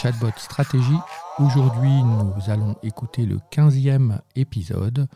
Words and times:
Chatbot 0.00 0.30
Stratégie. 0.36 1.00
Aujourd'hui, 1.40 1.90
nous 1.90 2.50
allons 2.52 2.76
écouter 2.84 3.26
le 3.26 3.38
15e 3.50 4.20
épisode 4.36 5.08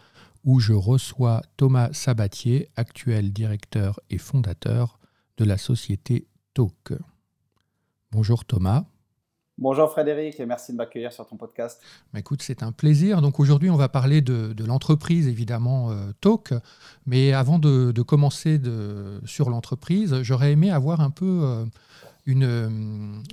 où 0.44 0.58
je 0.58 0.72
reçois 0.72 1.40
Thomas 1.56 1.92
Sabatier, 1.92 2.68
actuel 2.74 3.32
directeur 3.32 4.00
et 4.10 4.18
fondateur 4.18 4.98
de 5.36 5.44
la 5.44 5.56
société 5.56 6.26
Talk. 6.52 6.94
Bonjour 8.10 8.44
Thomas. 8.44 8.84
Bonjour 9.56 9.88
Frédéric 9.88 10.40
et 10.40 10.46
merci 10.46 10.72
de 10.72 10.78
m'accueillir 10.78 11.12
sur 11.12 11.28
ton 11.28 11.36
podcast. 11.36 11.80
Bah, 12.12 12.18
écoute, 12.18 12.42
c'est 12.42 12.64
un 12.64 12.72
plaisir. 12.72 13.22
Donc 13.22 13.38
aujourd'hui, 13.38 13.70
on 13.70 13.76
va 13.76 13.88
parler 13.88 14.20
de, 14.20 14.64
l'entreprise, 14.64 15.28
évidemment, 15.28 15.92
euh, 15.92 16.10
Talk. 16.20 16.54
Mais 17.06 17.32
avant 17.32 17.60
de, 17.60 18.02
commencer 18.02 18.60
sur 19.26 19.48
l'entreprise, 19.48 20.22
j'aurais 20.22 20.50
aimé 20.50 20.72
avoir 20.72 21.00
un 21.00 21.10
peu 21.10 21.42
euh, 21.44 21.64
euh, 22.28 22.68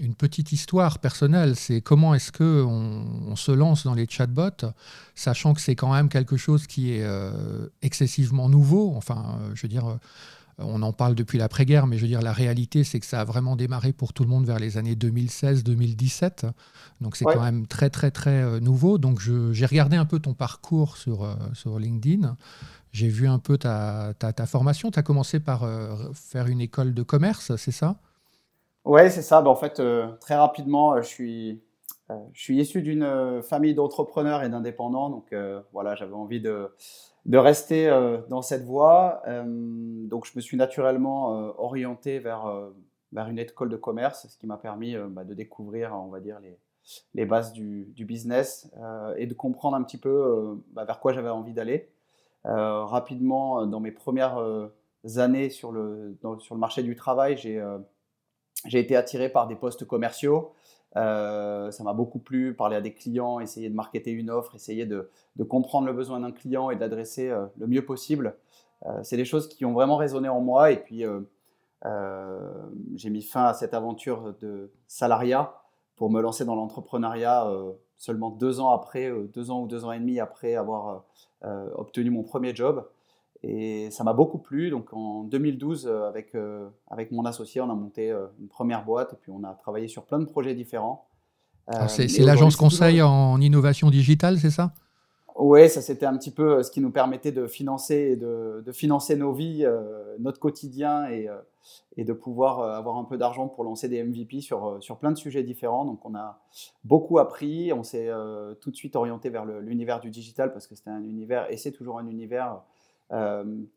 une, 0.02 0.16
petite 0.16 0.52
histoire 0.52 1.00
personnelle. 1.00 1.56
C'est 1.56 1.82
comment 1.82 2.14
est-ce 2.16 2.32
qu'on 2.32 3.06
on 3.28 3.36
se 3.36 3.52
lance 3.52 3.84
dans 3.84 3.94
les 3.94 4.08
chatbots, 4.08 4.66
sachant 5.16 5.54
que 5.54 5.62
c'est 5.62 5.76
quand 5.76 5.94
même 5.94 6.10
quelque 6.10 6.38
chose 6.38 6.68
qui 6.68 6.92
est 6.92 7.06
excessivement 7.82 8.50
nouveau. 8.50 8.94
Enfin, 8.96 9.40
je 9.54 9.62
veux 9.62 9.70
dire 9.70 10.00
on 10.60 10.82
en 10.82 10.94
parle 10.94 11.16
depuis 11.16 11.38
l'après-guerre, 11.38 11.88
mais 11.88 11.98
je 11.98 12.02
veux 12.02 12.08
dire, 12.08 12.22
la 12.22 12.34
réalité, 12.34 12.84
c'est 12.84 13.00
que 13.00 13.06
ça 13.06 13.22
a 13.22 13.26
vraiment 13.26 13.56
démarré 13.56 13.94
pour 13.94 14.14
tout 14.14 14.24
le 14.24 14.30
monde 14.30 14.46
vers 14.46 14.60
les 14.60 14.78
années 14.78 14.96
2016-2017. 14.96 16.52
Donc 17.02 17.16
c'est 17.16 17.26
quand 17.26 17.42
même 17.42 17.66
très, 17.68 17.90
très, 17.90 18.12
très 18.12 18.42
euh, 18.42 18.60
nouveau. 18.60 18.98
Donc 18.98 19.22
j'ai 19.22 19.66
regardé 19.66 19.98
un 19.98 20.06
peu 20.06 20.20
ton 20.20 20.34
parcours 20.34 20.98
sur, 20.98 21.24
euh, 21.24 21.36
sur 21.54 21.80
LinkedIn. 21.80 22.36
J'ai 22.92 23.08
vu 23.08 23.28
un 23.28 23.40
peu 23.40 23.58
ta, 23.58 24.14
ta, 24.18 24.46
formation. 24.46 24.92
Tu 24.92 25.00
as 25.00 25.04
commencé 25.04 25.40
par 25.40 25.64
euh, 25.64 25.96
faire 26.14 26.48
une 26.48 26.60
école 26.60 26.94
de 26.94 27.04
commerce, 27.04 27.56
c'est 27.56 27.72
ça? 27.72 27.98
Oui, 28.86 29.12
c'est 29.12 29.22
ça. 29.22 29.42
Ben, 29.42 29.50
en 29.50 29.56
fait, 29.56 29.82
très 30.20 30.36
rapidement, 30.36 30.98
je 31.02 31.08
suis, 31.08 31.62
je 32.34 32.42
suis 32.42 32.60
issu 32.60 32.82
d'une 32.82 33.42
famille 33.44 33.76
d'entrepreneurs 33.76 34.44
et 34.44 34.50
d'indépendants. 34.50 35.10
Donc 35.10 35.34
voilà, 35.74 35.96
j'avais 35.96 36.14
envie 36.14 36.42
de 36.42 36.72
de 37.26 37.38
rester 37.38 37.88
euh, 37.88 38.18
dans 38.30 38.42
cette 38.42 38.64
voie. 38.64 39.22
Euh, 39.28 39.44
donc, 39.46 40.26
je 40.26 40.32
me 40.36 40.42
suis 40.42 40.58
naturellement 40.58 41.36
euh, 41.36 41.52
orienté 41.58 42.20
vers, 42.20 42.52
vers 43.12 43.28
une 43.28 43.40
école 43.40 43.70
de 43.70 43.78
commerce, 43.78 44.28
ce 44.28 44.38
qui 44.38 44.48
m'a 44.48 44.58
permis 44.58 44.96
bah, 45.10 45.24
de 45.24 45.34
découvrir, 45.34 45.94
on 45.94 46.10
va 46.10 46.20
dire, 46.20 46.40
les, 46.40 46.58
les 47.14 47.26
bases 47.26 47.54
du, 47.54 47.86
du 47.96 48.06
business 48.06 48.72
et 49.18 49.28
de 49.28 49.34
comprendre 49.34 49.76
un 49.76 49.84
petit 49.84 49.98
peu 50.00 50.60
bah, 50.74 50.86
vers 50.86 51.00
quoi 51.00 51.14
j'avais 51.14 51.30
envie 51.30 51.54
d'aller. 51.54 51.90
rapidement, 52.44 53.66
dans 53.68 53.80
mes 53.80 53.92
premières 53.92 54.40
années 55.18 55.50
sur 55.50 55.72
le, 55.72 56.18
sur 56.40 56.56
le 56.56 56.60
marché 56.60 56.82
du 56.82 56.96
travail, 56.96 57.38
j'ai 57.38 57.64
été 58.66 58.96
attiré 58.96 59.30
par 59.30 59.48
des 59.48 59.56
postes 59.56 59.86
commerciaux. 59.86 60.54
Euh, 60.98 61.70
ça 61.72 61.84
m'a 61.84 61.94
beaucoup 61.94 62.20
plu, 62.20 62.56
parler 62.56 62.76
à 62.76 62.82
des 62.82 62.94
clients, 62.94 63.40
essayer 63.40 63.70
de 63.70 63.76
marketer 63.76 64.12
une 64.12 64.30
offre, 64.30 64.56
essayer 64.56 64.86
de, 64.86 65.10
comprendre 65.48 65.88
le 65.88 65.94
besoin 65.94 66.20
d'un 66.20 66.32
client 66.32 66.70
et 66.70 66.76
de 66.76 66.80
l'adresser 66.80 67.30
euh, 67.30 67.46
le 67.58 67.68
mieux 67.68 67.86
possible. 67.86 68.36
Euh, 68.86 69.00
c'est 69.04 69.18
des 69.18 69.26
choses 69.26 69.48
qui 69.48 69.66
ont 69.66 69.74
vraiment 69.74 69.98
résonné 69.98 70.30
en 70.30 70.42
moi 70.42 70.72
et 70.72 70.78
puis 70.78 71.04
j'ai 72.96 73.10
mis 73.10 73.22
fin 73.22 73.46
à 73.46 73.54
cette 73.54 73.74
aventure 73.74 74.36
de 74.42 74.72
salariat 74.88 75.54
pour 75.96 76.10
me 76.10 76.22
lancer 76.22 76.44
dans 76.44 76.56
l'entrepreneuriat 76.56 77.50
seulement 77.98 78.30
deux 78.32 78.60
ans 78.60 78.70
après, 78.72 79.12
deux 79.34 79.52
ans 79.52 79.62
ou 79.62 79.68
deux 79.68 79.86
ans 79.86 79.92
et 79.94 80.00
demi 80.00 80.20
après 80.20 80.56
avoir 80.56 81.06
obtenu 81.44 82.10
mon 82.10 82.24
premier 82.24 82.54
job. 82.54 82.86
Et 83.44 83.90
ça 83.92 84.04
m'a 84.04 84.14
beaucoup 84.14 84.38
plu. 84.38 84.70
Donc 84.70 84.94
en 84.94 85.24
2012, 85.24 85.88
euh, 85.88 86.08
avec, 86.08 86.36
euh, 86.36 86.68
avec 86.90 87.12
mon 87.12 87.26
associé, 87.26 87.62
on 87.62 87.70
a 87.70 87.76
monté 87.76 88.12
euh, 88.12 88.26
une 88.40 88.48
première 88.48 88.84
boîte 88.84 89.14
et 89.14 89.16
puis 89.16 89.32
on 89.32 89.44
a 89.44 89.54
travaillé 89.54 89.88
sur 89.88 90.04
plein 90.04 90.20
de 90.20 90.26
projets 90.26 90.56
différents. 90.56 91.08
c'est 91.88 92.08
l'agence 92.20 92.56
conseil 92.56 93.02
en 93.02 93.40
innovation 93.40 93.90
digitale, 93.90 94.40
c'est 94.40 94.50
ça? 94.50 94.74
Oui, 95.38 95.70
ça 95.70 95.82
c'était 95.82 96.06
un 96.06 96.18
petit 96.18 96.32
peu 96.32 96.64
ce 96.64 96.70
qui 96.70 96.82
nous 96.82 96.92
permettait 96.92 97.32
de 97.32 97.48
financer, 97.48 98.18
de, 98.18 98.62
de 98.66 98.72
financer 98.74 99.16
nos 99.16 99.32
vies, 99.32 99.66
notre 100.20 100.38
quotidien 100.38 101.10
et, 101.10 101.30
et, 101.96 102.04
de 102.04 102.12
pouvoir 102.12 102.60
avoir 102.60 102.98
un 102.98 103.06
peu 103.06 103.18
d'argent 103.18 103.48
pour 103.48 103.64
lancer 103.64 103.88
des 103.88 104.04
MVP 104.04 104.42
sur, 104.42 104.84
sur 104.84 104.98
plein 104.98 105.14
de 105.14 105.18
sujets 105.18 105.44
différents. 105.44 105.86
Donc 105.86 106.06
on 106.06 106.14
a 106.14 106.42
beaucoup 106.84 107.20
appris, 107.20 107.72
on 107.72 107.84
s'est 107.84 108.10
tout 108.60 108.70
de 108.70 108.76
suite 108.76 108.98
orienté 108.98 109.30
vers 109.30 109.46
l'univers 109.46 110.02
du 110.02 110.10
digital 110.10 110.52
parce 110.52 110.68
que 110.68 110.76
c'était 110.76 110.90
un 110.90 111.04
univers 111.04 111.50
et 111.50 111.56
c'est 111.56 111.72
toujours 111.72 112.00
un 112.00 112.08
univers 112.08 112.60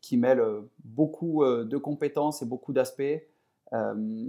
qui 0.01 0.17
mêle 0.17 0.39
euh, 0.39 0.61
beaucoup 0.83 1.43
euh, 1.43 1.63
de 1.65 1.77
compétences 1.77 2.41
et 2.41 2.45
beaucoup 2.45 2.73
d'aspects. 2.73 3.01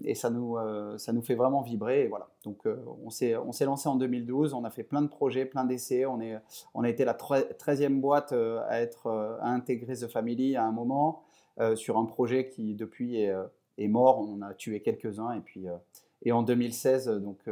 et 0.05 0.15
ça 0.15 0.31
nous, 0.31 0.57
ça 0.97 1.13
nous 1.13 1.21
fait 1.21 1.35
vraiment 1.35 1.61
vibrer. 1.61 2.05
Et 2.05 2.09
voilà. 2.09 2.31
Donc, 2.45 2.67
on 3.05 3.11
s'est 3.11 3.35
lancé 3.67 3.89
en 3.91 3.97
2012, 3.97 4.55
on 4.55 4.65
a 4.65 4.71
fait 4.71 4.85
plein 4.85 5.03
de 5.03 5.07
projets, 5.07 5.45
plein 5.45 5.67
d'essais. 5.67 6.07
On, 6.07 6.19
on 6.73 6.83
a 6.83 6.89
été 6.89 7.05
la 7.05 7.13
13e 7.13 8.01
boîte 8.01 8.33
à, 8.33 8.81
être, 8.81 9.39
intégrer 9.43 9.97
The 9.97 10.07
Family 10.07 10.57
à 10.57 10.65
un 10.65 10.73
moment 10.73 11.25
sur 11.75 11.99
un 11.99 12.07
projet 12.07 12.49
qui, 12.49 12.75
depuis, 12.75 13.17
est, 13.17 13.89
mort. 13.89 14.19
On 14.19 14.41
a 14.41 14.55
tué 14.55 14.81
quelques-uns. 14.81 15.33
Et 15.33 15.41
puis, 15.41 15.67
et 16.23 16.33
en 16.33 16.43
2016, 16.43 17.09
donc, 17.09 17.47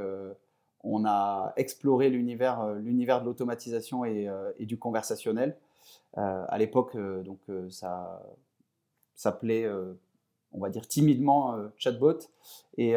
on 0.83 1.05
a 1.05 1.53
exploré 1.57 2.09
l'univers 2.09 3.21
de 3.21 3.25
l'automatisation 3.27 4.07
et, 4.07 4.31
du 4.61 4.79
conversationnel. 4.79 5.59
Euh, 6.19 6.45
à 6.49 6.59
l'époque, 6.59 6.95
euh, 6.95 7.23
donc 7.23 7.39
euh, 7.49 7.69
ça 7.71 8.23
s'appelait 9.15 9.69
on 10.55 10.61
va 10.61 10.69
dire 10.69 10.87
timidement 10.87 11.57
chatbot. 11.79 12.19
Et, 12.77 12.95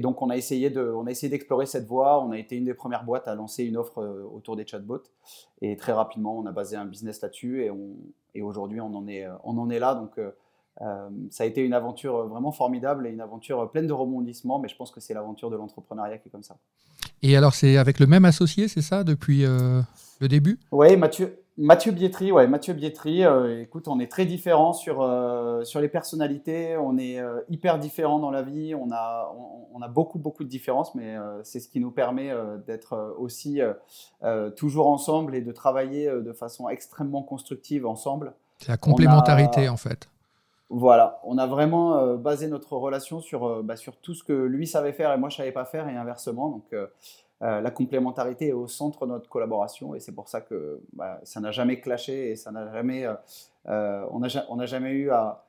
donc 0.00 0.22
on 0.22 0.30
a 0.30 0.36
essayé 0.36 0.70
de, 0.70 0.80
on 0.80 1.06
a 1.06 1.10
essayé 1.10 1.30
d'explorer 1.30 1.66
cette 1.66 1.86
voie. 1.86 2.20
On 2.24 2.32
a 2.32 2.38
été 2.38 2.56
une 2.56 2.64
des 2.64 2.74
premières 2.74 3.04
boîtes 3.04 3.28
à 3.28 3.34
lancer 3.36 3.62
une 3.62 3.76
offre 3.76 4.02
autour 4.34 4.56
des 4.56 4.66
chatbots. 4.66 5.04
Et 5.60 5.76
très 5.76 5.92
rapidement, 5.92 6.36
on 6.36 6.46
a 6.46 6.52
basé 6.52 6.76
un 6.76 6.84
business 6.84 7.20
là-dessus. 7.20 7.62
Et, 7.62 7.70
et 8.34 8.42
aujourd'hui, 8.42 8.80
on 8.80 8.92
en 8.94 9.06
est, 9.06 9.24
on 9.44 9.56
en 9.58 9.70
est 9.70 9.78
là. 9.78 9.94
Donc 9.94 10.18
ça 11.30 11.44
a 11.44 11.46
été 11.46 11.60
une 11.60 11.74
aventure 11.74 12.26
vraiment 12.26 12.50
formidable 12.50 13.06
et 13.06 13.10
une 13.10 13.20
aventure 13.20 13.70
pleine 13.70 13.86
de 13.86 13.92
rebondissements. 13.92 14.58
Mais 14.58 14.68
je 14.68 14.74
pense 14.74 14.90
que 14.90 14.98
c'est 14.98 15.14
l'aventure 15.14 15.50
de 15.50 15.56
l'entrepreneuriat 15.56 16.18
qui 16.18 16.28
est 16.28 16.32
comme 16.32 16.42
ça. 16.42 16.56
Et 17.22 17.36
alors, 17.36 17.54
c'est 17.54 17.76
avec 17.76 18.00
le 18.00 18.06
même 18.06 18.24
associé, 18.24 18.66
c'est 18.66 18.82
ça, 18.82 19.04
depuis 19.04 19.42
le 19.42 20.28
début? 20.28 20.58
Oui, 20.72 20.96
Mathieu. 20.96 21.43
Mathieu 21.56 21.92
Bietri, 21.92 22.32
ouais, 22.32 22.48
Mathieu 22.48 22.74
Bietri. 22.74 23.24
Euh, 23.24 23.62
écoute, 23.62 23.86
on 23.86 24.00
est 24.00 24.10
très 24.10 24.26
différents 24.26 24.72
sur, 24.72 25.02
euh, 25.02 25.62
sur 25.62 25.80
les 25.80 25.88
personnalités. 25.88 26.76
On 26.76 26.98
est 26.98 27.20
euh, 27.20 27.42
hyper 27.48 27.78
différents 27.78 28.18
dans 28.18 28.32
la 28.32 28.42
vie. 28.42 28.74
On 28.74 28.90
a, 28.90 29.32
on, 29.72 29.80
a 29.80 29.86
beaucoup, 29.86 30.18
beaucoup 30.18 30.42
de 30.42 30.48
différences, 30.48 30.96
mais 30.96 31.16
c'est 31.44 31.60
ce 31.60 31.68
qui 31.68 31.78
nous 31.78 31.92
permet 31.92 32.32
d'être 32.66 33.14
aussi 33.18 33.60
toujours 34.56 34.88
ensemble 34.88 35.34
et 35.34 35.42
de 35.42 35.52
travailler 35.52 36.06
de 36.08 36.32
façon 36.32 36.68
extrêmement 36.68 37.22
constructive 37.22 37.86
ensemble. 37.86 38.34
C'est 38.58 38.68
la 38.68 38.76
complémentarité, 38.76 39.68
en 39.68 39.76
fait. 39.76 40.08
Voilà, 40.70 41.20
on 41.24 41.38
a 41.38 41.46
vraiment 41.46 42.16
basé 42.16 42.48
notre 42.48 42.76
relation 42.76 43.20
sur, 43.20 43.62
bah, 43.62 43.76
sur 43.76 43.96
tout 43.96 44.14
ce 44.14 44.24
que 44.24 44.32
lui 44.32 44.66
savait 44.66 44.92
faire 44.92 45.12
et 45.12 45.18
moi 45.18 45.28
je 45.28 45.36
savais 45.36 45.52
pas 45.52 45.66
faire 45.66 45.88
et 45.88 45.96
inversement. 45.96 46.48
Donc 46.48 46.74
euh, 47.44 47.60
la 47.60 47.70
complémentarité 47.70 48.48
est 48.48 48.52
au 48.52 48.66
centre 48.66 49.04
de 49.06 49.12
notre 49.12 49.28
collaboration 49.28 49.94
et 49.94 50.00
c'est 50.00 50.14
pour 50.14 50.28
ça 50.28 50.40
que 50.40 50.80
bah, 50.94 51.20
ça 51.24 51.40
n'a 51.40 51.50
jamais 51.50 51.78
clashé 51.78 52.30
et 52.30 52.36
ça 52.36 52.50
n'a 52.50 52.72
jamais, 52.72 53.04
euh, 53.04 53.14
euh, 53.68 54.06
on 54.10 54.56
n'a 54.56 54.66
jamais 54.66 54.92
eu 54.92 55.10
à, 55.10 55.42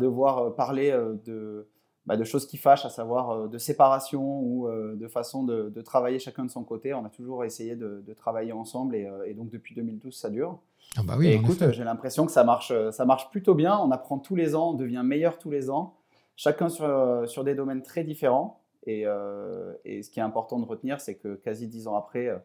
devoir 0.00 0.54
parler 0.54 0.92
de, 1.24 1.66
bah, 2.06 2.16
de 2.16 2.22
choses 2.22 2.46
qui 2.46 2.56
fâchent, 2.56 2.84
à 2.84 2.90
savoir 2.90 3.48
de 3.48 3.58
séparation 3.58 4.40
ou 4.40 4.68
de 4.70 5.08
façon 5.08 5.42
de, 5.42 5.80
travailler 5.80 6.20
chacun 6.20 6.44
de 6.44 6.50
son 6.50 6.62
côté. 6.62 6.94
On 6.94 7.04
a 7.04 7.08
toujours 7.08 7.44
essayé 7.44 7.74
de, 7.74 8.14
travailler 8.16 8.52
ensemble 8.52 8.94
et, 8.94 9.34
donc 9.34 9.50
depuis 9.50 9.74
2012 9.74 10.14
ça 10.14 10.30
dure. 10.30 10.58
Ah 10.96 11.02
bah 11.02 11.14
oui, 11.18 11.28
et 11.28 11.34
écoute, 11.34 11.70
j'ai 11.72 11.84
l'impression 11.84 12.26
que 12.26 12.32
ça 12.32 12.44
marche, 12.44 12.72
ça 12.92 13.04
marche 13.04 13.28
plutôt 13.30 13.54
bien. 13.54 13.76
On 13.78 13.90
apprend 13.90 14.18
tous 14.18 14.36
les 14.36 14.54
ans, 14.54 14.70
on 14.70 14.74
devient 14.74 15.02
meilleur 15.04 15.38
tous 15.38 15.50
les 15.50 15.70
ans, 15.70 15.94
chacun 16.36 16.68
sur, 16.68 17.28
sur 17.28 17.42
des 17.42 17.56
domaines 17.56 17.82
très 17.82 18.04
différents. 18.04 18.59
Euh, 18.88 19.74
et, 19.84 20.02
ce 20.02 20.10
qui 20.10 20.20
est 20.20 20.22
important 20.22 20.58
de 20.58 20.64
retenir, 20.64 21.00
c'est 21.00 21.16
que 21.16 21.34
quasi 21.34 21.68
dix 21.68 21.86
ans 21.86 21.96
après, 21.96 22.28
euh, 22.28 22.38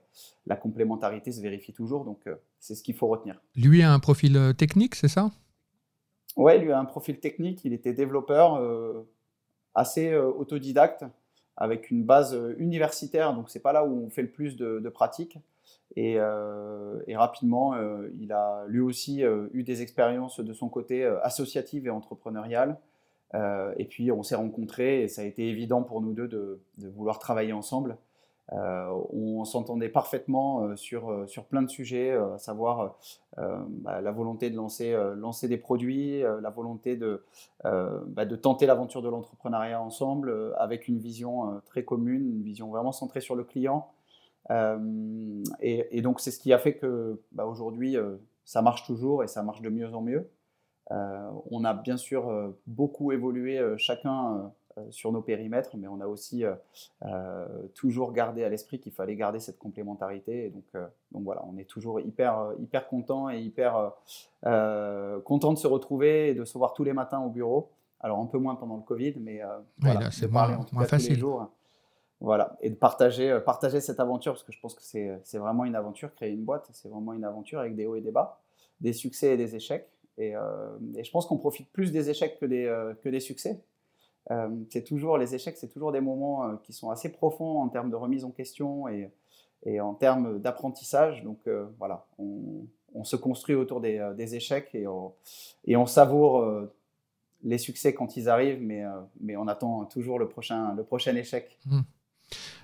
la 0.45 0.55
complémentarité 0.55 1.31
se 1.31 1.41
vérifie 1.41 1.73
toujours. 1.73 2.03
Donc, 2.03 2.21
euh, 2.27 2.35
c'est 2.59 2.75
ce 2.75 2.83
qu'il 2.83 2.95
faut 2.95 3.07
retenir. 3.07 3.41
Lui 3.55 3.83
a 3.83 3.91
un 3.91 3.99
profil 3.99 4.53
technique, 4.57 4.95
c'est 4.95 5.07
ça? 5.07 5.31
Oui, 6.35 6.57
lui 6.59 6.71
a 6.71 6.79
un 6.79 6.85
profil 6.85 7.19
technique. 7.19 7.63
Il 7.63 7.73
était 7.73 7.93
développeur 7.93 8.61
assez 9.73 10.15
autodidacte, 10.15 11.05
avec 11.55 11.91
une 11.91 12.03
base 12.03 12.37
universitaire. 12.57 13.33
Donc, 13.33 13.49
c'est 13.49 13.61
pas 13.61 13.71
là 13.71 13.85
où 13.85 14.05
on 14.05 14.09
fait 14.09 14.23
le 14.23 14.31
plus 14.31 14.57
de, 14.57 14.79
de 14.79 14.89
pratique. 14.89 15.37
Et, 15.95 16.13
et, 16.15 17.15
rapidement, 17.15 17.75
il 18.19 18.33
a 18.33 18.65
lui 18.67 18.81
aussi 18.81 19.21
eu 19.21 19.63
des 19.63 19.81
expériences 19.81 20.41
de 20.41 20.53
son 20.53 20.67
côté 20.67 21.05
associatives 21.05 21.85
et 21.85 21.91
entrepreneuriales. 21.91 22.77
Euh, 23.33 23.73
et 23.77 23.85
puis 23.85 24.11
on 24.11 24.23
s'est 24.23 24.35
rencontrés 24.35 25.01
et 25.01 25.07
ça 25.07 25.21
a 25.21 25.25
été 25.25 25.49
évident 25.49 25.83
pour 25.83 26.01
nous 26.01 26.13
deux 26.13 26.27
de, 26.27 26.61
vouloir 26.89 27.19
travailler 27.19 27.53
ensemble. 27.53 27.97
on 28.51 29.43
s'entendait 29.45 29.89
parfaitement 29.89 30.75
sur, 30.75 31.27
sur 31.27 31.45
plein 31.45 31.63
de 31.63 31.69
sujets, 31.69 32.11
à 32.11 32.37
savoir 32.37 32.95
bah, 33.35 34.01
la 34.01 34.11
volonté 34.11 34.51
de 34.51 34.55
lancer, 34.55 34.95
lancer 35.17 35.47
des 35.47 35.57
produits, 35.57 36.21
la 36.21 36.49
volonté 36.51 36.95
de, 36.95 37.23
bah, 37.63 38.25
de 38.25 38.35
tenter 38.35 38.67
l'aventure 38.67 39.01
de 39.01 39.09
l'entrepreneuriat 39.09 39.81
ensemble 39.81 40.53
avec 40.57 40.87
une 40.87 40.99
vision 40.99 41.59
très 41.65 41.83
commune, 41.83 42.29
une 42.29 42.43
vision 42.43 42.69
vraiment 42.69 42.91
centrée 42.91 43.21
sur 43.21 43.35
le 43.35 43.43
client. 43.43 43.89
Et, 45.59 46.01
donc 46.01 46.19
c'est 46.19 46.31
ce 46.31 46.39
qui 46.39 46.53
a 46.53 46.59
fait 46.59 46.75
que 46.75 47.19
bah, 47.31 47.45
aujourd'hui 47.45 47.97
ça 48.45 48.61
marche 48.61 48.85
toujours 48.85 49.23
et 49.23 49.27
ça 49.27 49.41
marche 49.41 49.61
de 49.61 49.69
mieux 49.69 49.93
en 49.93 50.01
mieux. 50.01 50.29
On 50.89 51.63
a 51.63 51.73
bien 51.73 51.97
sûr 51.97 52.53
beaucoup 52.67 53.11
évolué 53.11 53.61
chacun 53.77 54.51
sur 54.89 55.13
nos 55.13 55.21
périmètres, 55.21 55.77
mais 55.77 55.87
on 55.87 56.01
a 56.01 56.07
aussi 56.07 56.43
toujours 57.73 58.11
gardé 58.11 58.43
à 58.43 58.49
l'esprit 58.49 58.79
qu'il 58.79 58.91
fallait 58.91 59.15
garder 59.15 59.39
cette 59.39 59.57
complémentarité. 59.57 60.47
Et 60.47 60.49
donc, 60.49 60.65
donc 61.11 61.23
voilà, 61.23 61.43
on 61.45 61.57
est 61.57 61.65
toujours 61.65 61.99
hyper, 62.01 62.51
hyper 62.59 62.87
content 62.87 63.29
et 63.29 63.39
hyper 63.39 63.93
content 65.23 65.53
de 65.53 65.57
se 65.57 65.67
retrouver 65.67 66.29
et 66.29 66.33
de 66.33 66.45
se 66.45 66.57
voir 66.57 66.73
tous 66.73 66.83
les 66.83 66.93
matins 66.93 67.21
au 67.21 67.29
bureau. 67.29 67.69
Alors 68.01 68.19
un 68.19 68.25
peu 68.27 68.37
moins 68.37 68.55
pendant 68.55 68.75
le 68.75 68.83
Covid, 68.83 69.15
mais 69.19 69.41
voilà, 69.79 70.11
c'est 70.11 70.27
moins, 70.27 70.59
moins 70.71 70.85
facile. 70.85 71.09
Tous 71.09 71.13
les 71.15 71.19
jours. 71.19 71.49
Voilà, 72.21 72.55
et 72.61 72.69
de 72.69 72.75
partager, 72.75 73.39
partager 73.45 73.81
cette 73.81 73.99
aventure, 73.99 74.33
parce 74.33 74.43
que 74.43 74.51
je 74.51 74.59
pense 74.59 74.73
que 74.73 74.81
c'est 74.81 75.37
vraiment 75.37 75.65
une 75.65 75.75
aventure, 75.75 76.13
créer 76.13 76.31
une 76.31 76.45
boîte, 76.45 76.67
c'est 76.71 76.87
vraiment 76.87 77.13
une 77.13 77.25
aventure 77.25 77.59
avec 77.59 77.75
des 77.75 77.85
hauts 77.85 77.95
et 77.95 78.01
des 78.01 78.11
bas, 78.11 78.39
des 78.79 78.93
succès 78.93 79.33
et 79.33 79.37
des 79.37 79.55
échecs. 79.55 79.89
Et, 80.17 80.33
et 80.95 81.03
je 81.03 81.11
pense 81.11 81.25
qu'on 81.25 81.37
profite 81.37 81.69
plus 81.71 81.91
des 81.91 82.09
échecs 82.09 82.39
que 82.39 82.45
des, 82.45 82.73
que 83.03 83.09
des 83.09 83.19
succès. 83.19 83.59
Euh, 84.31 84.49
c'est 84.69 84.83
toujours 84.83 85.17
les 85.17 85.35
échecs, 85.35 85.55
c'est 85.57 85.67
toujours 85.67 85.91
des 85.91 86.01
moments 86.01 86.45
euh, 86.45 86.55
qui 86.63 86.73
sont 86.73 86.89
assez 86.89 87.09
profonds 87.09 87.61
en 87.61 87.69
termes 87.69 87.91
de 87.91 87.95
remise 87.95 88.25
en 88.25 88.31
question 88.31 88.87
et, 88.87 89.11
en 89.79 89.93
termes 89.93 90.39
d'apprentissage. 90.39 91.23
Donc 91.23 91.39
euh, 91.47 91.65
voilà, 91.79 92.05
on, 92.19 93.03
se 93.03 93.15
construit 93.15 93.55
autour 93.55 93.81
des, 93.81 94.35
échecs 94.35 94.73
et 94.73 94.87
on, 94.87 95.85
savoure 95.85 96.45
les 97.43 97.57
succès 97.57 97.93
quand 97.93 98.15
ils 98.15 98.29
arrivent, 98.29 98.61
mais, 98.61 99.35
on 99.35 99.47
attend 99.47 99.85
toujours 99.85 100.17
le 100.17 100.27
prochain, 100.27 100.73
le 100.75 100.83
prochain 100.83 101.15
échec. 101.15 101.57
Hmm. 101.65 101.81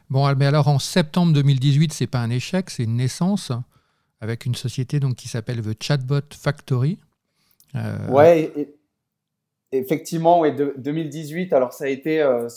Bon, 0.09 0.33
mais 0.35 0.45
alors 0.45 0.67
en 0.67 0.79
septembre 0.79 1.33
2018, 1.33 1.91
c'est 1.91 2.07
pas 2.07 2.19
un 2.19 2.29
échec, 2.29 2.69
c'est 2.69 2.83
une 2.83 2.97
naissance 2.97 3.51
avec 4.19 4.45
une 4.45 4.55
société 4.55 4.99
donc 4.99 5.15
qui 5.15 5.27
s'appelle 5.27 5.61
The 5.61 5.81
Chatbot 5.81 6.33
Factory. 6.33 6.99
Ouais, 8.09 8.51
et, 8.55 8.75
Effectivement, 9.73 10.41
oui, 10.41 10.49
2018. 10.77 11.53
Alors, 11.53 11.71
ça 11.71 11.85
a 11.85 11.87
été, 11.87 12.21
euh, 12.21 12.49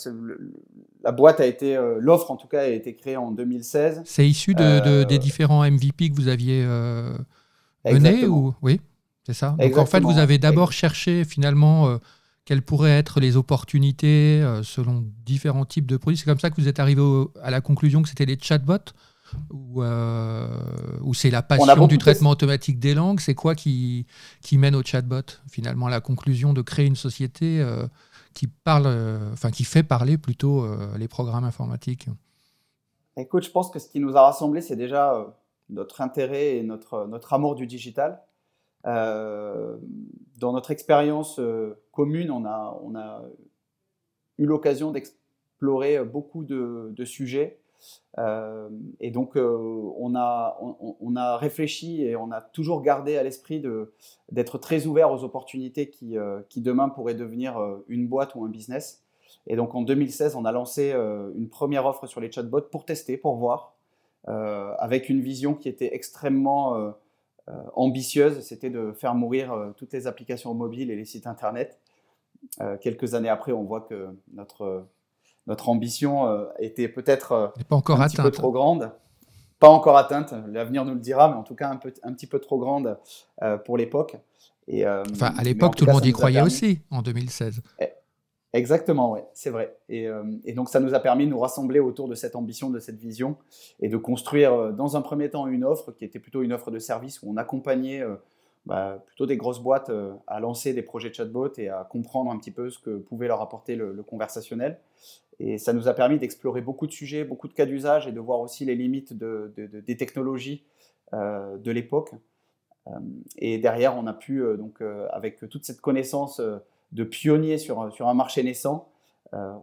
la 1.01 1.13
boîte 1.13 1.39
a 1.39 1.45
été, 1.45 1.77
euh, 1.77 1.97
l'offre 2.01 2.29
en 2.29 2.35
tout 2.35 2.47
cas, 2.47 2.63
a 2.63 2.67
été 2.67 2.93
créée 2.93 3.15
en 3.15 3.31
2016. 3.31 4.01
C'est 4.03 4.27
issu 4.27 4.53
de, 4.53 4.63
euh, 4.63 5.05
des 5.05 5.17
différents 5.17 5.63
MVP 5.63 6.09
que 6.09 6.15
vous 6.15 6.27
aviez 6.27 6.65
menés 7.85 8.25
ou 8.25 8.53
oui, 8.61 8.81
c'est 9.25 9.33
ça. 9.33 9.55
Donc 9.57 9.77
en 9.77 9.85
fait, 9.85 10.01
vous 10.01 10.17
avez 10.17 10.37
d'abord 10.37 10.73
cherché 10.73 11.23
finalement 11.23 11.99
quelles 12.43 12.61
pourraient 12.61 12.97
être 12.97 13.21
les 13.21 13.37
opportunités 13.37 14.43
selon 14.63 15.05
différents 15.25 15.65
types 15.65 15.87
de 15.87 15.95
produits. 15.95 16.17
C'est 16.17 16.25
comme 16.25 16.39
ça 16.39 16.49
que 16.49 16.59
vous 16.59 16.67
êtes 16.67 16.79
arrivé 16.79 17.01
à 17.41 17.49
la 17.49 17.61
conclusion 17.61 18.01
que 18.01 18.09
c'était 18.09 18.25
les 18.25 18.37
chatbots 18.39 18.91
ou, 19.51 19.81
euh, 19.81 20.47
ou 21.03 21.13
c'est 21.13 21.29
la 21.29 21.41
passion 21.41 21.87
du 21.87 21.97
traitement 21.97 22.31
automatique 22.31 22.79
des 22.79 22.93
langues 22.93 23.19
C'est 23.19 23.35
quoi 23.35 23.55
qui, 23.55 24.05
qui 24.41 24.57
mène 24.57 24.75
au 24.75 24.83
chatbot 24.83 25.23
Finalement, 25.49 25.87
la 25.87 26.01
conclusion 26.01 26.53
de 26.53 26.61
créer 26.61 26.85
une 26.85 26.95
société 26.95 27.61
euh, 27.61 27.87
qui 28.33 28.47
parle, 28.47 28.85
euh, 28.87 29.31
enfin 29.33 29.51
qui 29.51 29.63
fait 29.63 29.83
parler 29.83 30.17
plutôt 30.17 30.65
les 30.97 31.07
programmes 31.07 31.43
informatiques? 31.43 32.07
Écoute, 33.17 33.43
je 33.43 33.51
pense 33.51 33.69
que 33.69 33.79
ce 33.79 33.87
qui 33.87 33.99
nous 33.99 34.15
a 34.17 34.21
rassemblés, 34.21 34.61
c'est 34.61 34.75
déjà 34.75 35.33
notre 35.69 36.01
intérêt 36.01 36.57
et 36.57 36.63
notre, 36.63 37.07
notre 37.07 37.33
amour 37.33 37.55
du 37.55 37.65
digital. 37.65 38.21
dans 38.83 39.79
notre 40.39 40.71
expérience 40.71 41.39
commune, 41.91 42.29
on 42.29 42.45
a, 42.45 42.77
on 42.83 42.95
a 42.95 43.23
eu 44.37 44.45
l'occasion 44.45 44.91
d'explorer 44.91 46.03
beaucoup 46.03 46.43
de, 46.43 46.91
de 46.91 47.05
sujets 47.05 47.59
et 48.99 49.11
donc, 49.11 49.35
euh, 49.35 49.91
on, 49.97 50.15
a, 50.15 50.57
on, 50.61 51.15
a 51.15 51.37
réfléchi 51.37 52.03
et 52.03 52.15
on 52.15 52.31
a 52.31 52.41
toujours 52.41 52.81
gardé 52.81 53.17
à 53.17 53.23
l'esprit 53.23 53.61
d'être 54.31 54.57
très 54.57 54.85
ouvert 54.85 55.11
aux 55.11 55.23
opportunités 55.23 55.89
qui, 55.89 56.17
euh, 56.17 56.41
qui, 56.49 56.61
demain 56.61 56.89
pourraient 56.89 57.15
devenir 57.15 57.59
une 57.87 58.07
boîte 58.07 58.35
ou 58.35 58.45
un 58.45 58.49
business. 58.49 59.03
Et 59.47 59.55
donc, 59.55 59.75
en 59.75 59.81
2016, 59.81 60.35
on 60.35 60.45
a 60.45 60.51
lancé 60.51 60.91
une 60.91 61.49
première 61.49 61.85
offre 61.85 62.07
sur 62.07 62.21
les 62.21 62.31
chatbots 62.31 62.61
pour 62.61 62.85
tester, 62.85 63.17
pour 63.17 63.35
voir, 63.35 63.75
avec 64.25 65.09
une 65.09 65.21
vision 65.21 65.53
qui 65.53 65.69
était 65.69 65.93
extrêmement 65.93 66.93
ambitieuse. 67.75 68.39
C'était 68.39 68.71
de 68.71 68.91
faire 68.93 69.13
mourir 69.13 69.73
toutes 69.77 69.93
les 69.93 70.07
applications 70.07 70.53
mobiles 70.55 70.89
et 70.89 70.95
les 70.95 71.05
sites 71.05 71.27
Internet. 71.27 71.79
quelques 72.81 73.13
années 73.13 73.29
après, 73.29 73.51
on 73.51 73.63
voit 73.63 73.81
que 73.81 74.07
notre 74.33 74.87
notre 75.47 75.69
ambition 75.69 76.27
euh, 76.27 76.45
était 76.59 76.87
peut-être 76.87 77.31
euh, 77.31 77.47
un 77.71 78.07
petit 78.07 78.17
peu 78.17 78.31
trop 78.31 78.51
grande. 78.51 78.91
Pas 79.59 79.69
encore 79.69 79.97
atteinte, 79.97 80.33
l'avenir 80.47 80.83
nous 80.83 80.95
le 80.95 80.99
dira, 80.99 81.29
mais 81.29 81.35
en 81.35 81.43
tout 81.43 81.55
cas 81.55 81.69
un, 81.69 81.77
peu, 81.77 81.93
un 82.03 82.13
petit 82.13 82.27
peu 82.27 82.39
trop 82.39 82.59
grande 82.59 82.97
euh, 83.41 83.57
pour 83.57 83.77
l'époque. 83.77 84.17
Et, 84.67 84.85
enfin, 84.87 85.31
à 85.37 85.43
l'époque, 85.43 85.75
tout 85.75 85.85
le 85.85 85.93
monde 85.93 86.05
y 86.05 86.11
croyait 86.11 86.41
aussi, 86.41 86.79
en 86.89 87.03
2016. 87.03 87.61
Eh, 87.79 87.89
exactement, 88.51 89.11
oui, 89.11 89.19
c'est 89.33 89.51
vrai. 89.51 89.77
Et, 89.89 90.07
et, 90.43 90.53
donc, 90.53 90.69
ça 90.69 90.79
nous 90.79 90.95
a 90.95 90.99
permis 90.99 91.25
de 91.25 91.29
nous 91.29 91.39
rassembler 91.39 91.79
autour 91.79 92.07
de 92.07 92.15
cette 92.15 92.35
ambition, 92.35 92.71
de 92.71 92.79
cette 92.79 92.97
vision, 92.97 93.37
et 93.79 93.89
de 93.89 93.97
construire, 93.97 94.73
dans 94.73 94.97
un 94.97 95.01
premier 95.01 95.29
temps, 95.29 95.45
une 95.45 95.63
offre 95.63 95.91
qui 95.91 96.03
était 96.03 96.17
plutôt 96.17 96.41
une 96.41 96.51
offre 96.51 96.71
de 96.71 96.79
service 96.79 97.21
où 97.21 97.31
on 97.31 97.37
accompagnait 97.37 98.03
bah, 98.65 99.03
plutôt 99.05 99.27
des 99.27 99.37
grosses 99.37 99.61
boîtes 99.61 99.91
à 100.25 100.39
lancer 100.39 100.73
des 100.73 100.81
projets 100.81 101.09
de 101.11 101.13
chatbot 101.15 101.53
et 101.57 101.69
à 101.69 101.87
comprendre 101.87 102.31
un 102.31 102.39
petit 102.39 102.51
peu 102.51 102.71
ce 102.71 102.79
que 102.79 102.97
pouvait 102.97 103.27
leur 103.27 103.41
apporter 103.41 103.75
le, 103.75 103.93
le 103.93 104.01
conversationnel. 104.01 104.79
Et 105.39 105.57
ça 105.57 105.73
nous 105.73 105.87
a 105.87 105.93
permis 105.93 106.17
d'explorer 106.17 106.61
beaucoup 106.61 106.87
de 106.87 106.91
sujets, 106.91 107.23
beaucoup 107.23 107.47
de 107.47 107.53
cas 107.53 107.65
d'usage 107.65 108.07
et 108.07 108.11
de 108.11 108.19
voir 108.19 108.39
aussi 108.39 108.65
les 108.65 108.75
limites 108.75 109.13
de, 109.13 109.53
des 109.55 109.97
technologies 109.97 110.63
euh, 111.13 111.57
de 111.57 111.71
l'époque. 111.71 112.11
Euh, 112.87 112.91
et 113.37 113.57
derrière, 113.57 113.95
on 113.97 114.07
a 114.07 114.13
pu, 114.13 114.41
euh, 114.41 114.57
donc, 114.57 114.81
avec 115.11 115.47
toute 115.49 115.65
cette 115.65 115.81
connaissance 115.81 116.41
de 116.91 117.03
pionnier 117.03 117.57
sur, 117.57 117.81
un 117.81 118.13
marché 118.13 118.43
naissant, 118.43 118.89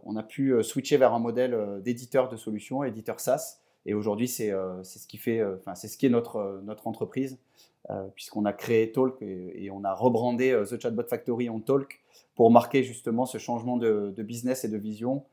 on 0.05 0.15
a 0.17 0.23
pu 0.23 0.61
switcher 0.61 0.97
vers 0.97 1.13
un 1.13 1.19
modèle 1.19 1.81
d'éditeur 1.83 2.29
de 2.29 2.37
solutions, 2.37 2.83
éditeur 2.83 3.19
SaaS. 3.19 3.59
Et 3.87 3.95
aujourd'hui, 3.95 4.27
c'est 4.27 4.51
ce 4.83 5.07
qui 5.07 5.17
ce 5.17 5.97
qui 5.97 6.05
est 6.05 6.09
notre, 6.09 6.61
entreprise, 6.85 7.39
puisqu'on 8.13 8.45
a 8.45 8.53
créé 8.53 8.91
Talk 8.91 9.19
et, 9.21 9.71
on 9.71 9.83
a 9.83 9.95
rebrandé 9.95 10.61
The 10.69 10.79
Chatbot 10.79 11.07
Factory 11.07 11.49
en 11.49 11.59
Talk 11.59 12.01
pour 12.35 12.51
marquer 12.51 12.83
justement 12.83 13.25
ce 13.25 13.39
changement 13.39 13.77
de, 13.77 14.13
business 14.19 14.63
et 14.63 14.69
de 14.69 14.77
vision 14.77 15.23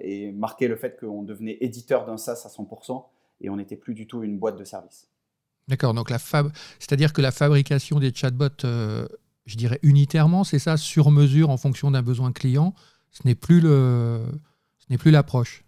et 0.00 0.30
marquer 0.32 0.68
le 0.68 0.76
fait 0.76 0.98
qu'on 1.00 1.22
devenait 1.22 1.58
éditeur 1.60 2.04
d'un 2.04 2.18
SaaS 2.18 2.42
à 2.44 2.48
100% 2.48 3.04
et 3.40 3.50
on 3.50 3.56
n'était 3.56 3.76
plus 3.76 3.94
du 3.94 4.06
tout 4.06 4.22
une 4.22 4.38
boîte 4.38 4.56
de 4.56 4.64
service. 4.64 5.08
D'accord, 5.68 5.94
donc 5.94 6.10
la 6.10 6.18
fab... 6.18 6.50
c'est-à-dire 6.78 7.12
que 7.12 7.20
la 7.20 7.32
fabrication 7.32 7.98
des 7.98 8.14
chatbots, 8.14 8.64
euh, 8.64 9.08
je 9.46 9.56
dirais 9.56 9.80
unitairement, 9.82 10.44
c'est 10.44 10.58
ça, 10.58 10.76
sur 10.76 11.10
mesure 11.10 11.50
en 11.50 11.56
fonction 11.56 11.90
d'un 11.90 12.02
besoin 12.02 12.32
client, 12.32 12.74
ce 13.10 13.26
n'est 13.26 13.34
plus 13.34 13.60
le, 13.60 14.24
ce 14.78 14.86
n'est 14.90 14.98
plus 14.98 15.10
l'approche. 15.10 15.64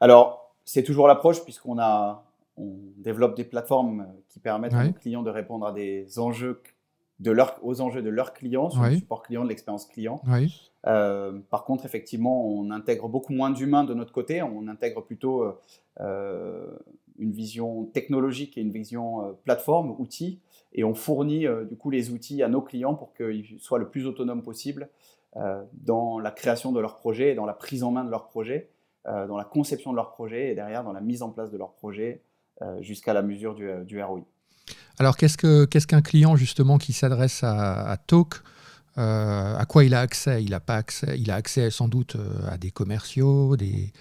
Alors, 0.00 0.54
c'est 0.64 0.82
toujours 0.82 1.08
l'approche 1.08 1.42
puisqu'on 1.44 1.78
a, 1.78 2.24
on 2.56 2.76
développe 2.98 3.36
des 3.36 3.44
plateformes 3.44 4.06
qui 4.28 4.38
permettent 4.38 4.74
aux 4.74 4.92
clients 4.92 5.22
de 5.22 5.30
répondre 5.30 5.66
à 5.66 5.72
des 5.72 6.18
enjeux 6.18 6.62
de 7.22 7.30
leur, 7.30 7.58
aux 7.62 7.80
enjeux 7.80 8.02
de 8.02 8.10
leurs 8.10 8.34
clients, 8.34 8.68
sur 8.68 8.82
le 8.82 8.96
support 8.96 9.22
client, 9.22 9.44
de 9.44 9.48
l'expérience 9.48 9.86
client. 9.86 10.20
Euh, 10.86 11.38
par 11.50 11.64
contre, 11.64 11.86
effectivement, 11.86 12.44
on 12.46 12.70
intègre 12.70 13.08
beaucoup 13.08 13.32
moins 13.32 13.50
d'humains 13.50 13.84
de 13.84 13.94
notre 13.94 14.12
côté. 14.12 14.42
On 14.42 14.66
intègre 14.66 15.02
plutôt 15.02 15.44
euh, 15.44 15.52
euh, 16.00 16.66
une 17.18 17.30
vision 17.30 17.84
technologique 17.84 18.58
et 18.58 18.60
une 18.60 18.72
vision 18.72 19.36
plateforme, 19.44 19.94
outils, 19.98 20.40
et 20.72 20.82
on 20.82 20.94
fournit 20.94 21.46
du 21.68 21.76
coup 21.76 21.90
les 21.90 22.10
outils 22.10 22.42
à 22.42 22.48
nos 22.48 22.62
clients 22.62 22.94
pour 22.94 23.14
qu'ils 23.14 23.60
soient 23.60 23.78
le 23.78 23.88
plus 23.88 24.06
autonomes 24.06 24.42
possible 24.42 24.88
dans 25.74 26.18
la 26.18 26.30
création 26.30 26.72
de 26.72 26.80
leurs 26.80 26.96
projets 26.96 27.32
et 27.32 27.34
dans 27.34 27.44
la 27.44 27.52
prise 27.52 27.84
en 27.84 27.90
main 27.90 28.04
de 28.04 28.10
leurs 28.10 28.26
projets, 28.26 28.70
dans 29.04 29.36
la 29.36 29.44
conception 29.44 29.90
de 29.90 29.96
leurs 29.96 30.10
projets 30.10 30.50
et 30.50 30.54
derrière 30.54 30.84
dans 30.84 30.92
la 30.92 31.02
mise 31.02 31.22
en 31.22 31.30
place 31.30 31.50
de 31.50 31.58
leurs 31.58 31.74
projets 31.74 32.22
jusqu'à 32.80 33.12
la 33.12 33.22
mesure 33.22 33.54
du, 33.54 33.70
du 33.84 34.02
ROI. 34.02 34.24
Alors, 34.98 35.16
qu'est-ce 35.16 35.86
qu'un 35.86 36.02
client 36.02 36.36
justement 36.36 36.78
qui 36.78 36.92
s'adresse 36.92 37.42
à, 37.42 37.96
Talk 38.06 38.34
euh, 38.98 39.56
à 39.56 39.64
quoi 39.64 39.84
il 39.84 39.94
a 39.94 40.00
accès? 40.00 40.44
Il 40.44 40.52
a 40.54 40.60
pas 40.60 40.76
accès. 40.76 41.18
Il 41.18 41.30
a 41.30 41.34
accès 41.34 41.70
sans 41.70 41.88
doute 41.88 42.16
euh, 42.16 42.50
à 42.50 42.58
des 42.58 42.70
commerciaux, 42.70 43.56
des, 43.56 43.92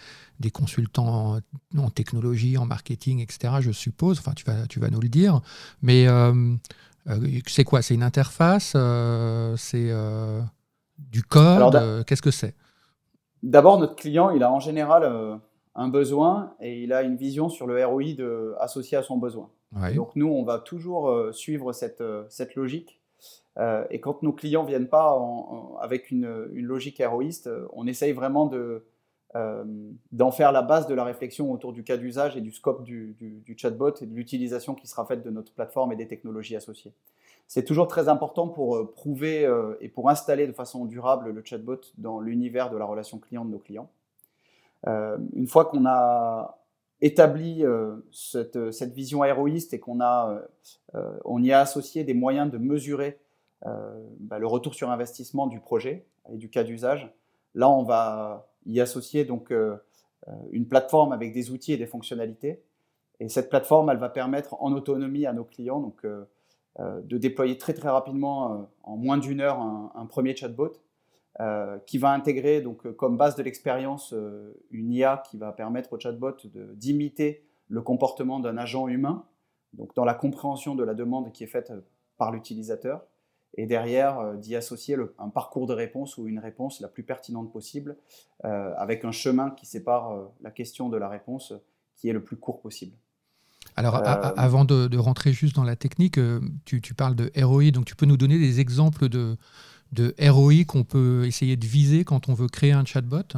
consultants 0.51 1.39
en, 1.77 1.89
technologie, 1.89 2.57
en 2.57 2.65
marketing, 2.65 3.19
etc. 3.19 3.55
Je 3.61 3.71
suppose. 3.71 4.19
Enfin, 4.19 4.33
tu 4.33 4.43
vas, 4.45 4.67
tu 4.67 4.79
vas 4.79 4.89
nous 4.89 4.99
le 4.99 5.07
dire. 5.07 5.41
Mais 5.81 6.07
euh, 6.07 6.33
c'est 7.47 7.63
quoi? 7.63 7.81
C'est 7.81 7.93
une 7.93 8.03
interface 8.03 8.75
C'est 9.57 9.91
du 10.97 11.23
code 11.23 12.05
Qu'est-ce 12.05 12.21
que 12.21 12.31
c'est? 12.31 12.55
D'abord, 13.43 13.79
notre 13.79 13.95
client, 13.95 14.29
il 14.31 14.43
a 14.43 14.51
en 14.51 14.59
général 14.59 15.39
un 15.73 15.87
besoin 15.87 16.53
et 16.59 16.83
il 16.83 16.93
a 16.93 17.01
une 17.01 17.15
vision 17.15 17.49
sur 17.49 17.65
le 17.65 17.83
ROI 17.83 18.13
de, 18.17 18.53
associé 18.59 18.97
à 18.97 19.03
son 19.03 19.17
besoin. 19.17 19.49
Donc 19.73 20.15
nous, 20.15 20.27
on 20.27 20.43
va 20.43 20.59
toujours 20.59 21.09
euh, 21.09 21.31
suivre 21.31 21.71
cette, 21.73 22.01
euh, 22.01 22.25
cette 22.29 22.55
logique. 22.55 22.99
Euh, 23.57 23.85
et 23.89 23.99
quand 23.99 24.23
nos 24.23 24.33
clients 24.33 24.63
viennent 24.63 24.89
pas 24.89 25.17
avec 25.81 26.11
une, 26.11 26.49
une, 26.53 26.65
logique 26.65 26.99
héroïste, 26.99 27.49
on 27.73 27.85
essaye 27.85 28.13
vraiment 28.13 28.45
de, 28.45 28.85
d'en 30.11 30.31
faire 30.31 30.51
la 30.51 30.61
base 30.61 30.87
de 30.87 30.93
la 30.93 31.03
réflexion 31.03 31.51
autour 31.51 31.73
du 31.73 31.83
cas 31.83 31.97
d'usage 31.97 32.37
et 32.37 32.41
du 32.41 32.51
scope 32.51 32.83
du, 32.83 33.15
du, 33.19 33.57
chatbot 33.57 33.93
et 34.01 34.05
de 34.05 34.13
l'utilisation 34.13 34.73
qui 34.73 34.87
sera 34.87 35.05
faite 35.05 35.23
de 35.23 35.29
notre 35.29 35.53
plateforme 35.53 35.91
et 35.91 35.95
des 35.95 36.07
technologies 36.07 36.55
associées. 36.55 36.93
C'est 37.47 37.65
toujours 37.65 37.87
très 37.87 38.07
important 38.07 38.47
pour 38.47 38.93
prouver 38.93 39.49
et 39.81 39.89
pour 39.89 40.09
installer 40.09 40.47
de 40.47 40.53
façon 40.53 40.85
durable 40.85 41.31
le 41.31 41.43
chatbot 41.43 41.81
dans 41.97 42.21
l'univers 42.21 42.69
de 42.69 42.77
la 42.77 42.85
relation 42.85 43.19
client 43.19 43.43
de 43.43 43.51
nos 43.51 43.59
clients. 43.59 43.89
une 44.87 45.47
fois 45.47 45.65
qu'on 45.65 45.85
a 45.85 46.60
établi 47.01 47.65
euh, 47.65 47.95
cette, 48.11 48.71
cette, 48.71 48.93
vision 48.93 49.23
héroïste 49.23 49.73
et 49.73 49.79
qu'on 49.79 49.99
a, 49.99 50.29
euh, 50.29 50.99
euh, 50.99 51.17
on 51.25 51.41
y 51.41 51.51
a 51.51 51.59
associé 51.59 52.03
des 52.03 52.13
moyens 52.13 52.51
de 52.51 52.57
mesurer 52.57 53.19
bah, 54.19 54.39
le 54.39 54.47
retour 54.47 54.73
sur 54.73 54.89
investissement 54.89 55.45
du 55.45 55.59
projet 55.59 56.07
et 56.33 56.37
du 56.37 56.49
cas 56.49 56.63
d'usage, 56.63 57.13
là 57.53 57.69
on 57.69 57.83
va 57.83 58.49
y 58.65 58.79
associer 58.79 59.23
donc 59.23 59.53
une 60.49 60.67
plateforme 60.67 61.11
avec 61.11 61.31
des 61.31 61.51
outils 61.51 61.73
et 61.73 61.77
des 61.77 61.85
fonctionnalités. 61.85 62.63
Et 63.19 63.29
cette 63.29 63.51
plateforme, 63.51 63.91
elle 63.91 63.99
va 63.99 64.09
permettre 64.09 64.55
en 64.63 64.73
autonomie 64.73 65.27
à 65.27 65.33
nos 65.33 65.43
clients 65.43 65.79
donc, 65.79 66.03
de 66.79 67.17
déployer 67.19 67.59
très 67.59 67.75
très 67.75 67.89
rapidement, 67.89 68.67
en 68.81 68.97
moins 68.97 69.19
d'une 69.19 69.41
heure, 69.41 69.59
un, 69.59 70.07
premier 70.07 70.35
chatbot 70.35 70.73
euh, 71.39 71.77
qui 71.87 71.97
va 71.97 72.11
intégrer 72.11 72.59
donc, 72.59 72.85
euh, 72.85 72.91
comme 72.91 73.15
base 73.15 73.37
de 73.37 73.41
l'expérience 73.41 74.11
euh, 74.11 74.53
une 74.69 74.91
IA 74.91 75.23
qui 75.29 75.37
va 75.37 75.53
permettre 75.53 75.93
au 75.93 75.99
chatbot 75.99 76.35
d'imiter 76.73 77.45
le 77.69 77.81
comportement 77.81 78.41
d'un 78.41 78.57
agent 78.57 78.89
humain, 78.89 79.23
donc 79.71 79.95
dans 79.95 80.03
la 80.03 80.13
compréhension 80.13 80.75
de 80.75 80.83
la 80.83 80.93
demande 80.93 81.31
qui 81.31 81.45
est 81.45 81.47
faite 81.47 81.71
par 82.17 82.33
l'utilisateur, 82.33 83.05
et 83.55 83.65
derrière 83.65 84.35
d'y 84.35 84.57
associer 84.57 84.97
un 85.19 85.29
parcours 85.29 85.67
de 85.67 85.73
réponse 85.73 86.17
ou 86.17 86.27
une 86.27 86.39
réponse 86.39 86.81
la 86.81 86.89
plus 86.89 87.03
pertinente 87.03 87.51
possible, 87.51 87.97
avec 88.43 89.03
un 89.03 89.11
chemin 89.11 89.51
qui 89.51 89.65
sépare 89.65 90.29
la 90.41 90.51
question 90.51 90.89
de 90.89 90.97
la 90.97 91.09
réponse 91.09 91.53
qui 91.95 92.09
est 92.09 92.13
le 92.13 92.23
plus 92.23 92.37
court 92.37 92.61
possible. 92.61 92.95
Alors, 93.75 93.95
avant 94.05 94.63
de, 94.63 94.97
rentrer 94.97 95.33
juste 95.33 95.55
dans 95.55 95.63
la 95.63 95.75
technique, 95.75 96.19
tu, 96.65 96.81
tu, 96.81 96.93
parles 96.93 97.15
de 97.15 97.31
ROI, 97.41 97.71
donc 97.71 97.85
tu 97.85 97.95
peux 97.95 98.05
nous 98.05 98.17
donner 98.17 98.37
des 98.37 98.61
exemples 98.61 99.09
de, 99.09 99.37
de 99.91 100.15
ROI 100.19 100.63
qu'on 100.67 100.83
peut 100.83 101.25
essayer 101.25 101.57
de 101.57 101.65
viser 101.65 102.03
quand 102.03 102.29
on 102.29 102.33
veut 102.33 102.47
créer 102.47 102.71
un 102.71 102.85
chatbot 102.85 103.37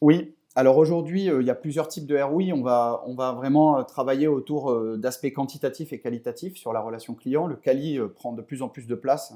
Oui. 0.00 0.36
Alors 0.58 0.78
aujourd'hui, 0.78 1.28
euh, 1.28 1.42
il 1.42 1.46
y 1.46 1.50
a 1.50 1.54
plusieurs 1.54 1.86
types 1.86 2.06
de 2.06 2.18
ROI. 2.18 2.54
On 2.54 2.62
va, 2.62 3.02
on 3.06 3.14
va 3.14 3.32
vraiment 3.32 3.78
euh, 3.78 3.82
travailler 3.82 4.26
autour 4.26 4.70
euh, 4.70 4.96
d'aspects 4.96 5.30
quantitatifs 5.30 5.92
et 5.92 6.00
qualitatifs 6.00 6.56
sur 6.56 6.72
la 6.72 6.80
relation 6.80 7.14
client. 7.14 7.46
Le 7.46 7.56
quali 7.56 7.98
prend 8.14 8.32
de 8.32 8.40
plus 8.40 8.62
en 8.62 8.68
plus 8.68 8.86
de 8.86 8.94
place 8.94 9.34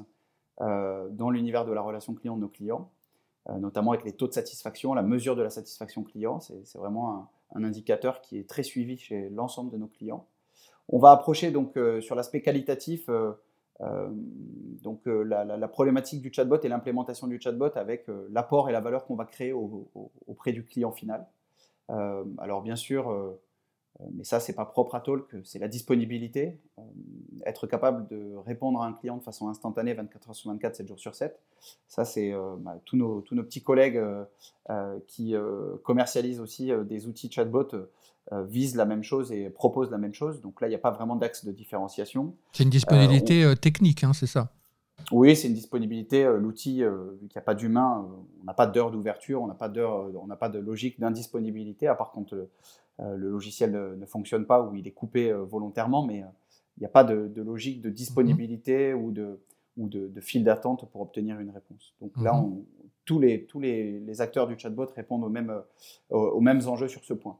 dans 0.59 1.31
l'univers 1.31 1.65
de 1.65 1.71
la 1.71 1.81
relation 1.81 2.13
client 2.13 2.35
de 2.35 2.41
nos 2.41 2.47
clients, 2.47 2.91
notamment 3.49 3.93
avec 3.93 4.05
les 4.05 4.11
taux 4.11 4.27
de 4.27 4.33
satisfaction, 4.33 4.93
la 4.93 5.01
mesure 5.01 5.35
de 5.35 5.41
la 5.41 5.49
satisfaction 5.49 6.03
client. 6.03 6.39
C'est 6.39 6.77
vraiment 6.77 7.31
un, 7.55 7.63
indicateur 7.63 8.21
qui 8.21 8.37
est 8.37 8.47
très 8.47 8.61
suivi 8.61 8.99
chez 8.99 9.29
l'ensemble 9.29 9.71
de 9.71 9.77
nos 9.77 9.87
clients. 9.87 10.27
On 10.87 10.99
va 10.99 11.09
approcher 11.09 11.49
donc 11.49 11.79
sur 12.01 12.13
l'aspect 12.13 12.41
qualitatif 12.41 13.09
donc 14.81 15.07
euh, 15.07 15.23
la, 15.23 15.67
problématique 15.67 16.21
du 16.21 16.31
chatbot 16.33 16.59
et 16.63 16.67
l'implémentation 16.67 17.27
du 17.27 17.39
chatbot 17.39 17.71
avec 17.75 18.09
euh, 18.09 18.27
l'apport 18.31 18.69
et 18.69 18.71
la 18.71 18.81
valeur 18.81 19.05
qu'on 19.05 19.15
va 19.15 19.25
créer 19.25 19.53
auprès 19.53 20.51
du 20.51 20.65
client 20.65 20.91
final. 20.91 21.25
alors 21.89 22.61
bien 22.61 22.75
sûr, 22.75 23.37
mais 24.13 24.23
ça, 24.23 24.39
c'est 24.39 24.53
pas 24.53 24.65
propre 24.65 24.95
à 24.95 25.01
Talk, 25.01 25.25
c'est 25.43 25.59
la 25.59 25.67
disponibilité. 25.67 26.57
être 27.45 27.67
capable 27.67 28.07
de 28.07 28.35
répondre 28.37 28.81
à 28.81 28.87
un 28.87 28.93
client 28.93 29.17
de 29.17 29.23
façon 29.23 29.47
instantanée 29.47 29.93
24 29.93 30.29
heures 30.29 30.35
sur 30.35 30.49
24, 30.51 30.75
7 30.75 30.87
jours 30.87 30.99
sur 30.99 31.13
7. 31.13 31.39
Ça, 31.87 32.05
c'est 32.05 32.33
bah, 32.59 32.79
tous, 32.85 32.97
nos, 32.97 33.21
tous, 33.21 33.35
nos, 33.35 33.43
petits 33.43 33.61
collègues 33.61 34.01
qui 35.07 35.35
commercialisent 35.83 36.39
aussi 36.39 36.71
des 36.87 37.07
outils 37.07 37.29
chatbot 37.31 37.67
euh, 38.33 38.43
vise 38.43 38.75
la 38.75 38.85
même 38.85 39.03
chose 39.03 39.31
et 39.31 39.49
propose 39.49 39.89
la 39.91 39.97
même 39.97 40.13
chose. 40.13 40.41
Donc 40.41 40.61
là, 40.61 40.67
il 40.67 40.69
n'y 40.69 40.75
a 40.75 40.79
pas 40.79 40.91
vraiment 40.91 41.17
d'axe 41.17 41.43
de 41.43 41.51
différenciation. 41.51 42.33
C'est 42.53 42.63
une 42.63 42.69
disponibilité 42.69 43.43
euh, 43.43 43.51
euh, 43.51 43.55
technique, 43.55 44.05
hein, 44.05 44.13
c'est 44.13 44.27
ça? 44.27 44.53
Oui, 45.11 45.35
c'est 45.35 45.47
une 45.47 45.55
disponibilité. 45.55 46.23
L'outil, 46.39 46.83
vu 46.83 47.27
qu'il 47.27 47.35
n'y 47.35 47.39
a 47.39 47.41
pas 47.41 47.55
d'humain, 47.55 48.07
on 48.39 48.45
n'a 48.45 48.53
pas 48.53 48.67
d'heure 48.67 48.91
d'ouverture, 48.91 49.41
on 49.41 49.47
n'a 49.47 49.55
pas, 49.55 49.69
on 49.69 50.27
n'a 50.27 50.35
pas 50.35 50.47
de 50.47 50.59
logique 50.59 50.99
d'indisponibilité, 50.99 51.87
à 51.87 51.95
part 51.95 52.11
quand 52.11 52.35
le, 52.99 53.29
logiciel 53.29 53.71
ne, 53.71 54.05
fonctionne 54.05 54.45
pas 54.45 54.61
ou 54.61 54.75
il 54.75 54.87
est 54.87 54.91
coupé 54.91 55.31
volontairement, 55.33 56.05
mais 56.05 56.23
il 56.77 56.81
n'y 56.81 56.85
a 56.85 56.89
pas 56.89 57.03
de, 57.03 57.41
logique 57.41 57.81
de 57.81 57.89
disponibilité 57.89 58.93
mhm. 58.93 59.03
ou 59.03 59.11
de, 59.11 59.39
ou 59.77 59.89
de, 59.89 60.21
fil 60.21 60.43
d'attente 60.43 60.89
pour 60.91 61.01
obtenir 61.01 61.39
une 61.39 61.49
réponse. 61.49 61.95
Donc 61.99 62.11
là, 62.17 62.33
mhm. 62.33 62.39
on, 62.39 62.65
tous, 63.05 63.19
les, 63.19 63.45
tous 63.45 63.59
les, 63.59 64.21
acteurs 64.21 64.47
du 64.47 64.57
chatbot 64.57 64.87
répondent 64.95 65.23
aux 65.23 65.29
mêmes, 65.29 65.61
aux 66.09 66.41
mêmes 66.41 66.61
enjeux 66.67 66.87
sur 66.87 67.03
ce 67.03 67.13
point. 67.13 67.37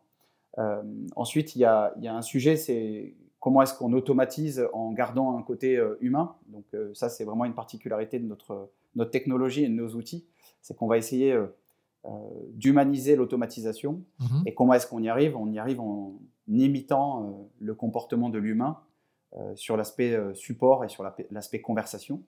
Euh, 0.58 0.82
ensuite, 1.16 1.56
il 1.56 1.60
y, 1.60 1.66
a, 1.66 1.94
un 1.98 2.22
sujet, 2.22 2.58
c'est 2.58 3.14
comment 3.40 3.62
est-ce 3.62 3.74
qu'on 3.74 3.94
automatise 3.94 4.68
en 4.74 4.92
gardant 4.92 5.38
un 5.38 5.44
côté 5.44 5.78
euh, 5.78 5.98
humain. 6.02 6.36
Donc 6.48 6.66
euh, 6.74 6.94
ça, 6.94 7.10
c'est 7.10 7.24
vraiment 7.24 7.46
une 7.46 7.56
particularité 7.56 8.20
de 8.20 8.26
notre, 8.26 8.70
notre 8.96 9.12
technologie 9.12 9.64
et 9.64 9.70
de 9.70 9.74
nos 9.74 9.94
outils. 9.96 10.26
C'est 10.62 10.76
qu'on 10.76 10.88
va 10.88 10.98
essayer 10.98 11.36
d'humaniser 12.54 13.16
l'automatisation. 13.16 14.02
Mhm. 14.20 14.44
Et 14.48 14.54
comment 14.56 14.74
est-ce 14.74 14.88
qu'on 14.88 15.04
y 15.04 15.10
arrive? 15.10 15.38
On 15.38 15.52
y 15.52 15.60
arrive 15.60 15.80
en 15.80 16.20
imitant 16.48 17.48
le 17.60 17.76
comportement 17.76 18.30
de 18.30 18.40
l'humain 18.40 18.80
sur 19.54 19.78
l'aspect 19.78 20.18
support 20.34 20.84
et 20.84 20.90
sur 20.90 21.04
l'aspect 21.30 21.62
conversation. 21.62 22.24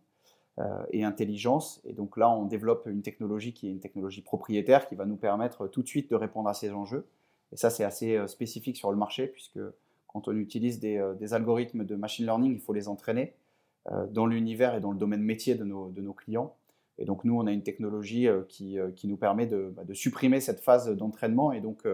et 0.92 1.04
intelligence. 1.04 1.82
Et 1.84 1.94
donc 1.94 2.16
là, 2.16 2.30
on 2.30 2.46
développe 2.46 2.86
une 2.86 3.02
technologie 3.02 3.54
qui 3.54 3.68
est 3.68 3.72
une 3.72 3.80
technologie 3.80 4.22
propriétaire 4.22 4.88
qui 4.88 4.94
va 4.94 5.06
nous 5.06 5.16
permettre 5.18 5.68
tout 5.68 5.82
de 5.82 5.88
suite 5.88 6.12
de 6.12 6.16
répondre 6.16 6.48
à 6.48 6.54
ces 6.54 6.72
enjeux. 6.72 7.08
Et 7.54 7.56
ça, 7.56 7.70
c'est 7.70 7.84
assez 7.84 8.18
euh, 8.18 8.28
spécifique 8.28 8.76
sur 8.76 8.92
le 8.92 8.98
marché, 8.98 9.28
puisque 9.28 9.60
quand 10.08 10.28
on 10.28 10.36
utilise 10.36 10.80
des, 10.80 10.98
euh, 10.98 11.16
algorithmes 11.32 11.86
de 11.86 11.96
machine 11.96 12.26
learning, 12.26 12.54
il 12.54 12.60
faut 12.60 12.74
les 12.74 12.88
entraîner 12.88 13.36
euh, 13.92 14.08
dans 14.08 14.26
l'univers 14.26 14.76
et 14.76 14.82
dans 14.82 14.92
le 14.92 14.98
domaine 14.98 15.22
métier 15.22 15.54
de 15.56 15.64
nos, 15.64 15.90
de 15.90 16.02
nos, 16.02 16.14
clients. 16.14 16.56
Et 16.98 17.06
donc, 17.06 17.24
nous, 17.26 17.36
on 17.36 17.48
a 17.48 17.52
une 17.52 17.64
technologie 17.64 18.28
qui, 18.48 18.78
qui 18.96 19.08
nous 19.08 19.18
permet 19.18 19.48
de, 19.48 19.74
bah, 19.76 19.84
de, 19.84 19.94
supprimer 19.94 20.40
cette 20.40 20.60
phase 20.60 20.90
d'entraînement 20.90 21.52
et 21.52 21.60
donc 21.60 21.88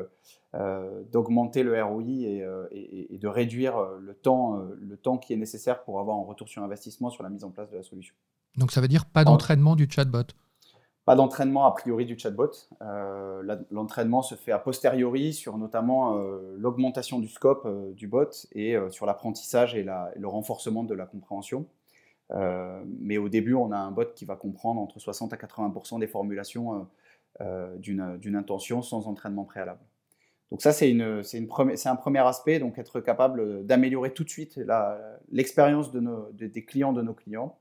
d'augmenter 1.11 1.63
le 1.63 1.81
ROI 1.81 2.03
et, 2.03 2.45
et, 2.71 3.17
de 3.17 3.27
réduire 3.27 3.81
le 3.99 4.13
temps, 4.13 4.61
le 4.77 4.97
temps 4.97 5.17
qui 5.17 5.31
est 5.31 5.37
nécessaire 5.37 5.83
pour 5.83 6.01
avoir 6.01 6.17
un 6.17 6.23
retour 6.23 6.49
sur 6.49 6.61
investissement 6.63 7.09
sur 7.09 7.23
la 7.23 7.29
mise 7.29 7.45
en 7.45 7.49
place 7.49 7.69
de 7.69 7.77
la 7.77 7.83
solution. 7.83 8.13
Donc, 8.57 8.71
ça 8.71 8.81
veut 8.81 8.89
dire 8.89 9.05
pas 9.05 9.23
d'entraînement 9.23 9.75
du 9.75 9.87
chatbot? 9.89 10.25
Pas 11.09 11.15
d'entraînement 11.15 11.65
a 11.65 11.71
priori 11.71 12.05
du 12.05 12.19
chatbot. 12.19 12.51
Euh, 12.83 13.41
l'entraînement 13.71 14.21
se 14.21 14.35
fait 14.35 14.51
a 14.51 14.59
posteriori 14.59 15.33
sur 15.33 15.57
notamment 15.57 16.17
euh, 16.17 16.55
l'augmentation 16.55 17.17
du 17.17 17.27
scope 17.27 17.63
euh, 17.65 17.91
du 17.93 18.07
bot 18.07 18.29
et 18.51 18.75
sur 18.91 19.07
l'apprentissage 19.07 19.73
et, 19.73 19.83
le 19.83 20.27
renforcement 20.27 20.83
de 20.83 20.93
la 20.93 21.07
compréhension. 21.07 21.65
Mais 22.31 23.17
au 23.17 23.29
début, 23.29 23.53
on 23.53 23.71
a 23.71 23.77
un 23.77 23.91
bot 23.91 24.13
qui 24.15 24.25
va 24.25 24.35
comprendre 24.35 24.79
entre 24.79 24.99
60 24.99 25.33
à 25.33 25.35
80% 25.35 25.99
des 25.99 26.07
formulations 26.07 26.87
d'une 27.77 28.35
intention 28.35 28.81
sans 28.81 29.07
entraînement 29.07 29.45
préalable. 29.45 29.81
Donc 30.51 30.61
ça, 30.61 30.71
c'est 30.71 30.95
un 30.95 31.95
premier 31.95 32.19
aspect, 32.19 32.59
donc 32.59 32.77
être 32.77 32.99
capable 33.01 33.65
d'améliorer 33.65 34.13
tout 34.13 34.23
de 34.23 34.29
suite 34.29 34.59
l'expérience 35.31 35.91
de 35.91 36.01
des 36.33 36.65
clients 36.65 36.93
de 36.93 37.01
nos 37.01 37.13
clients 37.13 37.57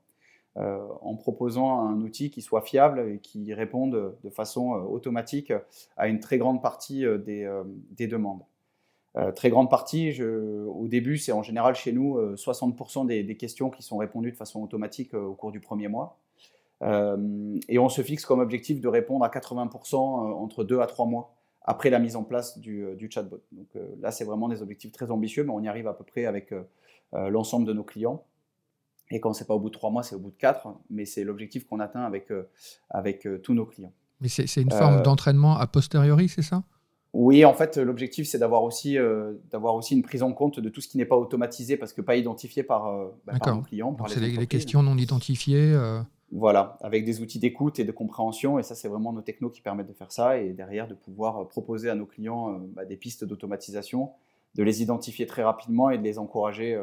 euh, 0.57 0.79
en 1.01 1.15
proposant 1.15 1.87
un 1.87 2.01
outil 2.01 2.31
qui 2.31 2.41
soit 2.41 2.61
fiable 2.61 2.99
et 3.07 3.19
qui 3.19 3.53
réponde 3.53 4.17
de 4.21 4.29
façon 4.29 4.73
euh, 4.73 4.79
automatique 4.79 5.53
à 5.95 6.07
une 6.07 6.19
très 6.19 6.39
grande 6.39 6.61
partie 6.61 7.05
euh, 7.05 7.19
des, 7.19 8.07
demandes. 8.07 8.41
Très 9.35 9.49
grande 9.49 9.69
partie, 9.69 10.21
au 10.21 10.87
début, 10.87 11.17
c'est 11.17 11.31
en 11.31 11.43
général 11.43 11.75
chez 11.75 11.91
nous 11.91 12.17
60% 12.35 13.05
des, 13.07 13.37
questions 13.37 13.69
qui 13.69 13.83
sont 13.83 13.97
répondues 13.97 14.31
de 14.31 14.37
façon 14.37 14.61
automatique 14.61 15.13
au 15.13 15.33
cours 15.33 15.51
du 15.51 15.59
premier 15.59 15.87
mois. 15.87 16.17
et 16.81 17.79
on 17.79 17.89
se 17.89 18.01
fixe 18.01 18.25
comme 18.25 18.39
objectif 18.39 18.81
de 18.81 18.87
répondre 18.87 19.25
à 19.25 19.29
80% 19.29 19.95
entre 19.95 20.63
2 20.63 20.79
à 20.79 20.87
3 20.87 21.05
mois 21.05 21.33
après 21.63 21.89
la 21.89 21.99
mise 21.99 22.15
en 22.15 22.23
place 22.23 22.59
du, 22.59 23.09
chatbot. 23.09 23.41
Donc 23.51 23.67
là, 23.99 24.11
c'est 24.11 24.25
vraiment 24.25 24.47
des 24.47 24.61
objectifs 24.61 24.91
très 24.91 25.11
ambitieux, 25.11 25.43
mais 25.43 25.51
on 25.51 25.61
y 25.61 25.67
arrive 25.67 25.87
à 25.87 25.93
peu 25.93 26.03
près 26.03 26.25
avec 26.25 26.53
l'ensemble 27.13 27.65
de 27.65 27.73
nos 27.73 27.83
clients. 27.83 28.23
Et 29.11 29.19
quand 29.19 29.33
c'est 29.33 29.45
pas 29.45 29.55
au 29.55 29.59
bout 29.59 29.69
de 29.69 29.73
trois 29.73 29.89
mois, 29.89 30.03
c'est 30.03 30.15
au 30.15 30.19
bout 30.19 30.31
de 30.31 30.37
quatre. 30.37 30.67
Mais 30.89 31.05
c'est 31.05 31.23
l'objectif 31.23 31.67
qu'on 31.67 31.79
atteint 31.79 32.03
avec, 32.03 32.31
euh, 32.31 32.49
avec 32.89 33.25
euh, 33.25 33.39
tous 33.39 33.53
nos 33.53 33.65
clients. 33.65 33.93
Mais 34.21 34.27
c'est 34.27 34.61
une 34.61 34.71
forme 34.71 34.97
euh, 34.97 35.01
d'entraînement 35.01 35.57
a 35.57 35.65
posteriori, 35.65 36.27
c'est 36.29 36.41
ça? 36.41 36.63
Oui, 37.13 37.43
en 37.43 37.53
fait, 37.53 37.77
l'objectif, 37.77 38.27
c'est 38.27 38.37
d'avoir 38.37 38.63
aussi, 38.63 38.97
d'avoir 39.51 39.75
aussi 39.75 39.95
une 39.95 40.03
prise 40.03 40.21
en 40.21 40.31
compte 40.31 40.59
de 40.59 40.69
tout 40.69 40.79
ce 40.79 40.87
qui 40.87 40.97
n'est 40.97 41.05
pas 41.05 41.17
automatisé 41.17 41.75
parce 41.75 41.91
que 41.91 42.01
pas 42.01 42.15
identifié 42.15 42.61
par, 42.61 43.11
bah, 43.25 43.33
nos 43.47 43.61
clients. 43.61 43.97
c'est 44.07 44.19
les, 44.19 44.45
questions 44.45 44.83
non 44.83 44.95
identifiées 44.95 45.75
Voilà, 46.31 46.77
avec 46.81 47.05
des 47.05 47.21
outils 47.21 47.39
d'écoute 47.39 47.79
et 47.79 47.83
de 47.83 47.91
compréhension. 47.91 48.59
Et 48.59 48.63
ça, 48.63 48.75
c'est 48.75 48.87
vraiment 48.87 49.11
nos 49.11 49.21
technos 49.21 49.49
qui 49.49 49.61
permettent 49.61 49.87
de 49.87 49.93
faire 49.93 50.11
ça. 50.11 50.37
Et 50.37 50.53
derrière, 50.53 50.87
de 50.87 50.93
pouvoir 50.93 51.47
proposer 51.47 51.89
à 51.89 51.95
nos 51.95 52.05
clients 52.05 52.59
bah, 52.75 52.85
des 52.85 52.95
pistes 52.95 53.25
d'automatisation, 53.25 54.11
de 54.53 54.61
les 54.61 54.83
identifier 54.83 55.25
très 55.25 55.41
rapidement 55.43 55.89
et 55.89 55.97
de 55.97 56.03
les 56.03 56.19
encourager 56.19 56.79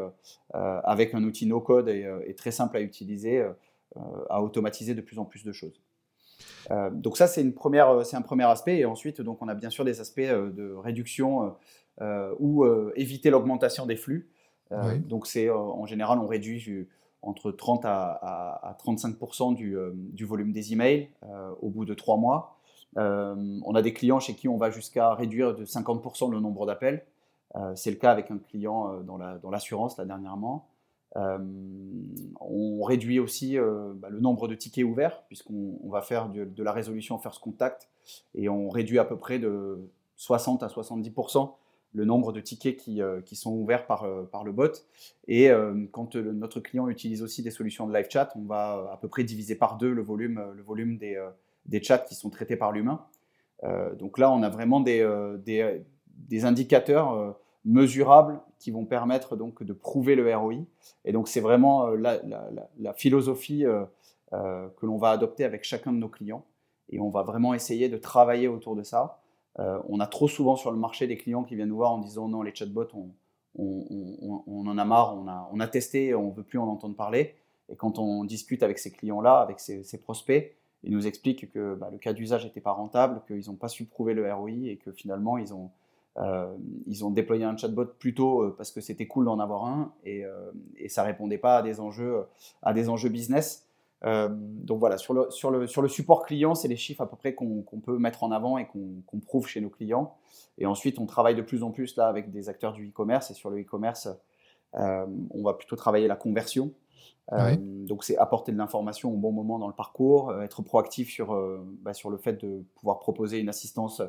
avec 0.52 1.14
un 1.14 1.22
outil 1.22 1.46
no-code 1.46 1.88
et, 1.88 2.34
très 2.36 2.50
simple 2.50 2.76
à 2.76 2.80
utiliser, 2.80 3.46
à 4.28 4.42
automatiser 4.42 4.94
de 4.94 5.00
plus 5.00 5.20
en 5.20 5.24
plus 5.24 5.44
de 5.44 5.52
choses. 5.52 5.80
Donc 6.92 7.16
ça, 7.16 7.26
c'est 7.26 7.42
une 7.42 7.54
première, 7.54 8.04
c'est 8.04 8.16
un 8.16 8.22
premier 8.22 8.44
aspect. 8.44 8.78
Et 8.78 8.84
ensuite, 8.84 9.20
donc, 9.20 9.40
on 9.40 9.48
a 9.48 9.54
bien 9.54 9.70
sûr 9.70 9.84
des 9.84 10.00
aspects 10.00 10.20
de 10.20 10.74
réduction 10.74 11.54
ou 12.38 12.66
éviter 12.96 13.30
l'augmentation 13.30 13.86
des 13.86 13.96
flux. 13.96 14.30
Donc 15.06 15.26
c'est 15.26 15.48
en 15.48 15.86
général, 15.86 16.18
on 16.18 16.26
réduit 16.26 16.86
entre 17.26 17.50
30 17.50 17.84
à, 17.84 18.76
35% 18.84 19.54
du, 19.54 19.76
euh, 19.76 19.90
du, 19.94 20.24
volume 20.24 20.52
des 20.52 20.72
emails 20.72 21.10
euh, 21.24 21.50
au 21.60 21.68
bout 21.68 21.84
de 21.84 21.94
trois 21.94 22.16
mois. 22.16 22.56
Euh, 22.98 23.60
on 23.64 23.74
a 23.74 23.82
des 23.82 23.92
clients 23.92 24.20
chez 24.20 24.34
qui 24.34 24.48
on 24.48 24.56
va 24.56 24.70
jusqu'à 24.70 25.12
réduire 25.14 25.54
de 25.54 25.64
50% 25.64 26.30
le 26.30 26.40
nombre 26.40 26.66
d'appels. 26.66 27.04
C'est 27.74 27.90
le 27.90 27.96
cas 27.96 28.10
avec 28.10 28.30
un 28.30 28.36
client 28.36 29.00
dans 29.00 29.50
l'assurance, 29.50 29.96
là, 29.96 30.04
dernièrement. 30.04 30.68
On 32.40 32.82
réduit 32.82 33.18
aussi 33.18 33.56
bah, 33.56 34.08
le 34.10 34.20
nombre 34.20 34.48
de 34.48 34.54
tickets 34.54 34.84
ouverts, 34.84 35.22
puisqu'on 35.28 35.88
va 35.88 36.02
faire 36.02 36.28
de, 36.28 36.62
la 36.62 36.72
résolution 36.72 37.18
first 37.18 37.40
contact, 37.40 37.88
et 38.34 38.48
on 38.48 38.68
réduit 38.68 38.98
à 38.98 39.04
peu 39.04 39.16
près 39.16 39.38
de 39.38 39.78
60 40.16 40.62
à 40.62 40.66
70% 40.66 41.52
le 41.96 42.04
nombre 42.04 42.32
de 42.32 42.40
tickets 42.40 42.76
qui, 42.76 43.00
euh, 43.00 43.20
qui 43.22 43.36
sont 43.36 43.52
ouverts 43.52 43.86
par, 43.86 44.04
euh, 44.04 44.24
par 44.24 44.44
le 44.44 44.52
bot. 44.52 44.70
Et 45.28 45.50
euh, 45.50 45.86
quand 45.92 46.14
notre 46.14 46.60
client 46.60 46.88
utilise 46.88 47.22
aussi 47.22 47.42
des 47.42 47.50
solutions 47.50 47.86
de 47.86 47.94
live 47.94 48.06
chat, 48.10 48.30
on 48.36 48.42
va 48.42 48.90
à 48.92 48.98
peu 49.00 49.08
près 49.08 49.24
diviser 49.24 49.54
par 49.54 49.78
deux 49.78 49.92
le 49.92 50.02
volume, 50.02 50.44
le 50.54 50.62
volume 50.62 50.98
des, 50.98 51.22
des 51.64 51.82
chats 51.82 51.98
qui 51.98 52.14
sont 52.14 52.28
traités 52.28 52.56
par 52.56 52.70
l'humain. 52.70 53.04
donc 53.98 54.18
là, 54.18 54.30
on 54.30 54.42
a 54.42 54.50
vraiment 54.50 54.80
des, 54.80 55.08
des, 55.44 55.82
des 56.28 56.44
indicateurs 56.44 57.36
mesurables 57.66 58.40
qui 58.58 58.70
vont 58.70 58.86
permettre 58.86 59.36
donc 59.36 59.62
de 59.62 59.72
prouver 59.74 60.14
le 60.14 60.34
ROI. 60.34 60.64
Et 61.04 61.12
donc 61.12 61.28
c'est 61.28 61.40
vraiment 61.40 61.88
la, 61.88 62.20
la, 62.78 62.94
philosophie 62.94 63.64
que 64.32 64.86
l'on 64.86 64.96
va 64.96 65.10
adopter 65.10 65.44
avec 65.44 65.64
chacun 65.64 65.92
de 65.92 65.98
nos 65.98 66.08
clients. 66.08 66.44
Et 66.90 67.00
on 67.00 67.10
va 67.10 67.22
vraiment 67.22 67.52
essayer 67.54 67.88
de 67.88 67.96
travailler 67.96 68.48
autour 68.48 68.76
de 68.76 68.82
ça. 68.82 69.20
Euh, 69.58 69.80
on 69.88 70.00
a 70.00 70.06
trop 70.06 70.28
souvent 70.28 70.56
sur 70.56 70.70
le 70.70 70.76
marché 70.76 71.06
des 71.06 71.16
clients 71.16 71.44
qui 71.44 71.56
viennent 71.56 71.68
nous 71.68 71.76
voir 71.76 71.92
en 71.92 71.98
disant 71.98 72.28
non, 72.28 72.42
les 72.42 72.54
chatbots, 72.54 72.88
on, 72.94 73.10
on, 73.58 74.66
en 74.66 74.78
a 74.78 74.84
marre, 74.84 75.16
on 75.16 75.28
a, 75.28 75.48
on 75.52 75.60
a 75.60 75.66
testé, 75.66 76.14
on 76.14 76.30
ne 76.30 76.34
veut 76.34 76.42
plus 76.42 76.58
en 76.58 76.68
entendre 76.68 76.94
parler. 76.94 77.34
Et 77.68 77.76
quand 77.76 77.98
on 77.98 78.24
discute 78.24 78.62
avec 78.62 78.78
ces 78.78 78.92
clients-là, 78.92 79.40
avec 79.40 79.58
ces, 79.60 79.98
prospects, 79.98 80.54
ils 80.84 80.92
nous 80.92 81.06
expliquent 81.06 81.50
que 81.50 81.74
bah, 81.74 81.88
le 81.90 81.98
cas 81.98 82.12
d'usage 82.12 82.44
n'était 82.44 82.60
pas 82.60 82.72
rentable, 82.72 83.22
qu'ils 83.26 83.50
n'ont 83.50 83.56
pas 83.56 83.68
su 83.68 83.86
prouver 83.86 84.14
le 84.14 84.32
ROI 84.32 84.50
et 84.50 84.76
que 84.76 84.92
finalement, 84.92 85.38
ils 85.38 85.54
ont, 85.54 85.64
euh, 85.64 85.68
ils 86.86 87.04
ont 87.04 87.10
déployé 87.10 87.44
un 87.44 87.56
chatbot 87.56 87.86
plutôt 87.98 88.42
euh, 88.42 88.54
parce 88.56 88.70
que 88.70 88.80
c'était 88.80 89.06
cool 89.06 89.26
d'en 89.26 89.38
avoir 89.38 89.66
un 89.66 89.92
et, 90.04 90.24
et 90.76 90.88
ça 90.88 91.02
répondait 91.02 91.38
pas 91.38 91.58
à 91.58 91.62
des 91.62 91.80
enjeux, 91.80 92.24
à 92.62 92.72
des 92.72 92.88
enjeux 92.88 93.10
business. 93.10 93.66
Euh, 94.04 94.28
donc 94.30 94.78
voilà, 94.78 94.98
sur 94.98 95.14
le, 95.14 95.30
sur, 95.30 95.50
le, 95.50 95.66
sur 95.66 95.82
le 95.82 95.88
support 95.88 96.24
client, 96.26 96.54
c'est 96.54 96.68
les 96.68 96.76
chiffres 96.76 97.00
à 97.00 97.08
peu 97.08 97.16
près 97.16 97.34
qu'on 97.34 97.62
peut 97.62 97.98
mettre 97.98 98.22
en 98.22 98.30
avant 98.30 98.58
et 98.58 98.66
qu'on 98.66 99.18
prouve 99.20 99.46
chez 99.46 99.60
nos 99.60 99.70
clients. 99.70 100.14
Et 100.58 100.66
ensuite, 100.66 100.98
on 100.98 101.06
travaille 101.06 101.34
de 101.34 101.42
plus 101.42 101.62
en 101.62 101.70
plus 101.70 101.96
là 101.96 102.06
avec 102.06 102.30
des 102.30 102.48
acteurs 102.48 102.72
du 102.72 102.88
e-commerce. 102.88 103.30
Et 103.30 103.34
sur 103.34 103.50
le 103.50 103.60
e-commerce, 103.60 104.08
euh, 104.74 105.06
on 105.30 105.42
va 105.42 105.54
plutôt 105.54 105.76
travailler 105.76 106.08
la 106.08 106.16
conversion. 106.16 106.72
Euh, 107.32 107.56
donc 107.58 108.04
c'est 108.04 108.16
apporter 108.18 108.52
de 108.52 108.58
l'information 108.58 109.12
au 109.12 109.16
bon 109.16 109.32
moment 109.32 109.58
dans 109.58 109.66
le 109.66 109.74
parcours, 109.74 110.42
être 110.42 110.62
proactif 110.62 111.10
sur, 111.10 111.36
bah, 111.82 111.92
sur 111.92 112.10
le 112.10 112.18
fait 112.18 112.34
de 112.34 112.64
pouvoir 112.76 113.00
proposer 113.00 113.40
une 113.40 113.48
assistance 113.48 114.02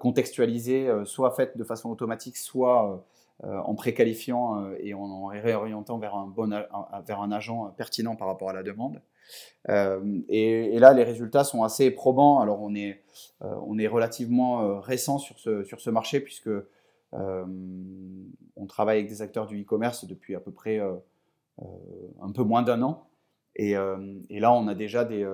contextualisée, 0.00 0.90
soit 1.04 1.30
faite 1.30 1.56
de 1.56 1.64
façon 1.64 1.90
automatique, 1.90 2.36
soit 2.36 3.04
euh, 3.44 3.58
en 3.58 3.74
préqualifiant 3.74 4.62
euh, 4.62 4.76
et 4.78 4.94
en, 4.94 5.26
réorientant 5.26 5.98
vers 5.98 6.14
un, 6.14 6.28
bon, 6.28 6.48
vers 7.04 7.20
un 7.20 7.32
agent 7.32 7.74
pertinent 7.76 8.14
par 8.14 8.28
rapport 8.28 8.50
à 8.50 8.52
la 8.52 8.62
demande. 8.62 9.02
Euh, 9.68 10.20
et, 10.28 10.78
là, 10.78 10.92
les 10.92 11.02
résultats 11.02 11.42
sont 11.42 11.64
assez 11.64 11.90
probants. 11.90 12.38
Alors, 12.38 12.62
on 12.62 12.72
est, 12.76 13.02
on 13.40 13.78
est 13.80 13.88
relativement 13.88 14.78
récent 14.78 15.18
sur 15.18 15.40
ce, 15.40 15.64
sur 15.64 15.80
ce 15.80 15.90
marché 15.90 16.20
puisque 16.20 16.50
on 17.12 18.66
travaille 18.68 18.98
avec 18.98 19.10
des 19.10 19.22
acteurs 19.22 19.46
du 19.46 19.60
e-commerce 19.60 20.04
depuis 20.04 20.36
à 20.36 20.40
peu 20.40 20.52
près 20.52 20.80
un 22.20 22.32
peu 22.32 22.42
moins 22.42 22.62
d'un 22.62 22.82
an. 22.82 23.08
Et, 23.56 23.72
et, 24.30 24.40
là, 24.40 24.52
on 24.52 24.66
a 24.66 24.74
déjà 24.74 25.04
des, 25.04 25.26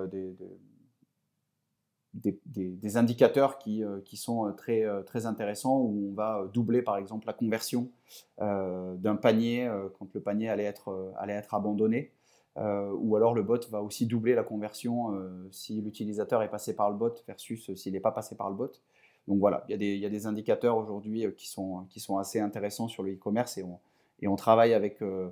des, 2.14 2.96
indicateurs 2.96 3.58
qui, 3.58 3.84
euh, 3.84 4.00
qui, 4.04 4.16
sont 4.16 4.46
euh, 4.46 4.52
très, 4.52 4.84
euh, 4.84 5.02
très 5.02 5.26
intéressants 5.26 5.78
où 5.78 6.10
on 6.10 6.14
va 6.14 6.48
doubler 6.52 6.82
par 6.82 6.96
exemple 6.96 7.26
la 7.26 7.32
conversion 7.32 7.90
d'un 8.38 9.16
panier 9.16 9.70
quand 9.98 10.12
le 10.14 10.20
panier 10.20 10.48
allait 10.48 10.64
être, 10.64 11.12
allait 11.18 11.34
être 11.34 11.54
abandonné. 11.54 12.12
ou 12.56 13.16
alors 13.16 13.34
le 13.34 13.42
bot 13.42 13.60
va 13.70 13.82
aussi 13.82 14.06
doubler 14.06 14.34
la 14.34 14.42
conversion 14.42 15.14
si 15.50 15.82
l'utilisateur 15.82 16.42
est 16.42 16.50
passé 16.50 16.74
par 16.74 16.90
le 16.90 16.96
bot 16.96 17.14
versus 17.26 17.74
s'il 17.74 17.92
n'est 17.92 18.00
pas 18.00 18.12
passé 18.12 18.34
par 18.34 18.48
le 18.48 18.56
bot. 18.56 18.72
Donc 19.26 19.40
voilà, 19.40 19.62
il 19.68 19.72
y 19.72 19.74
a 19.74 19.76
des, 19.76 19.92
il 19.94 20.00
y 20.00 20.06
a 20.06 20.08
des 20.08 20.26
indicateurs 20.26 20.78
aujourd'hui 20.78 21.26
qui 21.36 21.48
sont, 21.48 21.84
qui 21.90 22.00
sont 22.00 22.16
assez 22.16 22.40
intéressants 22.40 22.88
sur 22.88 23.02
le 23.02 23.12
e-commerce 23.12 23.58
et 23.58 23.62
on, 23.62 23.78
et 24.20 24.28
on 24.28 24.36
travaille 24.36 24.74
avec 24.74 25.02
euh, 25.02 25.28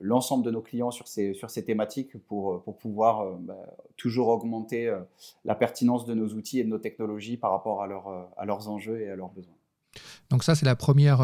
l'ensemble 0.00 0.44
de 0.44 0.50
nos 0.50 0.62
clients 0.62 0.90
sur 0.90 1.06
ces, 1.06 1.34
sur 1.34 1.50
ces 1.50 1.64
thématiques 1.64 2.16
pour, 2.26 2.62
pour 2.62 2.78
pouvoir 2.78 3.20
euh, 3.20 3.36
bah, 3.38 3.76
toujours 3.96 4.28
augmenter 4.28 4.88
euh, 4.88 5.00
la 5.44 5.54
pertinence 5.54 6.06
de 6.06 6.14
nos 6.14 6.28
outils 6.28 6.58
et 6.58 6.64
de 6.64 6.68
nos 6.68 6.78
technologies 6.78 7.36
par 7.36 7.50
rapport 7.50 7.82
à, 7.82 7.86
leur, 7.86 8.08
à 8.36 8.44
leurs 8.46 8.68
enjeux 8.68 9.00
et 9.00 9.10
à 9.10 9.16
leurs 9.16 9.30
besoins. 9.30 9.54
Donc 10.30 10.42
ça, 10.44 10.54
c'est 10.54 10.66
la 10.66 10.76
première, 10.76 11.20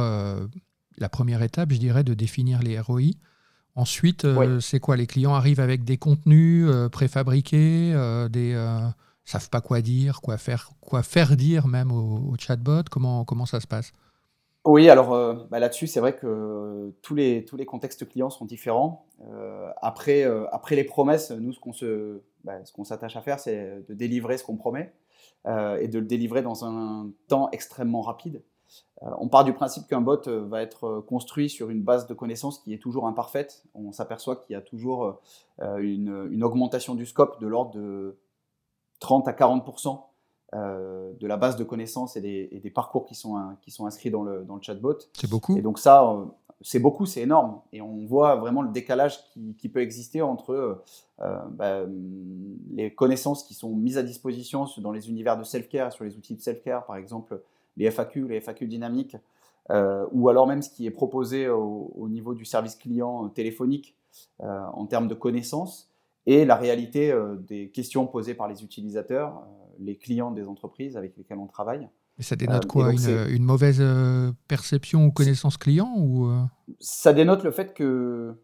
la 0.98 1.08
première 1.08 1.42
étape, 1.42 1.72
je 1.72 1.78
dirais, 1.78 2.02
de 2.04 2.14
définir 2.14 2.62
les 2.62 2.78
ROI. 2.80 3.12
Ensuite, 3.76 4.26
c'est 4.60 4.80
quoi? 4.80 4.96
Les 4.96 5.06
clients 5.06 5.34
arrivent 5.34 5.60
avec 5.60 5.84
des 5.84 5.96
contenus 5.96 6.68
préfabriqués, 6.90 7.94
des 8.30 8.54
savent 9.24 9.50
pas 9.50 9.60
quoi 9.60 9.80
dire, 9.82 10.20
quoi 10.20 10.38
faire, 10.38 10.70
quoi 10.80 11.02
faire 11.02 11.36
dire 11.36 11.66
même 11.66 11.92
au, 11.92 12.32
au 12.32 12.36
chatbot. 12.38 12.84
Comment, 12.90 13.24
comment 13.24 13.46
ça 13.46 13.60
se 13.60 13.66
passe? 13.66 13.92
Oui, 14.66 14.90
alors 14.90 15.12
euh, 15.14 15.34
bah, 15.50 15.60
là-dessus, 15.60 15.86
c'est 15.86 16.00
vrai 16.00 16.16
que 16.16 16.92
tous 17.00 17.14
les, 17.14 17.44
tous 17.44 17.56
les 17.56 17.66
contextes 17.66 18.08
clients 18.08 18.30
sont 18.30 18.44
différents. 18.44 19.06
Euh, 19.30 19.70
après, 19.80 20.24
euh, 20.24 20.46
après 20.50 20.74
les 20.74 20.84
promesses, 20.84 21.30
nous, 21.30 21.52
ce 21.52 21.60
qu'on 21.60 21.72
se, 21.72 22.20
bah, 22.42 22.64
ce 22.64 22.72
qu'on 22.72 22.84
s'attache 22.84 23.16
à 23.16 23.20
faire, 23.20 23.38
c'est 23.38 23.84
de 23.88 23.94
délivrer 23.94 24.38
ce 24.38 24.44
qu'on 24.44 24.56
promet 24.56 24.92
et 25.48 25.86
de 25.86 26.00
le 26.00 26.06
délivrer 26.06 26.42
dans 26.42 26.64
un 26.64 27.08
temps 27.28 27.48
extrêmement 27.52 28.00
rapide. 28.00 28.42
on 29.00 29.28
part 29.28 29.44
du 29.44 29.52
principe 29.52 29.86
qu'un 29.86 30.00
bot 30.00 30.20
va 30.26 30.60
être 30.60 31.04
construit 31.06 31.48
sur 31.48 31.70
une 31.70 31.82
base 31.82 32.08
de 32.08 32.14
connaissances 32.14 32.58
qui 32.58 32.74
est 32.74 32.82
toujours 32.82 33.06
imparfaite. 33.06 33.62
On 33.72 33.92
s'aperçoit 33.92 34.34
qu'il 34.34 34.54
y 34.54 34.56
a 34.56 34.60
toujours 34.60 35.20
une, 35.60 36.28
une, 36.32 36.42
augmentation 36.42 36.96
du 36.96 37.06
scope 37.06 37.40
de 37.40 37.46
l'ordre 37.46 37.70
de 37.76 38.18
30 38.98 39.28
à 39.28 39.32
40 39.32 39.64
euh, 40.56 41.12
de 41.20 41.26
la 41.26 41.36
base 41.36 41.56
de 41.56 41.64
connaissances 41.64 42.16
et 42.16 42.20
des, 42.20 42.70
parcours 42.70 43.04
qui 43.04 43.14
sont, 43.14 43.36
qui 43.62 43.70
sont 43.70 43.86
inscrits 43.86 44.10
dans 44.10 44.22
le, 44.22 44.44
dans 44.44 44.54
le 44.54 44.62
chatbot. 44.62 44.96
C'est 45.12 45.28
beaucoup. 45.28 45.56
Et 45.56 45.60
donc 45.60 45.78
ça, 45.78 46.04
euh, 46.04 46.24
c'est 46.60 46.78
beaucoup, 46.78 47.04
c'est 47.04 47.22
énorme. 47.22 47.60
Et 47.72 47.82
on 47.82 48.06
voit 48.06 48.36
vraiment 48.36 48.62
le 48.62 48.70
décalage 48.70 49.18
qui, 49.58 49.68
peut 49.68 49.80
exister 49.80 50.22
entre 50.22 50.82
euh, 51.20 51.38
bah, 51.50 51.80
les 52.74 52.94
connaissances 52.94 53.44
qui 53.44 53.54
sont 53.54 53.74
mises 53.74 53.98
à 53.98 54.02
disposition 54.02 54.66
dans 54.78 54.92
les 54.92 55.10
univers 55.10 55.36
de 55.36 55.42
self-care, 55.42 55.92
sur 55.92 56.04
les 56.04 56.16
outils 56.16 56.34
de 56.34 56.40
self-care, 56.40 56.86
par 56.86 56.96
exemple 56.96 57.42
les 57.76 57.90
FAQ, 57.90 58.28
les 58.28 58.40
FAQ 58.40 58.66
dynamiques, 58.66 59.16
ou 60.12 60.28
alors 60.28 60.46
même 60.46 60.62
ce 60.62 60.70
qui 60.70 60.86
est 60.86 60.90
proposé 60.90 61.48
au, 61.48 61.92
au 61.94 62.08
niveau 62.08 62.34
du 62.34 62.46
service 62.46 62.76
client 62.76 63.28
téléphonique 63.28 63.94
en 64.38 64.86
termes 64.86 65.08
de 65.08 65.14
connaissances, 65.14 65.90
et 66.24 66.44
la 66.46 66.56
réalité 66.56 67.14
des 67.46 67.68
questions 67.68 68.06
posées 68.06 68.34
par 68.34 68.48
les 68.48 68.64
utilisateurs 68.64 69.42
les 69.78 69.96
clients 69.96 70.30
des 70.30 70.46
entreprises 70.48 70.96
avec 70.96 71.16
lesquelles 71.16 71.38
on 71.38 71.46
travaille. 71.46 71.88
Et 72.18 72.22
ça 72.22 72.36
dénote 72.36 72.64
euh, 72.64 72.68
quoi 72.68 72.92
une, 73.28 73.44
mauvaise 73.44 73.78
euh, 73.80 74.32
perception 74.48 75.06
ou 75.06 75.12
connaissance 75.12 75.56
client 75.56 75.92
ou 75.98 76.26
euh 76.26 76.42
Ça 76.80 77.12
dénote 77.12 77.44
le 77.44 77.50
fait 77.50 77.74
que 77.74 78.34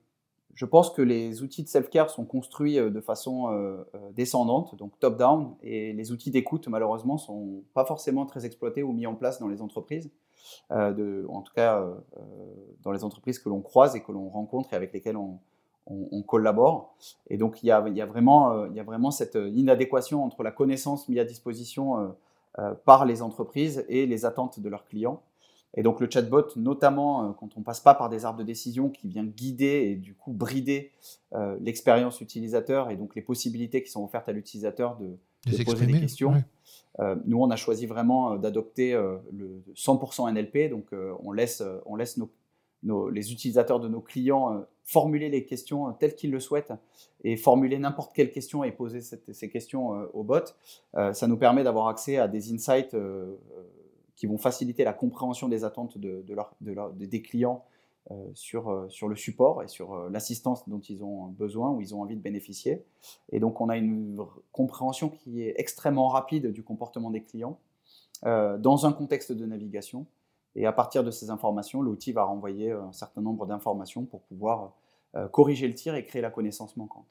je 0.54 0.66
pense 0.66 0.90
que 0.90 1.00
les 1.00 1.42
outils 1.42 1.62
de 1.62 1.68
self-care 1.68 2.10
sont 2.10 2.26
construits 2.26 2.76
de 2.76 3.00
façon 3.00 3.48
descendante, 4.14 4.76
donc 4.76 4.98
top-down, 4.98 5.54
et 5.62 5.94
les 5.94 6.12
outils 6.12 6.30
d'écoute, 6.30 6.68
malheureusement, 6.68 7.16
sont 7.16 7.64
pas 7.72 7.86
forcément 7.86 8.26
très 8.26 8.44
exploités 8.44 8.82
ou 8.82 8.92
mis 8.92 9.06
en 9.06 9.14
place 9.14 9.40
dans 9.40 9.48
les 9.48 9.62
entreprises, 9.62 10.12
de, 10.70 11.24
en 11.30 11.40
tout 11.40 11.54
cas 11.54 11.82
dans 12.82 12.92
les 12.92 13.02
entreprises 13.02 13.38
que 13.38 13.48
l'on 13.48 13.62
croise 13.62 13.96
et 13.96 14.02
que 14.02 14.12
l'on 14.12 14.28
rencontre 14.28 14.74
et 14.74 14.76
avec 14.76 14.92
lesquelles 14.92 15.16
on, 15.16 15.38
on, 15.86 16.22
collabore. 16.22 16.94
Et 17.28 17.36
donc, 17.36 17.62
il 17.62 17.66
y 17.66 17.70
a, 17.70 17.80
vraiment, 18.06 18.52
euh, 18.52 18.68
il 18.70 18.76
y 18.76 18.80
a 18.80 18.84
vraiment 18.84 19.10
cette 19.10 19.34
inadéquation 19.34 20.24
entre 20.24 20.42
la 20.42 20.50
connaissance 20.50 21.08
mise 21.08 21.18
à 21.18 21.24
disposition 21.24 21.98
euh, 21.98 22.08
euh, 22.58 22.74
par 22.84 23.04
les 23.04 23.22
entreprises 23.22 23.84
et 23.88 24.06
les 24.06 24.24
attentes 24.24 24.60
de 24.60 24.68
leurs 24.68 24.84
clients. 24.84 25.22
Et 25.74 25.82
donc 25.82 26.00
le 26.00 26.10
chatbot, 26.10 26.48
notamment 26.56 27.30
euh, 27.30 27.32
quand 27.32 27.56
on 27.56 27.62
passe 27.62 27.80
pas 27.80 27.94
par 27.94 28.10
des 28.10 28.24
arbres 28.24 28.38
de 28.38 28.44
décision 28.44 28.90
qui 28.90 29.08
vient 29.08 29.24
guider 29.24 29.90
et 29.90 29.96
du 29.96 30.14
coup 30.14 30.32
brider 30.32 30.92
euh, 31.32 31.56
l'expérience 31.60 32.20
utilisateur 32.20 32.90
et 32.90 32.96
donc 32.96 33.14
les 33.14 33.22
possibilités 33.22 33.82
qui 33.82 33.90
sont 33.90 34.04
offertes 34.04 34.28
à 34.28 34.32
l'utilisateur 34.32 34.98
de, 34.98 35.16
poser 35.64 35.86
des 35.86 36.00
questions. 36.00 36.44
Euh, 37.00 37.16
nous, 37.24 37.38
on 37.40 37.50
a 37.50 37.56
choisi 37.56 37.86
vraiment 37.86 38.36
d'adopter 38.36 38.92
le 39.32 39.62
100% 39.74 40.30
NLP, 40.30 40.70
donc 40.70 40.88
on 40.92 41.32
laisse, 41.32 41.62
on 41.86 41.96
laisse 41.96 42.18
nos, 42.82 43.08
les 43.08 43.32
utilisateurs 43.32 43.80
de 43.80 43.88
nos 43.88 44.02
clients 44.02 44.64
formuler 44.84 45.28
les 45.28 45.44
questions 45.44 45.92
telles 45.92 46.14
qu'ils 46.14 46.30
le 46.30 46.40
souhaitent 46.40 46.72
et 47.24 47.36
formuler 47.36 47.78
n'importe 47.78 48.12
quelle 48.14 48.30
question 48.30 48.64
et 48.64 48.72
poser 48.72 49.00
ces 49.00 49.48
questions 49.48 49.90
au 50.12 50.24
bot. 50.24 50.40
ça 50.92 51.26
nous 51.26 51.36
permet 51.36 51.62
d'avoir 51.62 51.88
accès 51.88 52.18
à 52.18 52.26
des 52.26 52.52
insights 52.52 52.96
qui 54.16 54.26
vont 54.26 54.38
faciliter 54.38 54.84
la 54.84 54.92
compréhension 54.92 55.48
des 55.48 55.64
attentes 55.64 55.98
de, 55.98 56.24
des 56.94 57.22
clients 57.22 57.64
euh, 58.10 58.14
sur, 58.34 58.68
euh, 58.68 58.88
sur 58.88 59.06
le 59.06 59.14
support 59.14 59.62
et 59.62 59.68
sur 59.68 59.94
euh, 59.94 60.10
l'assistance 60.10 60.68
dont 60.68 60.80
ils 60.80 61.04
ont 61.04 61.26
besoin 61.26 61.70
ou 61.70 61.80
ils 61.80 61.94
ont 61.94 62.02
envie 62.02 62.16
de 62.16 62.20
bénéficier. 62.20 62.82
Et 63.30 63.38
donc, 63.38 63.60
on 63.60 63.68
a 63.68 63.76
une 63.76 64.18
compréhension 64.50 65.08
qui 65.08 65.42
est 65.42 65.54
extrêmement 65.56 66.08
rapide 66.08 66.48
du 66.48 66.64
comportement 66.64 67.10
des 67.10 67.22
clients 67.22 67.58
dans 68.24 68.86
un 68.86 68.92
contexte 68.92 69.32
de 69.32 69.44
navigation. 69.46 70.06
Et 70.54 70.66
à 70.66 70.72
partir 70.72 71.02
de 71.04 71.10
ces 71.10 71.30
informations, 71.30 71.82
l'outil 71.82 72.12
va 72.12 72.24
renvoyer 72.24 72.72
un 72.72 72.92
certain 72.92 73.20
nombre 73.20 73.46
d'informations 73.46 74.04
pour 74.04 74.22
pouvoir 74.22 74.72
corriger 75.30 75.68
le 75.68 75.74
tir 75.74 75.94
et 75.94 76.04
créer 76.04 76.22
la 76.22 76.30
connaissance 76.30 76.76
manquante. 76.76 77.06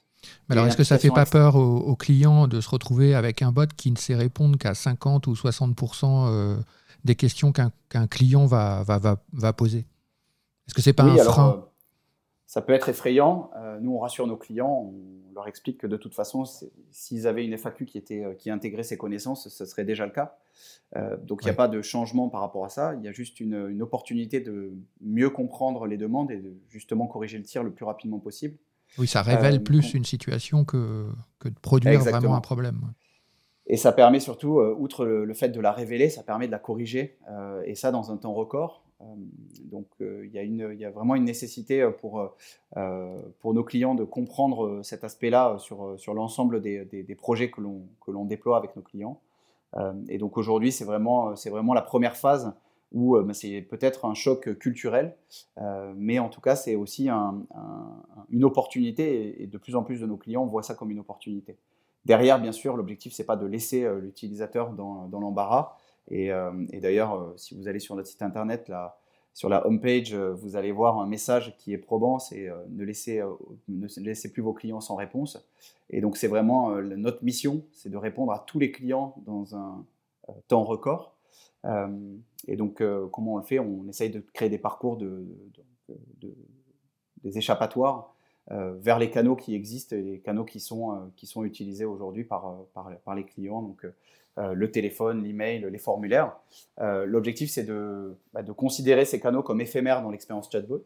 Mais 0.48 0.54
alors, 0.54 0.68
est-ce 0.68 0.78
que 0.78 0.84
ça 0.84 0.96
ne 0.96 1.00
fait 1.00 1.10
pas 1.10 1.26
peur 1.26 1.56
aux, 1.56 1.96
clients 1.96 2.48
de 2.48 2.62
se 2.62 2.70
retrouver 2.70 3.16
avec 3.16 3.42
un 3.42 3.52
bot 3.52 3.68
qui 3.76 3.92
ne 3.92 3.98
sait 3.98 4.16
répondre 4.16 4.58
qu'à 4.58 4.74
50 4.74 5.28
ou 5.28 5.36
60 5.36 5.76
des 7.04 7.16
questions 7.16 7.52
qu'un 7.52 8.08
client 8.08 8.46
va, 8.46 8.84
va, 8.84 9.18
va, 9.34 9.54
poser? 9.54 9.86
Est-ce 10.68 10.76
que 10.76 10.82
c'est 10.82 10.94
pas 10.94 11.04
un 11.04 11.18
frein? 11.18 11.50
euh, 11.58 11.62
Ça 12.48 12.62
peut 12.62 12.74
être 12.74 12.90
effrayant. 12.90 13.52
Euh, 13.58 13.80
nous, 13.80 13.94
on 13.94 14.00
rassure 14.00 14.28
nos 14.28 14.38
clients, 14.38 14.92
on 14.94 15.34
leur 15.34 15.48
explique 15.48 15.80
que 15.80 15.88
de 15.88 15.98
toute 15.98 16.14
façon, 16.14 16.44
s'ils 16.92 17.28
avaient 17.28 17.46
une 17.46 17.58
FAQ 17.58 17.86
qui, 17.86 17.98
était, 17.98 18.24
euh, 18.24 18.34
qui 18.34 18.50
intégrait 18.50 18.84
ces 18.84 18.98
connaissances, 18.98 19.50
ce 19.50 19.66
serait 19.66 19.84
déjà 19.86 20.06
le 20.06 20.12
cas. 20.12 20.38
Donc, 21.24 21.40
il 21.42 21.46
n'y 21.46 21.52
a 21.52 21.56
pas 21.56 21.70
de 21.70 21.82
changement 21.82 22.28
par 22.28 22.42
rapport 22.42 22.66
à 22.66 22.70
ça. 22.70 22.96
Il 22.96 23.04
y 23.04 23.08
a 23.08 23.12
juste 23.14 23.40
une, 23.40 23.82
opportunité 23.82 24.42
de 24.42 24.74
mieux 25.00 25.30
comprendre 25.30 25.88
les 25.88 25.98
demandes 25.98 26.32
et 26.32 26.38
de 26.38 26.54
justement 26.70 27.08
corriger 27.08 27.38
le 27.38 27.46
tir 27.46 27.64
le 27.64 27.72
plus 27.72 27.86
rapidement 27.86 28.20
possible. 28.20 28.58
Oui, 28.98 29.08
ça 29.08 29.22
révèle 29.22 29.64
plus 29.64 29.94
une 29.94 30.04
situation 30.04 30.66
que, 30.66 31.08
que 31.40 31.50
de 31.50 31.60
produire 31.62 32.02
vraiment 32.02 32.36
un 32.36 32.42
problème. 32.42 32.92
Et 33.68 33.78
ça 33.78 33.94
permet 33.94 34.20
surtout, 34.20 34.60
euh, 34.60 34.76
outre 34.78 35.06
le, 35.06 35.34
fait 35.34 35.50
de 35.50 35.62
la 35.62 35.72
révéler, 35.72 36.10
ça 36.10 36.24
permet 36.24 36.48
de 36.48 36.52
la 36.52 36.60
corriger, 36.60 37.18
euh, 37.30 37.64
et 37.66 37.76
ça 37.76 37.92
dans 37.92 38.12
un 38.12 38.18
temps 38.18 38.34
record. 38.34 38.84
Euh, 39.00 39.06
donc 39.64 39.88
il 40.02 40.30
y, 40.34 40.78
y, 40.78 40.86
a 40.86 40.92
vraiment 40.92 41.16
une 41.16 41.24
nécessité 41.24 41.90
pour, 42.00 42.36
pour 43.40 43.54
nos 43.54 43.64
clients 43.64 43.96
de 43.96 44.04
comprendre 44.04 44.82
cet 44.84 45.04
aspect-là 45.04 45.58
sur, 45.60 45.98
sur 45.98 46.14
l'ensemble 46.14 46.62
des, 46.62 46.86
des, 46.86 47.16
projets 47.16 47.50
que 47.50 47.62
l'on 47.62 48.26
déploie 48.26 48.58
avec 48.58 48.76
nos 48.76 48.82
clients. 48.82 49.20
Et 50.10 50.18
donc 50.18 50.38
aujourd'hui, 50.38 50.72
c'est 50.72 50.86
vraiment, 50.86 51.34
vraiment 51.46 51.74
la 51.74 51.82
première 51.82 52.18
phase 52.18 52.54
où 52.92 53.18
bah, 53.18 53.34
c'est 53.34 53.62
peut-être 53.62 54.04
un 54.06 54.14
choc 54.14 54.58
culturel, 54.58 55.16
mais 55.96 56.20
en 56.20 56.28
tout 56.28 56.42
cas, 56.42 56.56
c'est 56.56 56.76
aussi 56.76 57.10
une 58.30 58.44
opportunité, 58.44 59.42
et, 59.42 59.48
de 59.48 59.58
plus 59.58 59.76
en 59.76 59.84
plus 59.84 60.02
de 60.02 60.06
nos 60.06 60.18
clients 60.18 60.46
voient 60.46 60.64
ça 60.64 60.76
comme 60.76 60.92
une 60.92 61.00
opportunité. 61.00 61.58
Derrière, 62.06 62.40
bien 62.40 62.52
sûr, 62.52 62.78
l'objectif, 62.78 63.14
c'est 63.14 63.26
pas 63.26 63.36
de 63.36 63.46
laisser 63.46 63.84
euh, 63.84 64.00
l'utilisateur 64.00 64.72
dans, 64.72 65.08
l'embarras. 65.12 65.78
Et, 66.10 66.32
euh, 66.32 66.52
d'ailleurs, 66.74 67.14
euh, 67.14 67.34
si 67.38 67.56
vous 67.56 67.68
allez 67.68 67.80
sur 67.80 67.96
notre 67.96 68.08
site 68.08 68.24
internet, 68.24 68.70
là, 68.70 68.98
sur 69.34 69.50
la 69.50 69.66
home 69.66 69.80
page, 69.80 70.14
vous 70.14 70.56
allez 70.56 70.72
voir 70.72 71.00
un 71.00 71.08
message 71.08 71.56
qui 71.58 71.74
est 71.74 71.78
probant, 71.78 72.20
c'est 72.20 72.50
ne, 72.70 72.84
laissez, 72.84 73.22
ne 73.70 73.88
laissez 74.04 74.32
plus 74.32 74.42
vos 74.42 74.54
clients 74.54 74.82
sans 74.82 74.96
réponse. 74.96 75.46
Et 75.90 76.02
donc, 76.02 76.18
c'est 76.18 76.28
vraiment 76.28 76.72
notre 76.82 77.24
mission, 77.24 77.64
c'est 77.72 77.90
de 77.90 77.98
répondre 77.98 78.32
à 78.34 78.44
tous 78.46 78.60
les 78.60 78.72
clients 78.72 79.16
dans 79.26 79.56
un 79.56 79.86
temps 80.48 80.64
record. 80.64 81.16
et 81.66 82.56
donc, 82.56 82.84
comment 83.12 83.36
on 83.36 83.38
le 83.38 83.44
fait? 83.44 83.60
On 83.60 83.88
essaye 83.88 84.10
de 84.10 84.20
créer 84.34 84.50
des 84.50 84.58
parcours 84.58 84.98
de, 84.98 85.26
des 87.24 87.38
échappatoires 87.38 88.14
euh, 88.52 88.74
vers 88.80 89.00
les 89.00 89.10
canaux 89.10 89.36
qui 89.36 89.54
existent 89.56 89.96
et 89.96 90.02
les 90.02 90.20
canaux 90.20 90.46
qui 90.46 90.60
sont, 90.60 90.94
euh, 90.94 91.00
qui 91.16 91.28
sont 91.28 91.44
utilisés 91.46 91.86
aujourd'hui 91.86 92.24
par, 92.24 92.48
euh, 92.48 92.94
par, 93.06 93.16
les 93.16 93.24
clients, 93.24 93.76
le 94.38 94.72
téléphone, 94.72 95.24
l'email, 95.24 95.68
les 95.70 95.78
formulaires. 95.78 96.38
L'objectif, 96.80 97.52
c'est 97.52 97.64
de, 97.64 98.16
bah, 98.34 98.44
de, 98.44 98.52
considérer 98.52 99.06
ces 99.06 99.20
canaux 99.20 99.44
comme 99.44 99.62
éphémères 99.62 100.02
dans 100.02 100.10
l'expérience 100.10 100.50
chatbot 100.52 100.84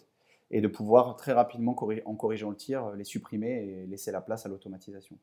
et 0.52 0.62
de 0.62 0.68
pouvoir 0.68 1.16
très 1.16 1.32
rapidement, 1.32 1.76
en 2.06 2.16
corrigeant 2.16 2.50
le 2.50 2.56
tir, 2.56 2.92
les 2.92 3.04
supprimer 3.04 3.52
et 3.52 3.86
laisser 3.86 4.12
la 4.12 4.22
place 4.22 4.46
à 4.46 4.50
l'automatisation. 4.50 5.18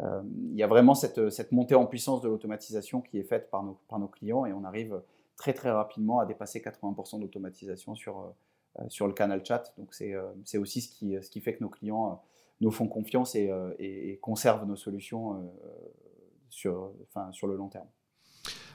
il 0.00 0.56
y 0.56 0.62
a 0.62 0.66
vraiment 0.66 0.94
cette, 0.94 1.30
cette, 1.30 1.52
montée 1.52 1.74
en 1.74 1.86
puissance 1.86 2.22
de 2.22 2.28
l'automatisation 2.28 3.00
qui 3.00 3.18
est 3.18 3.24
faite 3.24 3.50
par 3.50 3.62
nos, 3.62 3.78
par 3.88 3.98
nos 3.98 4.08
clients 4.08 4.46
et 4.46 4.52
on 4.52 4.64
arrive 4.64 5.00
très 5.38 5.54
très 5.54 5.70
rapidement 5.70 6.18
à 6.18 6.26
dépasser 6.26 6.60
80% 6.60 7.20
d'automatisation 7.20 7.94
sur, 7.94 8.34
euh, 8.80 8.82
sur 8.88 9.06
le 9.06 9.14
canal 9.14 9.42
chat. 9.46 9.72
Donc 9.78 9.94
c'est 9.94 10.12
euh, 10.12 10.32
aussi 10.60 10.82
ce 10.82 10.88
qui, 10.90 11.16
ce 11.22 11.30
qui 11.30 11.40
fait 11.40 11.54
que 11.56 11.62
nos 11.62 11.70
clients 11.70 12.10
euh, 12.10 12.14
nous 12.60 12.72
font 12.72 12.88
confiance 12.88 13.34
et, 13.36 14.18
conservent 14.20 14.66
nos 14.66 14.76
solutions 14.76 15.48
sur, 16.50 16.92
enfin, 17.08 17.30
sur 17.32 17.46
le 17.46 17.56
long 17.56 17.68
terme. 17.68 17.86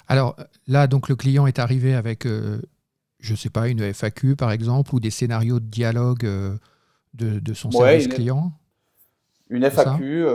Alors 0.08 0.36
là, 0.68 0.88
donc 0.88 1.10
le 1.10 1.16
client 1.16 1.48
est 1.48 1.60
arrivé 1.60 1.94
avec, 1.94 2.26
je 2.26 3.32
ne 3.32 3.38
sais 3.38 3.50
pas, 3.50 3.70
une 3.70 3.94
FAQ 3.94 4.36
par 4.36 4.52
exemple, 4.52 4.94
ou 4.94 5.00
des 5.00 5.12
scénarios 5.12 5.60
de 5.60 5.66
dialogue 5.66 6.24
de, 6.24 6.60
de, 7.14 7.54
son 7.54 7.72
service 7.72 8.08
client 8.08 8.52
une 9.50 9.70
FAQ 9.70 10.26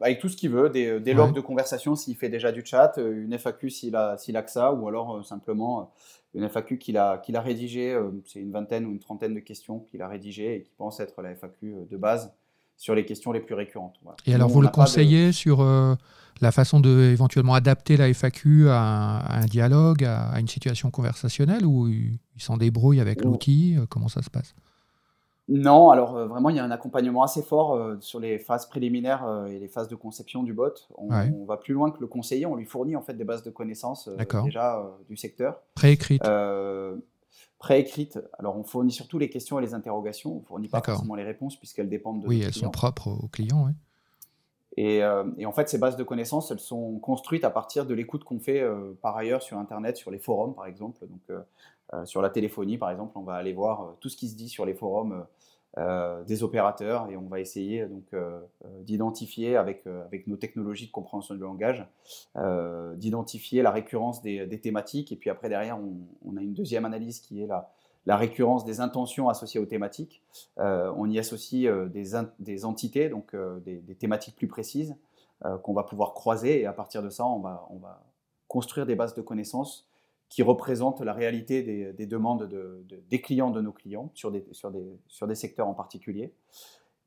avec 0.00 0.18
tout 0.18 0.28
ce 0.28 0.36
qu'il 0.36 0.50
veut, 0.50 0.70
des, 0.70 0.98
des 0.98 1.14
logs 1.14 1.34
de 1.34 1.40
conversation 1.40 1.94
s'il 1.94 2.16
fait 2.16 2.30
déjà 2.30 2.50
du 2.52 2.64
chat, 2.64 2.94
une 2.96 3.32
FAQ 3.38 3.70
s'il 3.70 3.94
a, 3.94 4.16
s'il 4.16 4.36
a 4.36 4.42
que 4.42 4.50
ça, 4.50 4.72
ou 4.72 4.88
alors 4.88 5.24
simplement 5.24 5.92
une 6.34 6.48
FAQ 6.48 6.78
qu'il 6.78 6.96
a, 6.96 7.18
qu'il 7.18 7.36
a 7.36 7.40
rédigée, 7.40 7.92
euh, 7.92 8.10
c'est 8.26 8.40
une 8.40 8.52
vingtaine 8.52 8.86
ou 8.86 8.92
une 8.92 8.98
trentaine 8.98 9.34
de 9.34 9.40
questions 9.40 9.80
qu'il 9.80 10.02
a 10.02 10.08
rédigées 10.08 10.56
et 10.56 10.62
qui 10.62 10.72
pense 10.76 11.00
être 11.00 11.20
la 11.22 11.34
FAQ 11.34 11.74
euh, 11.74 11.84
de 11.90 11.96
base 11.96 12.32
sur 12.76 12.94
les 12.94 13.04
questions 13.04 13.32
les 13.32 13.40
plus 13.40 13.54
récurrentes. 13.54 13.96
Et 14.26 14.34
alors, 14.34 14.48
vous 14.48 14.62
le 14.62 14.68
conseillez 14.68 15.32
sur 15.32 15.60
euh, 15.60 15.94
la 16.42 16.52
façon 16.52 16.80
de 16.80 17.10
éventuellement 17.12 17.54
adapter 17.54 17.96
la 17.96 18.12
FAQ 18.12 18.68
à 18.68 19.40
un, 19.40 19.46
dialogue, 19.46 20.04
à, 20.04 20.38
une 20.38 20.48
situation 20.48 20.90
conversationnelle, 20.90 21.64
ou 21.64 21.88
il, 21.88 22.18
s'en 22.38 22.56
débrouille 22.56 23.00
avec 23.00 23.24
l'outil 23.24 23.78
Comment 23.88 24.08
ça 24.08 24.22
se 24.22 24.30
passe? 24.30 24.54
Non, 25.48 25.90
alors 25.90 26.16
euh, 26.16 26.26
vraiment, 26.26 26.50
il 26.50 26.56
y 26.56 26.60
a 26.60 26.64
un 26.64 26.70
accompagnement 26.70 27.22
assez 27.22 27.42
fort 27.42 27.74
euh, 27.74 27.96
sur 28.00 28.20
les 28.20 28.38
phases 28.38 28.66
préliminaires 28.66 29.24
euh, 29.26 29.46
et 29.46 29.58
les 29.58 29.68
phases 29.68 29.88
de 29.88 29.96
conception 29.96 30.42
du 30.42 30.52
bot. 30.52 30.72
On, 30.96 31.44
va 31.44 31.56
plus 31.56 31.74
loin 31.74 31.90
que 31.90 32.00
le 32.00 32.06
conseiller, 32.06 32.46
on 32.46 32.54
lui 32.54 32.64
fournit 32.64 32.96
en 32.96 33.02
fait 33.02 33.14
des 33.14 33.24
bases 33.24 33.42
de 33.42 33.50
connaissances 33.50 34.08
déjà 34.44 34.82
du 35.08 35.16
secteur. 35.16 35.60
Préécrites 35.74 36.28
Préécrites. 37.58 38.18
Alors, 38.40 38.58
on 38.58 38.64
fournit 38.64 38.90
surtout 38.90 39.18
les 39.18 39.30
questions 39.30 39.60
et 39.60 39.62
les 39.62 39.72
interrogations. 39.72 40.32
On 40.32 40.40
ne 40.40 40.44
fournit 40.44 40.68
pas 40.68 40.82
forcément 40.82 41.14
les 41.14 41.22
réponses 41.22 41.56
puisqu'elles 41.56 41.88
dépendent 41.88 42.22
de. 42.22 42.26
Oui, 42.26 42.42
elles 42.44 42.54
sont 42.54 42.70
propres 42.70 43.08
aux 43.08 43.28
clients. 43.28 43.68
Et, 44.78 45.00
et, 45.36 45.46
en 45.46 45.52
fait, 45.52 45.68
ces 45.68 45.76
bases 45.76 45.96
de 45.96 46.02
connaissances, 46.02 46.50
elles 46.50 46.58
sont 46.58 46.98
construites 46.98 47.44
à 47.44 47.50
partir 47.50 47.84
de 47.84 47.92
l'écoute 47.92 48.24
qu'on 48.24 48.40
fait 48.40 48.64
par 49.02 49.16
ailleurs 49.16 49.42
sur 49.42 49.58
Internet, 49.58 49.98
sur 49.98 50.10
les 50.10 50.18
forums 50.18 50.54
par 50.54 50.66
exemple. 50.66 51.06
Donc, 51.06 51.42
euh, 51.94 52.04
sur 52.04 52.22
la 52.22 52.30
téléphonie, 52.30 52.78
par 52.78 52.90
exemple, 52.90 53.12
on 53.16 53.22
va 53.22 53.34
aller 53.34 53.52
voir 53.52 53.82
euh, 53.82 53.92
tout 54.00 54.08
ce 54.08 54.16
qui 54.16 54.28
se 54.28 54.36
dit 54.36 54.48
sur 54.48 54.64
les 54.64 54.74
forums 54.74 55.26
euh, 55.78 56.22
des 56.24 56.42
opérateurs 56.42 57.10
et 57.10 57.16
on 57.16 57.28
va 57.28 57.40
essayer 57.40 57.86
donc 57.86 58.14
d'identifier 58.80 59.56
avec, 59.56 59.86
avec 59.86 60.26
nos 60.26 60.36
technologies 60.36 60.86
de 60.86 60.92
compréhension 60.92 61.34
du 61.34 61.40
langage, 61.40 61.86
d'identifier 62.96 63.62
la 63.62 63.70
récurrence 63.70 64.20
des, 64.20 64.60
thématiques 64.60 65.12
et 65.12 65.16
puis 65.16 65.30
après 65.30 65.48
derrière 65.48 65.78
on, 65.78 66.36
a 66.36 66.42
une 66.42 66.52
deuxième 66.52 66.84
analyse 66.84 67.20
qui 67.20 67.42
est 67.42 67.46
la, 67.46 67.72
la 68.06 68.16
récurrence 68.16 68.64
des 68.64 68.80
intentions 68.80 69.28
associées 69.28 69.60
aux 69.60 69.66
thématiques. 69.66 70.22
on 70.56 71.08
y 71.08 71.18
associe 71.18 71.72
des, 71.90 72.04
des 72.38 72.64
entités, 72.64 73.08
donc 73.08 73.36
des, 73.64 73.76
des, 73.76 73.94
thématiques 73.94 74.36
plus 74.36 74.48
précises 74.48 74.96
qu'on 75.62 75.72
va 75.72 75.84
pouvoir 75.84 76.12
croiser 76.12 76.60
et 76.60 76.66
à 76.66 76.72
partir 76.72 77.02
de 77.02 77.10
ça 77.10 77.24
on 77.24 77.38
va, 77.38 77.66
on 77.70 77.78
va 77.78 78.02
construire 78.48 78.86
des 78.86 78.96
bases 78.96 79.14
de 79.14 79.22
connaissances 79.22 79.88
qui 80.32 80.42
représente 80.42 81.02
la 81.02 81.12
réalité 81.12 81.62
des, 81.62 82.06
demandes 82.06 82.48
de, 82.48 82.86
des 83.10 83.20
clients 83.20 83.50
de 83.50 83.60
nos 83.60 83.70
clients 83.70 84.10
sur 84.14 84.30
des, 84.30 85.34
secteurs 85.34 85.68
en 85.68 85.74
particulier. 85.74 86.32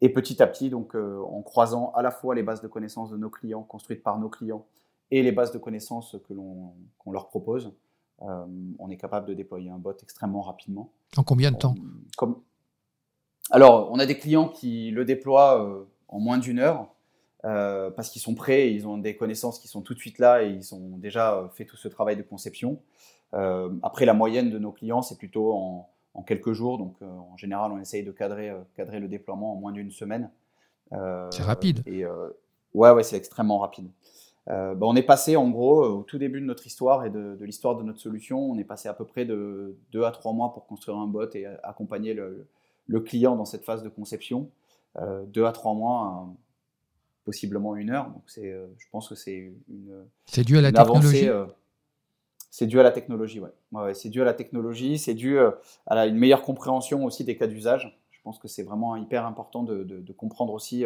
Et 0.02 0.10
petit 0.10 0.44
à 0.44 0.48
petit, 0.48 0.70
donc, 0.70 0.96
euh, 0.96 1.20
en 1.24 1.42
croisant 1.42 1.92
à 1.96 2.04
la 2.04 2.12
fois 2.12 2.36
les 2.36 2.44
bases 2.44 2.62
de 2.62 2.68
connaissances 2.68 3.10
de 3.10 3.18
nos 3.18 3.32
clients, 3.32 3.64
construites 3.64 4.04
par 4.04 4.20
nos 4.20 4.30
clients, 4.30 4.68
et 5.10 5.24
les 5.24 5.32
bases 5.32 5.52
de 5.52 5.58
connaissances 5.58 6.16
qu'on 6.28 7.12
leur 7.12 7.28
propose, 7.28 7.68
euh, 7.68 7.85
on 8.20 8.90
est 8.90 8.98
capable 8.98 9.28
de 9.28 9.34
déployer 9.34 9.70
un 9.70 9.78
bot 9.78 9.96
extrêmement 10.02 10.42
rapidement. 10.42 10.92
En 11.18 11.24
combien 11.24 11.52
de 11.52 11.58
temps 11.58 11.76
comme... 12.18 12.42
Alors, 13.52 13.90
on 13.92 14.00
a 14.00 14.06
des 14.06 14.18
clients 14.18 14.50
qui 14.50 14.90
le 14.90 15.06
déploient 15.06 15.64
euh, 15.64 15.84
en 16.08 16.20
moins 16.20 16.38
d'une 16.40 16.60
heure. 16.60 16.88
parce 17.44 18.10
qu'ils 18.10 18.22
sont 18.22 18.34
prêts, 18.34 18.74
ils 18.74 18.88
ont 18.88 18.98
des 18.98 19.16
connaissances 19.16 19.60
qui 19.60 19.68
sont 19.68 19.82
tout 19.82 19.94
de 19.94 20.00
suite 20.00 20.18
là 20.18 20.44
et 20.44 20.50
ils 20.50 20.74
ont 20.74 20.98
déjà 20.98 21.48
fait 21.54 21.66
tout 21.66 21.78
ce 21.78 21.88
travail 21.88 22.16
de 22.16 22.24
conception. 22.24 22.80
après, 23.84 24.06
la 24.06 24.14
moyenne 24.14 24.50
de 24.50 24.58
nos 24.58 24.72
clients, 24.72 25.04
c'est 25.04 25.18
plutôt 25.18 25.54
en, 25.54 25.90
en, 26.16 26.24
quelques 26.24 26.54
jours. 26.54 26.80
Donc, 26.80 26.96
en 27.02 27.38
général, 27.38 27.72
on 27.72 27.80
essaye 27.80 28.04
de 28.04 28.12
cadrer, 28.12 28.52
cadrer 28.76 29.00
le 29.00 29.08
déploiement 29.08 29.52
en 29.54 29.56
moins 29.56 29.72
d'une 29.74 29.92
semaine. 29.92 30.32
c'est 30.90 31.44
rapide. 31.44 31.84
Et, 31.86 32.04
ouais, 32.74 32.92
ouais, 32.92 33.04
c'est 33.04 33.18
extrêmement 33.18 33.60
rapide. 33.60 33.90
Euh, 34.50 34.76
bah, 34.76 34.86
on 34.88 34.96
est 34.96 35.04
passé 35.04 35.36
en 35.36 35.50
gros 35.50 35.84
au 35.84 36.04
tout 36.04 36.20
début 36.20 36.40
de 36.40 36.46
notre 36.46 36.68
histoire 36.68 37.04
et 37.06 37.10
de, 37.10 37.38
l'histoire 37.42 37.76
de 37.78 37.84
notre 37.84 38.00
solution, 38.00 38.40
on 38.40 38.58
est 38.58 38.64
passé 38.64 38.88
à 38.88 38.94
peu 38.94 39.06
près 39.06 39.26
de 39.26 39.76
2 39.92 40.04
à 40.04 40.12
3 40.12 40.34
mois 40.34 40.54
pour 40.54 40.68
construire 40.68 40.98
un 40.98 41.08
bot 41.08 41.28
et 41.34 41.46
accompagner 41.64 42.14
le, 42.14 43.00
client 43.02 43.36
dans 43.36 43.46
cette 43.46 43.66
phase 43.66 43.84
de 43.84 43.90
conception. 43.90 44.50
2 44.98 45.02
euh, 45.02 45.48
à 45.48 45.52
3 45.52 45.74
mois, 45.74 46.30
possiblement 47.24 47.76
une 47.76 47.90
heure. 47.90 48.06
Donc 48.12 48.24
c'est, 48.28 48.52
euh, 48.52 48.68
je 48.78 48.86
pense 48.92 49.10
que 49.10 49.16
c'est 49.16 49.52
une. 49.68 50.06
C'est 50.26 50.44
dû 50.44 50.58
à 50.58 50.62
la 50.62 50.72
technologie. 50.72 51.28
c'est 52.52 52.68
dû 52.68 52.80
à 52.80 52.84
la 52.84 52.92
technologie, 52.92 53.42
ouais. 53.42 53.94
c'est 53.96 54.10
dû 54.10 54.22
à 54.22 54.26
la 54.26 54.34
technologie, 54.34 55.00
c'est 55.00 55.16
dû 55.16 55.40
à 55.88 56.06
une 56.06 56.18
meilleure 56.18 56.44
compréhension 56.44 57.04
aussi 57.04 57.24
des 57.24 57.36
cas 57.36 57.48
d'usage. 57.48 58.00
Je 58.12 58.22
pense 58.22 58.40
que 58.40 58.48
c'est 58.48 58.64
vraiment 58.64 58.96
hyper 58.96 59.26
important 59.26 59.64
de, 59.64 59.84
de 59.84 60.14
comprendre 60.14 60.54
aussi 60.54 60.84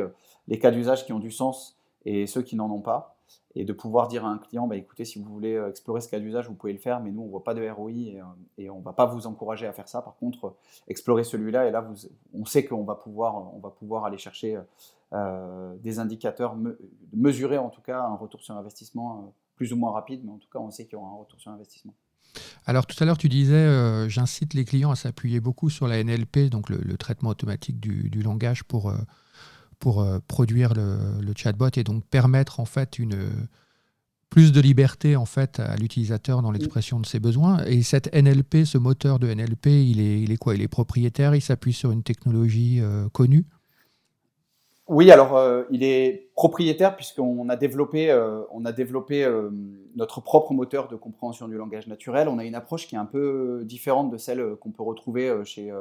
les 0.48 0.60
cas 0.60 0.72
d'usage 0.72 1.06
qui 1.06 1.14
ont 1.14 1.20
du 1.20 1.32
sens 1.32 1.78
et 2.06 2.26
ceux 2.26 2.42
qui 2.42 2.56
n'en 2.56 2.72
ont 2.72 2.82
pas 2.82 3.19
et 3.56 3.66
de 3.66 3.74
pouvoir 3.74 4.08
dire 4.08 4.26
à 4.26 4.30
un 4.30 4.38
client, 4.38 4.68
bah, 4.68 4.76
écoutez, 4.76 5.06
si 5.06 5.20
vous 5.20 5.30
voulez 5.30 5.56
euh, 5.56 5.70
explorer 5.70 6.02
ce 6.02 6.10
cas 6.10 6.20
d'usage, 6.20 6.48
vous 6.48 6.54
pouvez 6.54 6.74
le 6.74 6.80
faire, 6.80 7.00
mais 7.02 7.12
nous, 7.12 7.22
on 7.22 7.26
ne 7.26 7.30
voit 7.32 7.44
pas 7.44 7.54
de 7.54 7.68
ROI 7.68 7.92
et, 7.92 8.22
euh, 8.22 8.70
on 8.72 8.80
ne 8.80 8.84
va 8.84 8.94
pas 8.94 9.06
vous 9.06 9.26
encourager 9.28 9.66
à 9.66 9.74
faire 9.74 9.88
ça. 9.88 10.02
Par 10.02 10.16
contre, 10.18 10.46
euh, 10.46 10.58
explorer 10.88 11.24
celui-là, 11.24 11.68
et 11.68 11.72
là, 11.72 11.88
on 12.34 12.46
sait 12.46 12.64
qu'on 12.66 12.84
va 12.84 12.96
pouvoir, 12.96 13.52
va 13.62 13.70
pouvoir 13.70 14.06
aller 14.06 14.18
chercher 14.18 14.60
des 15.82 15.98
indicateurs, 15.98 16.56
mesurer 17.14 17.58
en 17.58 17.70
tout 17.70 17.82
cas 17.82 18.00
un 18.00 18.16
retour 18.16 18.42
sur 18.42 18.56
investissement 18.56 19.34
plus 19.56 19.74
ou 19.74 19.76
moins 19.76 19.92
rapide, 19.92 20.22
mais 20.24 20.32
en 20.32 20.38
tout 20.38 20.48
cas, 20.52 20.60
on 20.60 20.70
sait 20.70 20.86
qu'il 20.86 20.94
y 20.94 20.96
aura 20.98 21.10
un 21.10 21.16
retour 21.16 21.40
sur 21.40 21.52
investissement. 21.52 21.94
Alors 22.68 22.86
tout 22.86 22.96
à 23.00 23.06
l'heure, 23.06 23.18
tu 23.18 23.28
disais, 23.28 24.08
j'incite 24.08 24.54
les 24.54 24.66
clients 24.66 24.92
à 24.92 24.96
s'appuyer 24.96 25.40
beaucoup 25.40 25.72
sur 25.72 25.88
la 25.88 26.04
NLP, 26.04 26.50
donc 26.52 26.70
le, 26.70 26.96
traitement 26.98 27.32
automatique 27.32 27.80
du 27.80 28.22
langage 28.22 28.64
pour 28.64 28.94
pour 29.80 30.02
euh, 30.02 30.20
produire 30.28 30.74
le, 30.74 31.34
chatbot 31.36 31.70
et 31.76 31.84
donc 31.84 32.06
permettre 32.06 32.60
en 32.60 32.66
fait 32.66 33.00
une 33.00 33.30
plus 34.30 34.52
de 34.52 34.62
liberté 34.62 35.16
en 35.16 35.26
fait 35.26 35.60
à 35.60 35.76
l'utilisateur 35.76 36.42
dans 36.42 36.52
l'expression 36.52 37.00
de 37.00 37.06
ses 37.06 37.20
besoins. 37.20 37.64
Et 37.66 37.82
cette 37.82 38.14
NLP, 38.14 38.66
ce 38.66 38.78
moteur 38.78 39.20
de 39.20 39.34
NLP, 39.34 39.68
il 39.68 40.00
est, 40.00 40.38
quoi? 40.38 40.56
Il 40.56 40.62
est 40.62 40.68
propriétaire, 40.68 41.36
il 41.36 41.42
s'appuie 41.42 41.74
sur 41.74 41.92
une 41.92 42.04
technologie 42.04 42.80
euh, 42.80 43.10
connue? 43.10 43.46
Oui, 44.90 45.12
alors 45.12 45.38
euh, 45.38 45.64
il 45.72 45.84
est 45.84 46.30
propriétaire 46.36 46.96
puisqu'on 46.96 47.48
a 47.48 47.56
développé, 47.56 48.14
on 48.52 48.66
a 48.66 48.72
développé 48.72 49.28
notre 49.96 50.22
propre 50.22 50.54
moteur 50.54 50.88
de 50.88 50.96
compréhension 50.96 51.48
du 51.48 51.56
langage 51.56 51.88
naturel. 51.88 52.28
On 52.28 52.38
a 52.38 52.46
une 52.46 52.56
approche 52.56 52.88
qui 52.88 52.96
est 52.96 53.00
un 53.00 53.06
peu 53.06 53.62
différente 53.64 54.12
de 54.12 54.18
celle 54.18 54.56
qu'on 54.56 54.72
peut 54.72 54.84
retrouver 54.84 55.42
chez, 55.46 55.72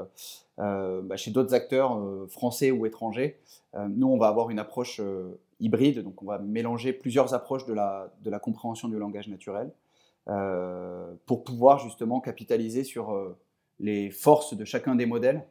bah, 0.56 1.16
chez 1.16 1.30
d'autres 1.30 1.54
acteurs 1.54 2.00
français 2.28 2.70
ou 2.70 2.86
étrangers. 2.86 3.38
Euh, 3.74 3.86
nous, 3.88 4.08
on 4.08 4.18
va 4.18 4.28
avoir 4.28 4.50
une 4.50 4.58
approche 4.58 5.00
euh, 5.00 5.38
hybride, 5.60 6.02
donc 6.02 6.22
on 6.22 6.26
va 6.26 6.38
mélanger 6.38 6.92
plusieurs 6.92 7.34
approches 7.34 7.66
de 7.66 7.74
la, 7.74 8.38
compréhension 8.40 8.88
du 8.88 8.98
langage 8.98 9.28
naturel 9.28 9.70
euh, 10.28 11.12
pour 11.26 11.44
pouvoir 11.44 11.78
justement 11.78 12.20
capitaliser 12.20 12.84
sur 12.84 13.34
les 13.80 14.10
forces 14.10 14.54
de 14.54 14.64
chacun 14.64 14.94
des 14.94 15.06
modèles 15.06 15.46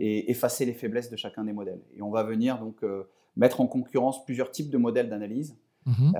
et 0.00 0.30
effacer 0.30 0.64
les 0.64 0.72
faiblesses 0.72 1.10
de 1.10 1.16
chacun 1.16 1.44
des 1.44 1.52
modèles. 1.52 1.80
Et 1.96 2.02
on 2.02 2.10
va 2.10 2.24
venir 2.24 2.58
donc 2.58 2.82
mettre 3.36 3.60
en 3.60 3.66
concurrence 3.66 4.24
plusieurs 4.24 4.50
types 4.50 4.70
de 4.70 4.78
modèles 4.78 5.08
d'analyse. 5.08 5.56
Mhm. 5.86 6.12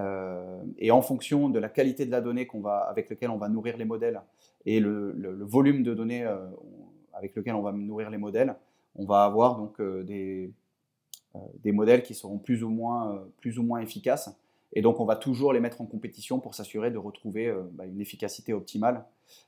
et 0.79 0.91
en 0.91 1.03
fonction 1.03 1.51
de 1.51 1.59
la 1.59 1.69
qualité 1.69 2.07
de 2.07 2.11
la 2.11 2.23
donnée 2.23 2.47
qu'on 2.47 2.63
va, 2.63 2.79
avec 2.79 3.11
laquelle 3.11 3.29
on 3.29 3.37
va 3.37 3.51
nourrir 3.51 3.77
les 3.77 3.85
modèles 3.85 4.23
et 4.65 4.81
le, 4.81 5.13
le, 5.13 5.45
volume 5.45 5.83
de 5.83 5.93
données 5.93 6.27
avec 7.13 7.35
lequel 7.35 7.55
on 7.55 7.61
va 7.61 7.71
nourrir 7.71 8.09
les 8.09 8.17
modèles, 8.17 8.57
on 8.97 9.05
va 9.05 9.25
avoir 9.25 9.59
donc 9.59 9.81
des, 9.83 10.51
euh, 11.37 11.39
des 11.63 11.71
modèles 11.71 12.03
qui 12.03 12.15
seront 12.15 12.39
plus 12.39 12.65
ou, 12.65 12.71
moins, 12.71 13.15
euh, 13.15 13.19
plus 13.41 13.59
ou 13.59 13.63
moins 13.63 13.81
efficaces. 13.81 14.35
Et 14.73 14.83
donc, 14.83 14.99
on 15.01 15.05
va 15.05 15.17
toujours 15.17 15.53
les 15.53 15.61
mettre 15.61 15.81
en 15.81 15.87
compétition 15.87 16.41
pour 16.41 16.55
s'assurer 16.55 16.91
de 16.91 16.99
retrouver 16.99 17.47
euh, 17.47 17.63
bah, 17.73 17.87
une 17.87 18.01
efficacité 18.01 18.53
optimale. 18.53 19.05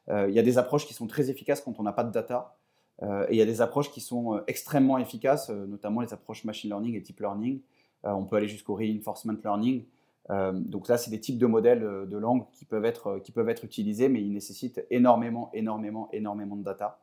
il 0.09 0.33
y 0.33 0.39
a 0.39 0.43
des 0.43 0.59
approches 0.59 0.87
qui 0.87 0.95
sont 0.95 1.09
très 1.09 1.29
efficaces 1.29 1.61
quand 1.61 1.81
on 1.81 1.83
n'a 1.83 1.93
pas 1.93 2.05
de 2.05 2.13
data. 2.13 2.57
Et 3.01 3.33
il 3.33 3.37
y 3.37 3.43
a 3.43 3.47
des 3.47 3.61
approches 3.61 3.91
qui 3.91 4.01
sont 4.01 4.41
extrêmement 4.47 4.99
efficaces, 4.99 5.51
notamment 5.51 6.03
les 6.03 6.13
approches 6.13 6.45
machine 6.45 6.71
learning 6.71 6.95
et 6.95 7.01
deep 7.01 7.19
learning. 7.21 7.61
on 8.05 8.25
peut 8.25 8.37
aller 8.37 8.49
jusqu'au 8.49 8.75
reinforcement 8.75 9.35
learning. 9.43 9.85
donc 10.29 10.89
là, 10.89 10.97
c'est 10.97 11.11
des 11.11 11.19
types 11.19 11.39
de 11.39 11.47
modèles 11.47 11.81
de 11.81 12.17
langue 12.17 12.45
qui 12.53 12.65
peuvent, 12.65 12.85
être, 12.85 13.19
qui 13.25 13.33
peuvent 13.33 13.49
être 13.49 13.65
utilisés, 13.65 14.09
mais 14.09 14.21
ils 14.21 14.33
nécessitent 14.33 14.87
énormément, 14.91 15.51
énormément, 15.53 16.09
énormément 16.13 16.55
de 16.55 16.63
data. 16.63 17.01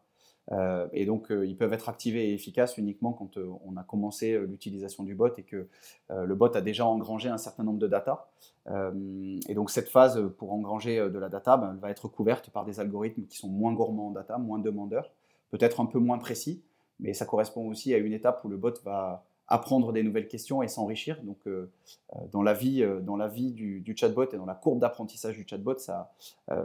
Euh, 0.51 0.87
et 0.93 1.05
donc, 1.05 1.31
euh, 1.31 1.45
ils 1.45 1.55
peuvent 1.55 1.73
être 1.73 1.89
activés 1.89 2.29
et 2.29 2.33
efficaces 2.33 2.77
uniquement 2.77 3.13
quand 3.13 3.37
euh, 3.37 3.51
on 3.65 3.77
a 3.77 3.83
commencé 3.83 4.37
l'utilisation 4.39 5.03
du 5.03 5.13
bot 5.13 5.29
et 5.37 5.43
que 5.43 5.67
le 6.09 6.35
bot 6.35 6.55
a 6.55 6.61
déjà 6.61 6.85
engrangé 6.85 7.29
un 7.29 7.37
certain 7.37 7.63
nombre 7.63 7.79
de 7.79 7.87
data. 7.87 8.29
et 8.67 9.53
donc, 9.53 9.69
cette 9.69 9.89
phase 9.89 10.21
pour 10.37 10.53
engranger 10.53 10.97
de 11.09 11.19
la 11.19 11.29
data, 11.29 11.57
ben, 11.57 11.71
elle 11.73 11.79
va 11.79 11.89
être 11.89 12.07
couverte 12.07 12.49
par 12.49 12.65
des 12.65 12.79
algorithmes 12.79 13.25
qui 13.25 13.37
sont 13.37 13.49
moins 13.49 13.73
gourmands 13.73 14.07
en 14.07 14.11
data, 14.11 14.37
moins 14.37 14.59
demandeurs, 14.59 15.11
peut-être 15.49 15.79
un 15.79 15.85
peu 15.85 15.99
moins 15.99 16.17
précis, 16.17 16.61
mais 16.99 17.13
ça 17.13 17.25
correspond 17.25 17.67
aussi 17.67 17.93
à 17.93 17.97
une 17.97 18.13
étape 18.13 18.43
où 18.43 18.49
le 18.49 18.57
bot 18.57 18.73
va 18.83 19.23
apprendre 19.49 19.91
des 19.91 20.03
nouvelles 20.03 20.27
questions 20.27 20.61
et 20.61 20.67
s'enrichir. 20.67 21.17
Donc, 21.23 21.37
euh, 21.47 21.69
euh, 22.15 22.19
dans 22.31 22.43
la 22.43 22.53
vie, 22.53 22.83
euh, 22.83 22.99
dans 22.99 23.17
la 23.17 23.27
vie 23.27 23.51
du, 23.51 23.95
chatbot 23.97 24.31
et 24.31 24.37
dans 24.37 24.45
la 24.45 24.53
courbe 24.53 24.79
d'apprentissage 24.79 25.35
du 25.35 25.45
chatbot, 25.47 25.77
ça, 25.79 26.11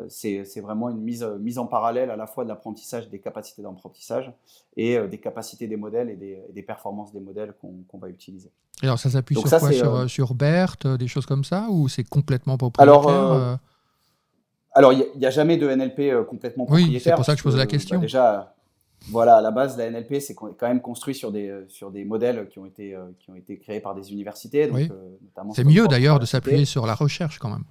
c'est, 0.09 0.45
vraiment 0.61 0.91
une 0.91 1.01
mise, 1.01 1.25
mise 1.41 1.59
en 1.59 1.67
parallèle 1.67 2.11
à 2.11 2.17
la 2.17 2.27
fois 2.27 2.45
de 2.45 2.51
l'apprentissage 2.51 3.09
des 3.09 3.19
capacités 3.19 3.63
d'apprentissage 3.63 4.31
et 4.77 4.99
des 5.09 5.19
capacités 5.19 5.67
des 5.67 5.77
modèles 5.77 6.11
et 6.11 6.53
des, 6.53 6.63
performances 6.63 7.13
des 7.13 7.21
modèles 7.21 7.55
qu'on, 7.61 7.99
va 7.99 8.09
utiliser. 8.09 8.51
Alors, 8.83 8.99
ça 8.99 9.09
s'appuie 9.09 9.37
sur 9.37 9.49
quoi 9.49 9.73
sur, 9.73 10.11
sur, 10.11 10.35
BERT, 10.35 10.99
des 10.99 11.09
choses 11.09 11.27
comme 11.27 11.45
ça, 11.45 11.67
ou 11.71 11.89
c'est 11.89 12.05
complètement 12.05 12.59
propriétaire 12.59 13.59
Alors, 14.75 14.93
il 14.93 15.07
n'y 15.17 15.27
a, 15.27 15.31
jamais 15.31 15.57
de 15.57 15.69
NLP 15.69 16.27
complètement 16.29 16.67
propriétaire. 16.67 16.95
Oui, 16.95 17.01
c'est 17.01 17.15
pour 17.15 17.25
ça 17.25 17.33
que 17.33 17.39
je 17.39 17.45
pose 17.45 17.57
la 17.57 17.65
bah, 17.65 17.71
question. 17.71 17.99
déjà, 17.99 18.54
voilà, 19.09 19.37
à 19.37 19.41
la 19.41 19.51
base, 19.51 19.77
la 19.77 19.91
NLP, 19.91 20.21
c'est 20.21 20.35
quand 20.35 20.55
même 20.63 20.81
construit 20.81 21.15
sur 21.15 21.31
des, 21.31 21.49
euh, 21.49 21.65
sur 21.69 21.91
des 21.91 22.05
modèles 22.05 22.49
qui 22.49 22.59
ont, 22.59 22.67
été, 22.67 22.95
euh, 22.95 23.05
qui 23.19 23.31
ont 23.31 23.35
été 23.35 23.59
créés 23.59 23.81
par 23.81 23.95
des 23.95 24.13
universités. 24.13 24.71
Euh, 24.73 24.89
c'est 25.53 25.65
mieux 25.65 25.87
d'ailleurs 25.87 26.19
de 26.19 26.27
s'appuyer 26.27 26.65
sur 26.65 26.87
la 26.87 26.95
recherche 26.95 27.39
quand 27.39 27.51
même. 27.51 27.65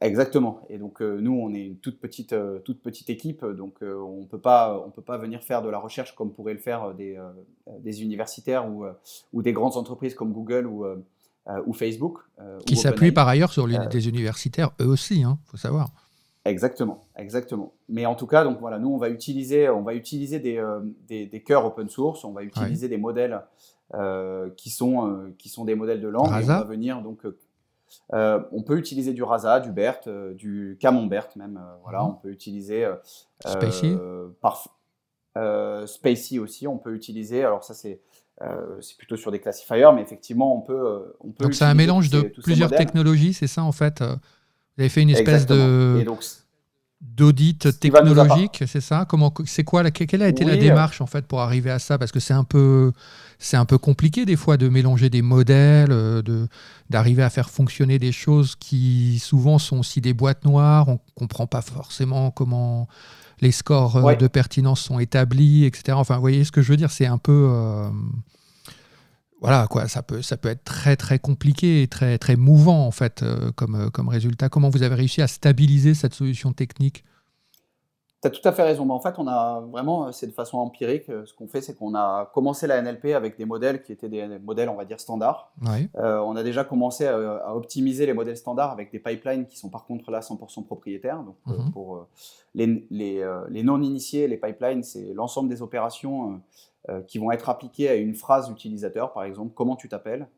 Exactement. 0.00 0.60
Et 0.68 0.76
donc 0.76 1.00
nous, 1.00 1.32
on 1.32 1.54
est 1.54 1.64
une 1.64 1.78
toute 1.78 1.98
petite, 1.98 2.34
toute 2.64 2.82
petite 2.82 3.08
équipe, 3.08 3.44
donc 3.44 3.78
on 3.80 4.20
ne 4.20 4.26
peut 4.26 4.38
pas 4.38 5.18
venir 5.18 5.42
faire 5.42 5.62
de 5.62 5.70
la 5.70 5.78
recherche 5.78 6.14
comme 6.14 6.32
pourraient 6.32 6.52
le 6.52 6.58
faire 6.58 6.92
des, 6.92 7.18
des 7.78 8.02
universitaires 8.02 8.68
ou, 8.68 8.84
ou, 9.32 9.40
des 9.40 9.54
grandes 9.54 9.78
entreprises 9.78 10.14
comme 10.14 10.32
Google 10.32 10.66
ou, 10.66 10.84
ou 11.64 11.72
Facebook. 11.72 12.18
qui 12.66 12.76
s'appuient 12.76 13.12
par 13.12 13.28
ailleurs 13.28 13.52
sur 13.52 13.66
les, 13.66 13.78
des 13.90 14.08
universitaires, 14.08 14.72
eux 14.82 14.88
aussi, 14.88 15.20
il 15.20 15.22
hein, 15.22 15.38
faut 15.46 15.56
savoir. 15.56 15.88
Exactement, 16.44 17.06
exactement. 17.16 17.72
Mais 17.88 18.04
en 18.04 18.14
tout 18.14 18.26
cas, 18.26 18.44
donc 18.44 18.60
voilà, 18.60 18.78
nous 18.78 18.90
on 18.90 18.98
va 18.98 19.08
utiliser, 19.08 19.70
on 19.70 19.82
va 19.82 19.94
utiliser 19.94 20.40
des, 20.40 20.58
euh, 20.58 20.80
des, 21.08 21.24
des, 21.24 21.42
cœurs 21.42 21.64
open 21.64 21.88
source, 21.88 22.22
on 22.22 22.32
va 22.32 22.42
utiliser 22.42 22.88
des 22.88 22.98
modèles 22.98 23.40
euh, 23.94 24.50
qui 24.56 24.68
sont 24.68 25.08
euh, 25.08 25.34
qui 25.38 25.48
sont 25.48 25.64
des 25.64 25.74
modèles 25.74 26.02
de 26.02 26.08
langue. 26.08 26.28
Rasa. 26.28 26.56
on 26.56 26.58
va 26.60 26.64
venir 26.64 27.00
donc, 27.00 27.22
on 28.12 28.62
peut 28.62 28.76
utiliser 28.76 29.14
du 29.14 29.22
Rasa, 29.22 29.60
du 29.60 29.72
BERT, 29.72 30.08
du 30.34 30.76
Camembert 30.80 31.28
même. 31.36 31.58
voilà, 31.82 32.02
mhm. 32.02 32.08
on 32.10 32.12
peut 32.12 32.30
utiliser 32.30 32.86
Spacey. 33.40 33.96
Par, 34.42 34.68
Spacey 35.86 36.38
aussi, 36.38 36.68
on 36.68 36.76
peut 36.76 36.94
utiliser. 36.94 37.42
Alors 37.42 37.64
ça 37.64 37.72
c'est 37.72 38.02
c'est 38.80 38.98
plutôt 38.98 39.16
sur 39.16 39.30
des 39.30 39.40
classifiers, 39.40 39.90
mais 39.94 40.02
effectivement 40.02 40.54
on 40.54 40.60
peut 40.60 41.14
on 41.20 41.30
peut. 41.30 41.44
Donc 41.44 41.54
c'est 41.54 41.64
un 41.64 41.72
mélange 41.72 42.10
de 42.10 42.20
plusieurs 42.42 42.70
technologies, 42.70 43.32
c'est 43.32 43.46
ça 43.46 43.62
en 43.62 43.72
fait. 43.72 44.04
Vous 44.76 44.82
avez 44.82 44.88
fait 44.88 45.02
une 45.02 45.10
espèce 45.10 45.46
de 45.46 46.04
d'audit 47.00 47.78
technologique, 47.78 48.64
c'est 48.66 48.80
ça? 48.80 49.04
Comment 49.06 49.32
c'est 49.44 49.62
quoi 49.62 49.82
la, 49.82 49.90
Quelle 49.90 50.22
a 50.22 50.28
été 50.28 50.44
la 50.44 50.56
démarche 50.56 51.00
en 51.00 51.06
fait 51.06 51.26
pour 51.26 51.40
arriver 51.40 51.70
à 51.70 51.78
ça? 51.78 51.98
Parce 51.98 52.12
que 52.12 52.20
c'est 52.20 52.34
un 52.34 52.44
peu 52.44 52.92
c'est 53.38 53.56
un 53.56 53.66
peu 53.66 53.78
compliqué 53.78 54.24
des 54.24 54.36
fois 54.36 54.56
de 54.56 54.68
mélanger 54.68 55.10
des 55.10 55.22
modèles, 55.22 55.92
euh, 55.92 56.22
de 56.22 56.48
d'arriver 56.90 57.22
à 57.22 57.30
faire 57.30 57.50
fonctionner 57.50 57.98
des 57.98 58.12
choses 58.12 58.56
qui 58.56 59.18
souvent 59.18 59.58
sont 59.58 59.78
aussi 59.78 60.00
des 60.00 60.14
boîtes 60.14 60.44
noires. 60.44 60.88
On 60.88 60.98
comprend 61.14 61.46
pas 61.46 61.62
forcément 61.62 62.30
comment 62.30 62.88
les 63.40 63.52
scores 63.52 63.96
euh, 63.96 64.14
de 64.14 64.26
pertinence 64.26 64.80
sont 64.80 64.98
établis, 64.98 65.64
etc. 65.64 65.96
Enfin, 65.98 66.14
vous 66.14 66.22
voyez 66.22 66.44
ce 66.44 66.52
que 66.52 66.62
je 66.62 66.70
veux 66.70 66.76
dire? 66.76 66.90
C'est 66.90 67.06
un 67.06 67.18
peu 67.18 67.48
euh, 67.50 67.90
voilà, 69.40 69.66
quoi, 69.68 69.88
ça 69.88 70.02
peut, 70.02 70.22
ça 70.22 70.36
peut 70.36 70.48
être 70.48 70.64
très 70.64 70.96
très 70.96 71.18
compliqué 71.18 71.82
et 71.82 71.88
très 71.88 72.18
très 72.18 72.36
mouvant 72.36 72.86
en 72.86 72.90
fait 72.90 73.22
euh, 73.22 73.50
comme, 73.52 73.74
euh, 73.74 73.90
comme 73.90 74.08
résultat. 74.08 74.48
Comment 74.48 74.70
vous 74.70 74.82
avez 74.82 74.94
réussi 74.94 75.22
à 75.22 75.26
stabiliser 75.26 75.94
cette 75.94 76.14
solution 76.14 76.52
technique? 76.52 77.04
Tu 78.22 78.28
as 78.28 78.30
tout 78.30 78.48
à 78.48 78.52
fait 78.52 78.62
raison. 78.62 78.86
Mais 78.86 78.94
en 78.94 79.00
fait, 79.00 79.16
on 79.18 79.28
a 79.28 79.60
vraiment, 79.60 80.10
c'est 80.12 80.26
de 80.26 80.32
façon 80.32 80.56
empirique. 80.56 81.04
Ce 81.26 81.34
qu'on 81.34 81.46
fait, 81.46 81.60
c'est 81.60 81.76
qu'on 81.76 81.94
a 81.94 82.30
commencé 82.32 82.66
la 82.66 82.80
NLP 82.80 83.06
avec 83.14 83.36
des 83.36 83.44
modèles 83.44 83.82
qui 83.82 83.92
étaient 83.92 84.08
des 84.08 84.38
modèles, 84.38 84.70
on 84.70 84.76
va 84.76 84.86
dire, 84.86 84.98
standards. 84.98 85.52
on 86.00 86.36
a 86.36 86.42
déjà 86.42 86.64
commencé 86.64 87.06
à, 87.06 87.54
optimiser 87.54 88.06
les 88.06 88.14
modèles 88.14 88.38
standards 88.38 88.70
avec 88.70 88.90
des 88.92 88.98
pipelines 88.98 89.44
qui 89.44 89.58
sont 89.58 89.68
par 89.68 89.84
contre 89.84 90.10
là 90.10 90.20
100% 90.20 90.64
propriétaires. 90.64 91.22
Donc, 91.22 91.36
mhm. 91.44 91.70
pour 91.70 92.06
les, 92.54 92.86
les 92.90 93.62
non-initiés, 93.62 94.26
les 94.26 94.38
pipelines, 94.38 94.84
c'est 94.84 95.12
l'ensemble 95.12 95.50
des 95.50 95.60
opérations 95.60 96.40
qui 97.06 97.18
vont 97.18 97.30
être 97.30 97.48
appliquées 97.48 97.88
à 97.88 97.94
une 97.94 98.14
phrase 98.14 98.50
utilisateur, 98.50 99.12
par 99.12 99.24
exemple, 99.24 99.52
comment 99.54 99.76
tu 99.76 99.88
t'appelles. 99.88 100.28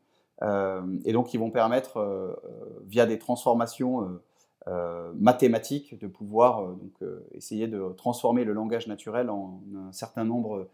et 0.41 1.11
donc, 1.11 1.33
ils 1.33 1.39
vont 1.39 1.51
permettre, 1.51 2.39
via 2.85 3.05
des 3.05 3.19
transformations 3.19 4.19
euh, 4.67 5.13
mathématiques 5.15 5.97
de 5.97 6.07
pouvoir 6.07 6.61
euh, 6.61 6.73
donc, 6.73 6.91
euh, 7.01 7.25
essayer 7.31 7.67
de 7.69 7.93
transformer 7.95 8.43
le 8.43 8.51
langage 8.51 8.87
naturel 8.87 9.29
en 9.29 9.61
un 9.77 9.93
certain 9.93 10.25
nombre 10.25 10.67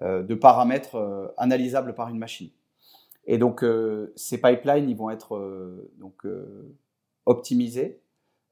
de 0.00 0.34
paramètres 0.34 1.34
analysables 1.36 1.94
par 1.94 2.08
une 2.08 2.16
machine. 2.16 2.48
Et 3.26 3.36
donc 3.36 3.62
ces 4.16 4.40
pipelines, 4.40 4.88
ils 4.88 4.96
vont 4.96 5.10
être 5.10 5.38
donc, 5.98 6.26
optimisés. 7.26 8.00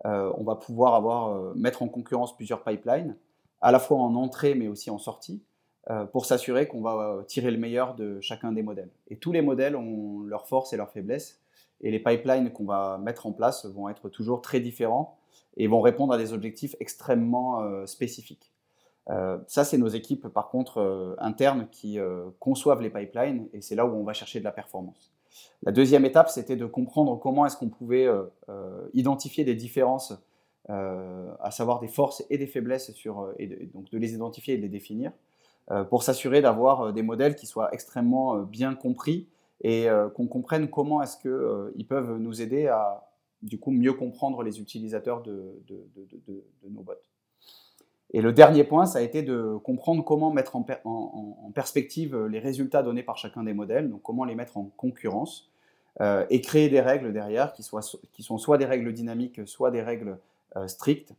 on 0.05 0.45
va 0.45 0.57
pouvoir 0.57 0.95
avoir, 0.95 1.57
mettre 1.57 1.83
en 1.83 1.89
concurrence 1.89 2.37
plusieurs 2.37 2.63
pipelines, 2.63 3.17
à 3.63 3.73
la 3.73 3.79
fois 3.79 3.97
en 3.97 4.15
entrée 4.15 4.55
mais 4.55 4.69
aussi 4.69 4.91
en 4.91 4.99
sortie, 4.99 5.43
pour 6.13 6.27
s'assurer 6.27 6.69
qu'on 6.69 6.83
va 6.83 7.25
tirer 7.27 7.51
le 7.51 7.57
meilleur 7.57 7.95
de 7.95 8.21
chacun 8.21 8.53
des 8.53 8.63
modèles. 8.63 8.91
Et 9.09 9.17
tous 9.17 9.33
les 9.33 9.41
modèles 9.41 9.75
ont 9.75 10.21
leurs 10.21 10.47
forces 10.47 10.73
et 10.73 10.77
leurs 10.77 10.91
faiblesses. 10.91 11.41
Et 11.81 11.91
les 11.91 11.99
pipelines 11.99 12.51
qu'on 12.53 12.65
va 12.65 12.99
mettre 12.99 13.27
en 13.27 13.33
place 13.33 13.65
vont 13.67 13.89
être 13.89 14.09
toujours 14.09 14.43
très 14.43 14.61
différents 14.61 15.19
et 15.57 15.67
vont 15.67 15.81
répondre 15.81 16.13
à 16.13 16.19
des 16.19 16.33
objectifs 16.33 16.75
extrêmement 16.81 17.63
euh, 17.63 17.87
spécifiques. 17.87 18.53
Euh, 19.11 19.39
ça, 19.47 19.65
c'est 19.65 19.79
nos 19.79 19.89
équipes, 19.89 20.29
par 20.29 20.51
contre, 20.51 20.79
euh, 20.79 21.15
internes 21.19 21.69
qui 21.71 21.99
conçoivent 22.39 22.81
les 22.81 22.91
pipelines 22.91 23.49
et 23.53 23.61
c'est 23.61 23.75
là 23.75 23.87
où 23.87 23.95
on 23.95 24.05
va 24.05 24.13
chercher 24.13 24.39
de 24.39 24.45
la 24.45 24.53
performance. 24.53 25.13
La 25.63 25.73
deuxième 25.73 26.05
étape, 26.05 26.29
c'était 26.29 26.57
de 26.57 26.67
comprendre 26.67 27.19
comment 27.19 27.47
est-ce 27.47 27.57
qu'on 27.57 27.69
pouvait 27.69 28.09
identifier 28.93 29.45
des 29.45 29.55
différences, 29.55 30.15
à 30.69 31.51
savoir 31.51 31.81
des 31.81 31.87
forces 31.87 32.25
et 32.29 32.39
des 32.39 32.47
faiblesses, 32.47 32.93
sur, 32.93 33.33
et 33.39 33.47
donc 33.73 33.91
de 33.91 33.99
les 33.99 34.15
identifier 34.15 34.55
et 34.55 34.57
de 34.57 34.63
les 34.63 34.69
définir, 34.69 35.13
pour 35.91 36.03
s'assurer 36.03 36.41
d'avoir 36.41 36.93
des 36.93 37.03
modèles 37.03 37.37
qui 37.37 37.47
soient 37.47 37.73
extrêmement 37.75 38.39
bien 38.39 38.75
compris 38.75 39.29
et 39.61 39.89
euh, 39.89 40.09
qu'on 40.09 40.27
comprenne 40.27 40.69
comment 40.69 41.03
est-ce 41.03 41.17
qu'ils 41.17 41.31
euh, 41.31 41.73
peuvent 41.89 42.19
nous 42.19 42.41
aider 42.41 42.69
à 42.69 43.05
du 43.43 43.59
coup 43.59 43.71
mieux 43.71 43.93
comprendre 43.93 44.43
les 44.43 44.61
utilisateurs 44.61 45.23
de, 45.23 45.63
nos 46.69 46.81
bots. 46.81 46.93
Et 48.13 48.21
le 48.21 48.33
dernier 48.33 48.65
point, 48.65 48.85
ça 48.85 48.99
a 48.99 49.03
été 49.03 49.23
de 49.23 49.57
comprendre 49.63 50.03
comment 50.03 50.33
mettre 50.33 50.57
en, 50.57 51.53
perspective 51.55 52.17
les 52.27 52.41
résultats 52.41 52.83
donnés 52.83 53.05
par 53.05 53.17
chacun 53.17 53.45
des 53.45 53.53
modèles, 53.53 53.91
donc 53.91 54.03
comment 54.03 54.25
les 54.25 54.35
mettre 54.35 54.57
en 54.57 54.65
concurrence, 54.77 55.51
euh, 56.01 56.27
et 56.31 56.41
créer 56.41 56.69
des 56.69 56.81
règles 56.81 57.13
derrière 57.13 57.53
qui, 57.53 57.63
soient, 57.63 57.83
qui 58.13 58.25
sont 58.25 58.39
soit 58.39 58.59
des 58.59 58.65
règles 58.65 58.93
dynamiques, 58.93 59.47
soit 59.47 59.71
des 59.71 59.83
règles 59.83 60.19
strictes, 60.67 61.13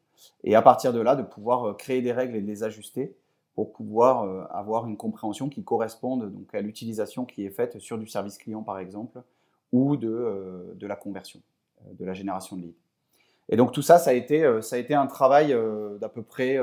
et 0.43 0.55
à 0.55 0.62
partir 0.62 0.91
de 0.91 0.99
là, 0.99 1.15
de 1.15 1.23
pouvoir 1.23 1.77
créer 1.77 2.01
des 2.01 2.12
règles 2.12 2.35
et 2.35 2.41
de 2.41 2.47
les 2.47 2.63
ajuster 2.63 3.15
pour 3.60 3.74
pouvoir 3.74 4.24
euh, 4.24 4.45
avoir 4.52 4.88
une 4.88 4.95
compréhension 4.95 5.50
qui 5.50 5.65
corresponde 5.65 6.32
donc, 6.32 6.56
à 6.56 6.62
l'utilisation 6.62 7.26
qui 7.26 7.45
est 7.45 7.50
faite 7.50 7.78
sur 7.80 7.98
du 7.98 8.08
service 8.08 8.38
client, 8.38 8.63
par 8.63 8.80
exemple, 8.80 9.22
ou 9.74 9.98
de, 9.98 10.08
euh, 10.08 10.78
la 10.80 10.95
conversion, 10.95 11.41
euh, 11.82 11.93
de 12.00 12.06
la 12.06 12.13
génération 12.13 12.56
de 12.56 12.62
leads. 12.62 12.78
Et 13.50 13.58
donc 13.58 13.74
tout 13.74 13.82
ça, 13.82 13.98
ça 13.98 14.12
a 14.12 14.13
été, 14.13 14.62
ça 14.62 14.78
a 14.78 14.80
été 14.80 14.93
un 14.93 15.08
travail 15.08 15.54
d'à 16.00 16.08
peu 16.08 16.24
près 16.24 16.58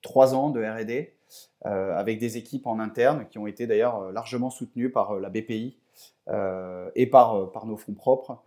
trois 0.00 0.34
ans 0.34 0.50
de 0.50 0.60
R&D 0.60 1.14
avec 1.60 2.18
des 2.18 2.38
équipes 2.38 2.66
en 2.66 2.80
interne 2.80 3.26
qui 3.28 3.38
ont 3.38 3.46
été 3.46 3.66
d'ailleurs 3.66 4.10
largement 4.10 4.48
soutenues 4.48 4.90
par 4.90 5.20
la 5.20 5.28
BPI 5.28 5.76
et 6.96 7.06
par 7.06 7.66
nos 7.66 7.76
fonds 7.76 7.92
propres, 7.92 8.42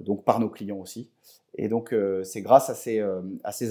donc 0.00 0.24
par 0.24 0.40
nos 0.40 0.48
clients 0.48 0.78
aussi. 0.78 1.10
Et 1.58 1.68
donc, 1.68 1.92
euh, 1.92 2.22
c'est 2.22 2.42
grâce 2.42 2.68
à 2.68 2.74
ces, 2.74 3.00
euh, 3.00 3.22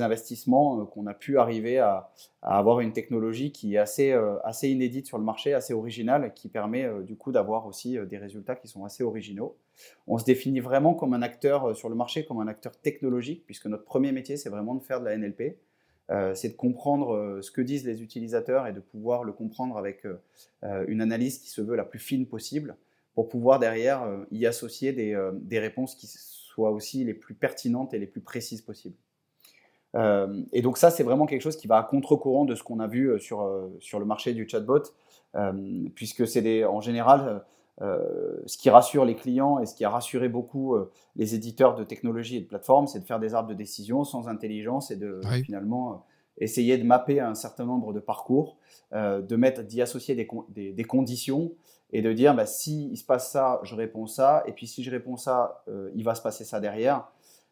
investissements 0.02 0.82
euh, 0.82 0.86
qu'on 0.86 1.06
a 1.06 1.14
pu 1.14 1.38
arriver 1.38 1.78
à, 1.78 2.10
avoir 2.42 2.80
une 2.80 2.94
technologie 2.94 3.52
qui 3.52 3.76
est 3.76 3.80
assez, 3.80 4.12
assez 4.44 4.70
inédite 4.70 5.08
sur 5.08 5.18
le 5.18 5.24
marché, 5.24 5.56
assez 5.56 5.74
originale, 5.74 6.32
qui 6.36 6.48
permet 6.48 6.88
du 7.02 7.16
coup 7.16 7.32
d'avoir 7.32 7.66
aussi 7.66 7.98
des 8.08 8.20
résultats 8.20 8.56
qui 8.56 8.68
sont 8.68 8.86
assez 8.86 9.04
originaux. 9.04 9.58
On 10.06 10.20
se 10.20 10.26
définit 10.26 10.60
vraiment 10.60 10.94
comme 10.94 11.16
un 11.16 11.24
acteur 11.24 11.76
sur 11.76 11.90
le 11.90 11.96
marché, 11.96 12.24
comme 12.24 12.40
un 12.40 12.48
acteur 12.48 12.78
technologique, 12.78 13.48
puisque 13.48 13.66
notre 13.66 13.84
premier 13.84 14.12
métier, 14.12 14.38
c'est 14.38 14.50
vraiment 14.50 14.76
de 14.76 14.84
faire 14.84 15.00
de 15.00 15.06
la 15.06 15.18
NLP. 15.18 15.58
c'est 16.36 16.50
de 16.50 16.56
comprendre 16.56 17.40
ce 17.42 17.50
que 17.50 17.62
disent 17.62 17.84
les 17.84 18.04
utilisateurs 18.04 18.68
et 18.68 18.74
de 18.74 18.80
pouvoir 18.80 19.24
le 19.24 19.34
comprendre 19.34 19.76
avec 19.76 20.06
une 20.62 21.02
analyse 21.02 21.40
qui 21.40 21.50
se 21.50 21.64
veut 21.64 21.76
la 21.76 21.84
plus 21.84 21.98
fine 21.98 22.28
possible 22.28 22.78
pour 23.16 23.30
pouvoir 23.30 23.60
derrière 23.60 24.08
y 24.32 24.46
associer 24.46 24.94
des, 24.94 25.18
des 25.42 25.60
réponses 25.60 25.96
qui 25.96 26.08
soient 26.08 26.72
aussi 26.72 27.04
les 27.04 27.14
plus 27.14 27.34
pertinentes 27.34 27.94
et 27.94 28.00
les 28.00 28.08
plus 28.08 28.22
précises 28.22 28.62
possibles. 28.62 28.98
Euh, 29.96 30.44
et 30.52 30.62
donc 30.62 30.78
ça, 30.78 30.92
c'est 30.92 31.04
vraiment 31.04 31.26
quelque 31.26 31.42
chose 31.42 31.58
qui 31.58 31.68
va 31.68 31.78
à 31.78 31.84
contre-courant 31.84 32.46
de 32.46 32.56
ce 32.56 32.64
qu'on 32.64 32.80
a 32.80 32.88
vu 32.88 33.10
euh, 33.10 33.18
sur, 33.18 33.42
euh, 33.42 33.68
sur 33.80 34.00
le 34.00 34.06
marché 34.06 34.34
du 34.34 34.48
chatbot, 34.48 34.84
puisque 35.96 36.26
c'est 36.28 36.64
en 36.64 36.80
général 36.80 37.44
ce 37.82 38.58
qui 38.58 38.70
rassure 38.70 39.04
les 39.04 39.16
clients 39.16 39.60
et 39.60 39.66
ce 39.66 39.76
qui 39.76 39.84
a 39.84 39.90
rassuré 39.90 40.30
beaucoup 40.30 40.78
les 41.18 41.36
éditeurs 41.36 41.76
de 41.76 41.84
technologies 41.84 42.38
et 42.38 42.40
de 42.40 42.46
plateformes, 42.46 42.88
c'est 42.88 43.02
de 43.02 43.04
faire 43.04 43.20
des 43.20 43.34
arbres 43.34 43.50
de 43.50 43.54
décision 43.54 44.06
sans 44.06 44.30
intelligence 44.30 44.92
et 44.92 44.96
de 44.96 45.20
finalement 45.44 46.06
essayer 46.38 46.78
de 46.78 46.86
mapper 46.86 47.20
un 47.20 47.36
certain 47.36 47.66
nombre 47.66 47.92
de 47.92 48.00
parcours, 48.00 48.56
de 48.94 49.36
mettre, 49.36 49.62
d'y 49.62 49.82
associer 49.82 50.16
des, 50.16 50.26
des, 50.48 50.72
des, 50.72 50.84
conditions 50.86 51.52
et 51.92 52.02
de 52.02 52.12
dire 52.14 52.36
bah, 52.36 52.46
si 52.46 52.90
il 52.90 52.98
se 52.98 53.06
passe 53.06 53.32
ça, 53.32 53.60
je 53.64 53.76
réponds 53.76 54.08
ça, 54.08 54.44
et 54.48 54.52
puis 54.52 54.68
si 54.68 54.84
je 54.84 54.92
réponds 54.92 55.18
ça, 55.18 55.64
euh, 55.68 55.92
il 55.96 56.04
va 56.04 56.16
se 56.16 56.22
passer 56.22 56.44
ça 56.44 56.60
derrière. 56.60 57.08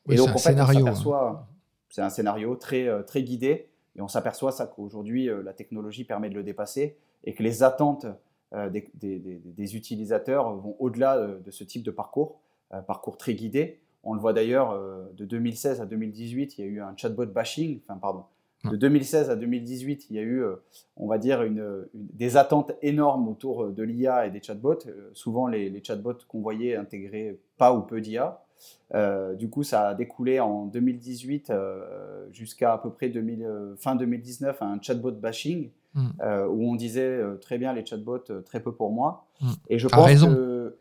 et 0.10 0.16
donc 0.16 0.30
en 0.30 0.34
fait, 0.34 0.50
scénario, 0.50 0.88
hein. 0.88 1.46
c'est 1.90 2.02
un 2.02 2.10
scénario 2.10 2.56
très, 2.56 2.88
euh, 2.88 3.04
très 3.04 3.24
guidé, 3.24 3.70
et 3.96 4.02
on 4.02 4.08
s'aperçoit 4.08 4.52
ça 4.52 4.66
qu'aujourd'hui 4.68 5.30
euh, 5.30 5.44
la 5.44 5.54
technologie 5.54 6.04
permet 6.04 6.30
de 6.30 6.36
le 6.36 6.44
dépasser 6.44 6.98
et 7.24 7.34
que 7.34 7.44
les 7.44 7.64
attentes 7.64 8.06
des, 8.70 8.88
des, 8.94 9.18
des, 9.18 9.76
utilisateurs 9.76 10.54
vont 10.58 10.76
au-delà 10.78 11.18
de, 11.18 11.50
ce 11.50 11.64
type 11.64 11.82
de 11.82 11.90
parcours, 11.90 12.40
parcours 12.86 13.18
très 13.18 13.34
guidé. 13.34 13.82
On 14.04 14.14
le 14.14 14.20
voit 14.20 14.34
d'ailleurs 14.34 14.80
de 15.14 15.26
2016 15.26 15.82
à 15.82 15.88
2018, 15.88 16.60
il 16.60 16.62
y 16.62 16.64
a 16.64 16.68
eu 16.68 16.80
un 16.80 16.96
chatbot 16.96 17.26
bashing, 17.26 17.82
enfin 17.82 17.98
pardon, 17.98 18.26
de 18.70 18.78
2016 18.78 19.30
à 19.30 19.36
2018, 19.36 20.08
il 20.10 20.16
y 20.16 20.20
a 20.20 20.22
eu, 20.22 20.42
euh, 20.42 20.56
on 20.96 21.08
va 21.08 21.18
dire, 21.18 21.44
une, 21.44 21.86
des 21.94 22.38
attentes 22.38 22.72
énormes 22.82 23.28
autour 23.28 23.64
euh, 23.66 23.72
de 23.72 23.84
l'IA 23.84 24.26
et 24.26 24.32
des 24.32 24.42
chatbots. 24.42 24.88
Euh, 24.88 25.10
souvent, 25.14 25.48
les, 25.48 25.82
chatbots 25.84 26.26
qu'on 26.28 26.42
voyait 26.42 26.76
intégraient 26.76 27.38
pas 27.58 27.74
ou 27.74 27.82
peu 27.82 28.00
d'IA. 28.00 28.42
du 29.38 29.50
coup, 29.50 29.64
ça 29.64 29.90
a 29.90 29.94
découlé 29.96 30.40
en 30.40 30.66
2018 30.66 31.52
jusqu'à 32.32 32.74
à 32.74 32.78
peu 32.78 32.90
près 32.90 33.10
2000, 33.10 33.76
fin 33.78 33.96
2019 33.96 34.62
un 34.62 34.80
chatbot 34.82 35.12
bashing 35.12 35.70
hmm. 35.94 36.10
où 36.50 36.72
on 36.72 36.76
disait 36.76 37.22
très 37.42 37.58
bien 37.58 37.74
les 37.74 37.86
chatbots, 37.86 38.42
très 38.46 38.62
peu 38.62 38.72
pour 38.72 38.92
moi. 38.92 39.26
Hmm. 39.42 39.52
Et 39.70 39.80
je 39.80 39.88
pense 39.88 40.06
raison. 40.06 40.34
que. 40.34 40.78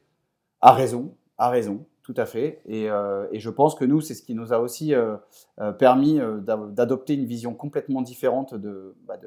À 0.61 0.73
raison, 0.75 1.13
à 1.39 1.51
raison 1.51 1.85
tout 2.03 2.15
à 2.17 2.27
fait. 2.27 2.63
Euh, 2.69 3.27
et, 3.31 3.39
je 3.39 3.51
pense 3.51 3.75
que 3.75 3.85
nous, 3.85 4.01
c'est 4.01 4.15
ce 4.15 4.23
qui 4.23 4.35
nous 4.35 4.53
a 4.53 4.59
aussi 4.59 4.95
euh, 4.95 5.17
euh, 5.61 5.73
permis 5.73 6.21
d'adopter 6.43 7.15
une 7.15 7.27
vision 7.27 7.55
complètement 7.55 8.03
différente 8.03 8.55
de, 8.55 8.95
bah, 9.07 9.19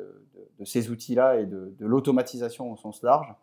ces 0.63 0.89
outils-là 0.89 1.39
et 1.39 1.45
de, 1.45 1.73
l'automatisation 1.79 2.71
au 2.71 2.75
sens 2.75 3.01
large. 3.01 3.33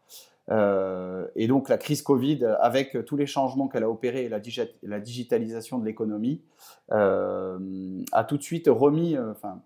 et 1.35 1.47
donc 1.47 1.69
la 1.69 1.79
crise 1.79 2.03
Covid, 2.03 2.45
avec 2.61 3.05
tous 3.07 3.17
les 3.17 3.27
changements 3.27 3.69
qu'elle 3.69 3.85
a 3.85 3.91
opérés 3.91 4.25
et 4.25 4.29
la, 4.29 5.01
digitalisation 5.01 5.79
de 5.79 5.85
l'économie, 5.85 6.43
a 6.91 8.25
tout 8.29 8.37
de 8.37 8.43
suite 8.43 8.69
remis, 8.69 9.17
enfin, 9.19 9.63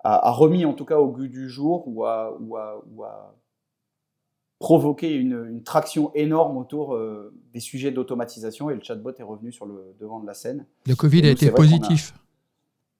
a, 0.00 0.30
remis 0.30 0.66
en 0.66 0.74
tout 0.74 0.84
cas 0.84 0.98
au 0.98 1.08
goût 1.08 1.28
du 1.28 1.48
jour 1.48 1.88
ou 1.88 2.04
ou 2.04 2.56
a 3.04 3.34
provoqué 4.60 5.14
une, 5.14 5.62
traction 5.64 6.12
énorme 6.14 6.58
autour 6.58 6.94
euh, 6.94 7.32
des 7.54 7.60
sujets 7.60 7.90
d'automatisation 7.90 8.70
et 8.70 8.74
le 8.74 8.82
chatbot 8.82 9.12
est 9.18 9.22
revenu 9.22 9.50
sur 9.50 9.66
le 9.66 9.94
devant 9.98 10.20
de 10.20 10.26
la 10.26 10.34
scène. 10.34 10.66
Le 10.86 10.94
Covid 10.94 11.26
a 11.26 11.30
été 11.30 11.50
positif. 11.50 12.14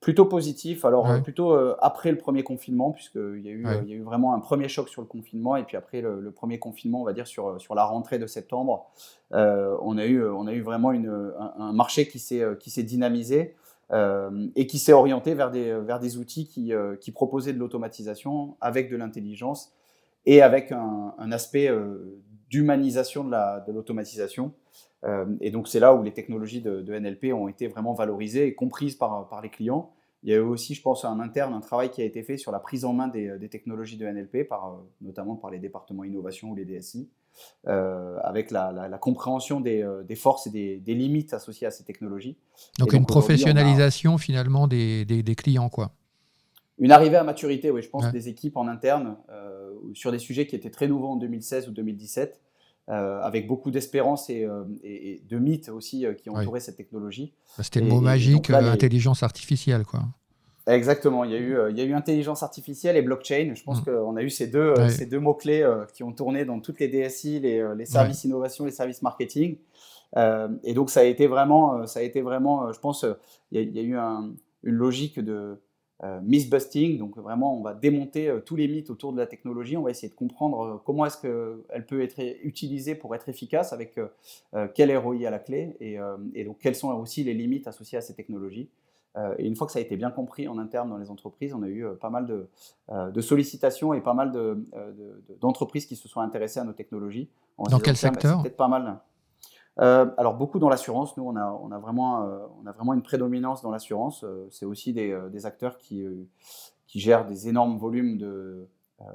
Plutôt 0.01 0.25
positif, 0.25 0.87
alors 0.87 1.23
plutôt 1.23 1.53
euh, 1.53 1.77
après 1.83 2.11
le 2.11 2.17
premier 2.17 2.43
confinement, 2.43 2.91
puisqu'il 2.91 3.43
y, 3.45 3.49
a 3.49 3.53
eu, 3.53 3.67
il 3.83 3.91
y 3.91 3.93
a 3.93 3.97
eu 3.97 4.03
vraiment 4.03 4.33
un 4.33 4.41
premier 4.41 4.69
choc 4.69 4.89
sur 4.89 5.03
le 5.03 5.07
confinement, 5.07 5.57
et 5.57 5.65
puis 5.65 5.77
après 5.77 6.01
le, 6.01 6.31
premier 6.31 6.59
confinement, 6.59 7.03
on 7.03 7.05
va 7.05 7.13
dire 7.13 7.27
sur, 7.27 7.61
sur 7.61 7.75
la 7.75 7.85
rentrée 7.85 8.19
de 8.19 8.27
septembre, 8.27 8.91
euh, 9.35 9.77
on, 9.83 9.99
a 9.99 10.07
eu, 10.07 10.25
on 10.25 10.47
a 10.47 10.55
eu 10.55 10.63
vraiment 10.63 10.93
une, 10.93 11.33
un, 11.59 11.73
marché 11.75 12.09
qui 12.09 12.19
s'est 12.19 12.83
dynamisé 12.83 13.55
et 14.55 14.67
qui 14.67 14.79
s'est 14.79 14.93
orienté 14.95 15.35
vers 15.35 15.51
des, 15.51 15.75
vers 15.75 15.99
des 16.01 16.17
outils 16.17 16.47
qui, 16.47 16.73
qui 17.03 17.11
proposaient 17.11 17.53
de 17.53 17.59
l'automatisation 17.59 18.57
avec 18.63 18.91
de 18.91 18.97
l'intelligence 18.97 19.75
et 20.27 20.43
avec 20.43 20.73
un, 20.73 21.33
aspect 21.33 21.69
euh, 21.69 22.21
d'humanisation 22.49 23.25
de 23.25 23.73
l'automatisation. 23.73 24.53
Euh, 25.05 25.25
et 25.41 25.51
donc 25.51 25.69
c'est 25.69 25.81
là 25.81 25.95
où 25.95 26.03
les 26.03 26.13
technologies 26.13 26.61
de, 26.61 26.99
NLP 26.99 27.33
ont 27.33 27.49
été 27.49 27.69
vraiment 27.69 27.95
valorisées 27.95 28.47
et 28.47 28.55
comprises 28.55 28.97
par, 28.97 29.29
par 29.29 29.41
les 29.41 29.49
clients, 29.49 29.93
Il 30.23 30.31
y 30.31 30.35
a 30.35 30.37
eu 30.37 30.41
aussi, 30.41 30.75
je 30.75 30.83
pense, 30.83 31.05
un 31.05 31.21
interne, 31.21 31.55
un 31.55 31.61
travail 31.61 31.91
qui 31.91 32.03
a 32.03 32.05
été 32.05 32.23
fait 32.23 32.37
sur 32.37 32.53
la 32.53 32.59
prise 32.59 32.85
en 32.85 32.93
main 32.93 33.09
des, 33.09 33.49
technologies 33.49 33.97
de 33.97 34.07
NLP, 34.07 34.47
par, 34.47 34.79
notamment 35.01 35.37
par 35.37 35.51
les 35.51 35.59
départements 35.59 36.05
innovation 36.05 36.51
ou 36.51 36.55
les 36.55 36.67
DSI, 36.67 37.09
avec 37.65 38.51
la, 38.51 38.99
compréhension 39.01 39.61
des, 39.61 40.17
forces 40.17 40.47
et 40.49 40.81
des, 40.85 40.95
limites 40.95 41.33
associées 41.33 41.67
à 41.67 41.71
ces 41.71 41.85
technologies. 41.85 42.37
Donc, 42.79 42.93
une 42.93 43.07
professionnalisation 43.07 44.19
finalement 44.19 44.69
des, 44.69 45.35
clients, 45.39 45.71
quoi. 45.71 45.93
Une 46.77 46.93
arrivée 46.93 47.17
à 47.17 47.25
maturité, 47.25 47.71
oui, 47.71 47.81
je 47.81 47.89
pense, 47.89 48.13
des 48.13 48.29
équipes 48.29 48.59
en 48.59 48.69
interne 48.69 49.17
sur 49.95 50.13
des 50.13 50.19
sujets 50.19 50.47
qui 50.47 50.57
étaient 50.57 50.71
très 50.71 50.89
nouveaux 50.89 51.09
en 51.09 51.17
2016 51.17 51.69
ou 51.69 51.73
2017 51.73 52.41
euh, 52.91 53.21
avec 53.23 53.47
beaucoup 53.47 53.71
d'espérance 53.71 54.31
et, 54.31 54.45
euh, 54.45 54.65
de 54.83 55.39
mythes 55.39 55.69
aussi 55.69 56.05
euh, 56.05 56.13
qui 56.13 56.29
entouraient 56.29 56.59
cette 56.59 56.77
technologie. 56.77 57.35
Bah, 57.57 57.63
c'était 57.63 57.79
le 57.79 57.87
mot 57.87 58.01
magique, 58.01 58.51
intelligence 58.51 59.23
artificielle, 59.23 59.85
quoi. 59.85 60.01
Exactement, 60.67 61.23
il 61.23 61.31
y, 61.31 61.35
a 61.35 61.39
eu, 61.39 61.57
il 61.71 61.79
y 61.79 61.81
a 61.81 61.85
eu 61.85 61.95
intelligence 61.95 62.43
artificielle 62.43 62.97
et 62.97 63.03
blockchain. 63.03 63.53
Je 63.55 63.63
pense 63.63 63.81
mm. 63.81 63.85
qu'on 63.85 64.17
a 64.17 64.23
eu 64.23 64.31
ces 64.31 64.49
deux, 64.49 64.75
ces 64.89 65.07
deux 65.07 65.21
mots-clés 65.21 65.65
qui 65.95 66.03
ont 66.03 66.13
tourné 66.13 66.45
dans 66.45 66.59
toutes 66.59 66.81
les 66.81 66.89
DSI, 66.89 67.39
les, 67.41 67.65
les 67.77 67.87
services 67.87 68.25
innovation, 68.25 68.65
les 68.65 68.73
services 68.73 69.03
marketing. 69.03 69.57
et 70.17 70.75
donc, 70.75 70.91
ça 70.91 71.01
a 71.01 71.05
été 71.05 71.29
vraiment, 71.29 71.87
ça 71.87 72.01
a 72.01 72.03
été 72.03 72.23
vraiment 72.23 72.73
je 72.73 72.79
pense, 72.81 73.07
il 73.53 73.77
y, 73.77 73.79
a, 73.79 73.83
eu 73.83 73.97
une 73.97 74.75
logique 74.75 75.21
de, 75.21 75.61
euh, 76.03 76.19
busting, 76.23 76.97
donc 76.99 77.19
vraiment 77.19 77.59
on 77.59 77.63
va 77.63 77.75
démonter 77.75 78.29
euh, 78.29 78.41
tous 78.41 78.57
les 78.57 78.69
mythes 78.69 78.89
autour 78.89 79.13
de 79.13 79.19
la 79.19 79.27
technologie, 79.27 79.77
on 79.77 79.83
va 79.83 79.91
essayer 79.91 80.09
de 80.09 80.15
comprendre 80.15 80.63
euh, 80.63 80.83
comment 80.83 81.05
est-ce 81.05 81.19
qu'elle 81.21 81.85
peut 81.87 82.01
être 82.01 82.19
utilisée 82.43 82.95
pour 82.95 83.15
être 83.15 83.29
efficace, 83.29 83.75
avec 83.75 83.99
quel 84.75 84.97
ROI 84.97 85.27
à 85.27 85.31
la 85.31 85.39
clé, 85.39 85.77
et, 85.81 86.45
donc 86.45 86.59
quelles 86.59 86.75
sont 86.75 86.91
aussi 86.93 87.23
les 87.23 87.35
limites 87.35 87.69
associées 87.69 87.99
à 87.99 88.01
ces 88.01 88.15
technologies. 88.15 88.71
et 89.39 89.47
une 89.47 89.57
fois 89.57 89.67
que 89.67 89.73
ça 89.73 89.79
a 89.79 89.83
été 89.83 89.97
bien 89.97 90.11
compris 90.11 90.49
en 90.49 90.59
interne 90.59 90.89
dans 90.89 90.97
les 90.97 91.11
entreprises, 91.11 91.53
on 91.53 91.63
a 91.63 91.69
eu 91.69 91.85
pas 92.01 92.11
mal 92.11 92.27
de, 92.27 93.21
sollicitations 93.21 93.93
et 93.93 94.01
pas 94.01 94.15
mal 94.15 94.33
d'entreprises 95.41 95.87
qui 95.87 95.97
se 95.97 96.09
sont 96.09 96.21
intéressées 96.21 96.61
à 96.61 96.65
nos 96.65 96.73
technologies. 96.73 97.29
Dans 97.59 97.79
quel 97.79 97.97
secteur? 97.97 98.43
Peut-être 98.43 98.57
pas 98.57 98.69
mal. 98.69 99.01
Euh, 99.79 100.07
alors 100.19 100.35
beaucoup 100.35 100.59
dans 100.59 100.69
l'assurance, 100.69 101.17
nous 101.17 101.25
on 101.25 101.37
a, 101.37 101.59
on, 101.63 101.71
a 101.71 101.79
vraiment, 101.79 102.25
euh, 102.25 102.39
on 102.63 102.67
a 102.67 102.73
vraiment 102.73 102.93
une 102.93 103.03
prédominance 103.03 103.63
dans 103.63 103.71
l'assurance. 103.71 104.25
Euh, 104.25 104.47
c'est 104.51 104.67
aussi 104.67 104.93
des, 104.93 105.19
des, 105.31 105.47
acteurs 105.47 105.79
qui, 105.79 106.05
qui 106.87 107.01
gèrent 107.01 107.27
des 107.27 107.49
énormes 107.49 107.79
volumes 107.79 108.19
de, 108.19 108.67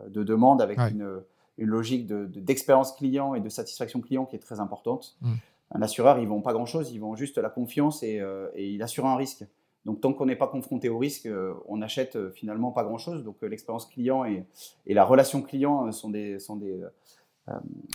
de 0.08 0.24
demandes 0.24 0.62
avec 0.62 0.80
une, 0.80 1.22
une, 1.58 1.68
logique 1.68 2.08
d'expérience 2.08 2.94
client 2.94 3.36
et 3.36 3.42
de 3.42 3.50
satisfaction 3.50 4.02
client 4.02 4.26
qui 4.26 4.36
est 4.36 4.40
très 4.40 4.60
importante. 4.60 5.18
Mmh. 5.22 5.34
Un 5.72 5.82
assureur, 5.82 6.20
ils 6.20 6.26
ne 6.26 6.30
vend 6.30 6.42
pas 6.42 6.54
grand-chose, 6.54 6.92
ils 6.92 7.00
vendent 7.00 7.18
juste 7.18 7.38
la 7.38 7.50
confiance 7.50 8.02
et, 8.04 8.22
et 8.54 8.70
il 8.70 8.82
assure 8.82 9.06
un 9.06 9.16
risque. 9.16 9.46
Donc 9.84 10.02
tant 10.02 10.14
qu'on 10.14 10.26
n'est 10.26 10.36
pas 10.36 10.48
confronté 10.48 10.90
au 10.90 10.98
risque, 10.98 11.28
on 11.68 11.78
n'achète 11.78 12.32
finalement 12.32 12.72
pas 12.72 12.84
grand-chose. 12.84 13.24
Donc 13.24 13.42
l'expérience 13.42 13.86
client 13.88 14.26
et, 14.26 14.46
et, 14.88 14.94
la 14.94 15.04
relation 15.04 15.42
client 15.42 15.92
sont 15.92 16.10
des... 16.10 16.40
Sont 16.40 16.56
des 16.56 16.82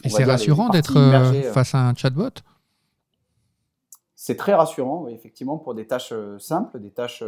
et 0.05 0.09
c'est 0.09 0.25
rassurant 0.25 0.69
d'être 0.69 0.95
face 1.53 1.75
à 1.75 1.89
un 1.89 1.95
chatbot? 1.95 2.31
C'est 4.23 4.37
très 4.37 4.53
rassurant, 4.53 5.09
effectivement, 5.09 5.57
pour 5.57 5.75
des 5.75 5.87
tâches 5.87 6.13
euh, 6.13 6.39
simples, 6.39 6.79
des 6.79 6.91
tâches 6.91 7.25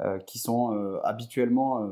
euh, 0.00 0.18
qui 0.26 0.40
sont 0.40 0.74
euh, 0.74 0.98
habituellement 1.04 1.88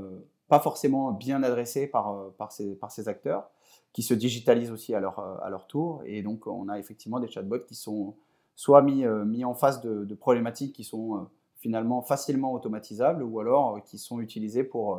pas 0.49 0.59
forcément 0.59 1.12
bien 1.12 1.45
adressées 1.45 1.87
par, 1.87 2.33
par, 2.37 2.51
ces, 2.51 2.74
par 2.74 2.91
ces 2.91 3.07
acteurs, 3.07 3.49
qui 3.93 4.03
se 4.03 4.12
digitalisent 4.12 4.72
aussi 4.72 4.93
à 4.93 4.99
leur, 4.99 5.20
à 5.20 5.49
leur 5.51 5.68
tour. 5.68 6.03
Et 6.05 6.22
donc, 6.22 6.49
on 6.49 6.68
a 6.68 6.81
effectivement 6.81 7.20
des 7.20 7.28
chatbots 7.28 7.61
qui 7.61 7.76
sont 7.76 8.16
soit 8.57 8.83
mis, 8.83 9.05
mis 9.07 9.45
en 9.45 9.55
face 9.55 9.81
de, 9.83 10.05
de 10.05 10.14
problématiques 10.16 10.74
qui 10.74 10.83
sont 10.83 11.28
finalement 11.61 12.00
facilement 12.00 12.52
automatisables 12.54 13.22
ou 13.22 13.38
alors 13.38 13.76
euh, 13.76 13.80
qui 13.80 13.98
sont 13.98 14.20
utilisés 14.20 14.64
pour 14.64 14.94
euh, 14.94 14.98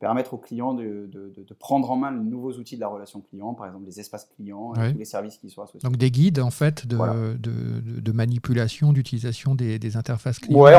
permettre 0.00 0.34
aux 0.34 0.38
clients 0.38 0.74
de, 0.74 1.08
de, 1.12 1.54
prendre 1.54 1.90
en 1.90 1.96
main 1.96 2.10
les 2.10 2.18
nouveaux 2.18 2.52
outils 2.52 2.76
de 2.76 2.80
la 2.80 2.88
relation 2.88 3.20
client, 3.20 3.54
par 3.54 3.66
exemple 3.66 3.84
les 3.86 4.00
espaces 4.00 4.28
clients, 4.34 4.74
et 4.74 4.92
tous 4.92 4.98
les 4.98 5.04
services 5.04 5.36
qui 5.36 5.50
sont 5.50 5.62
associés. 5.62 5.80
Donc 5.88 5.96
des 5.96 6.10
guides 6.10 6.40
en 6.40 6.50
fait 6.50 6.86
de, 6.86 7.36
de 7.36 8.12
manipulation, 8.12 8.92
d'utilisation 8.92 9.54
des, 9.54 9.78
des, 9.78 9.96
interfaces 9.96 10.38
clients. 10.38 10.60
Ouais, 10.60 10.74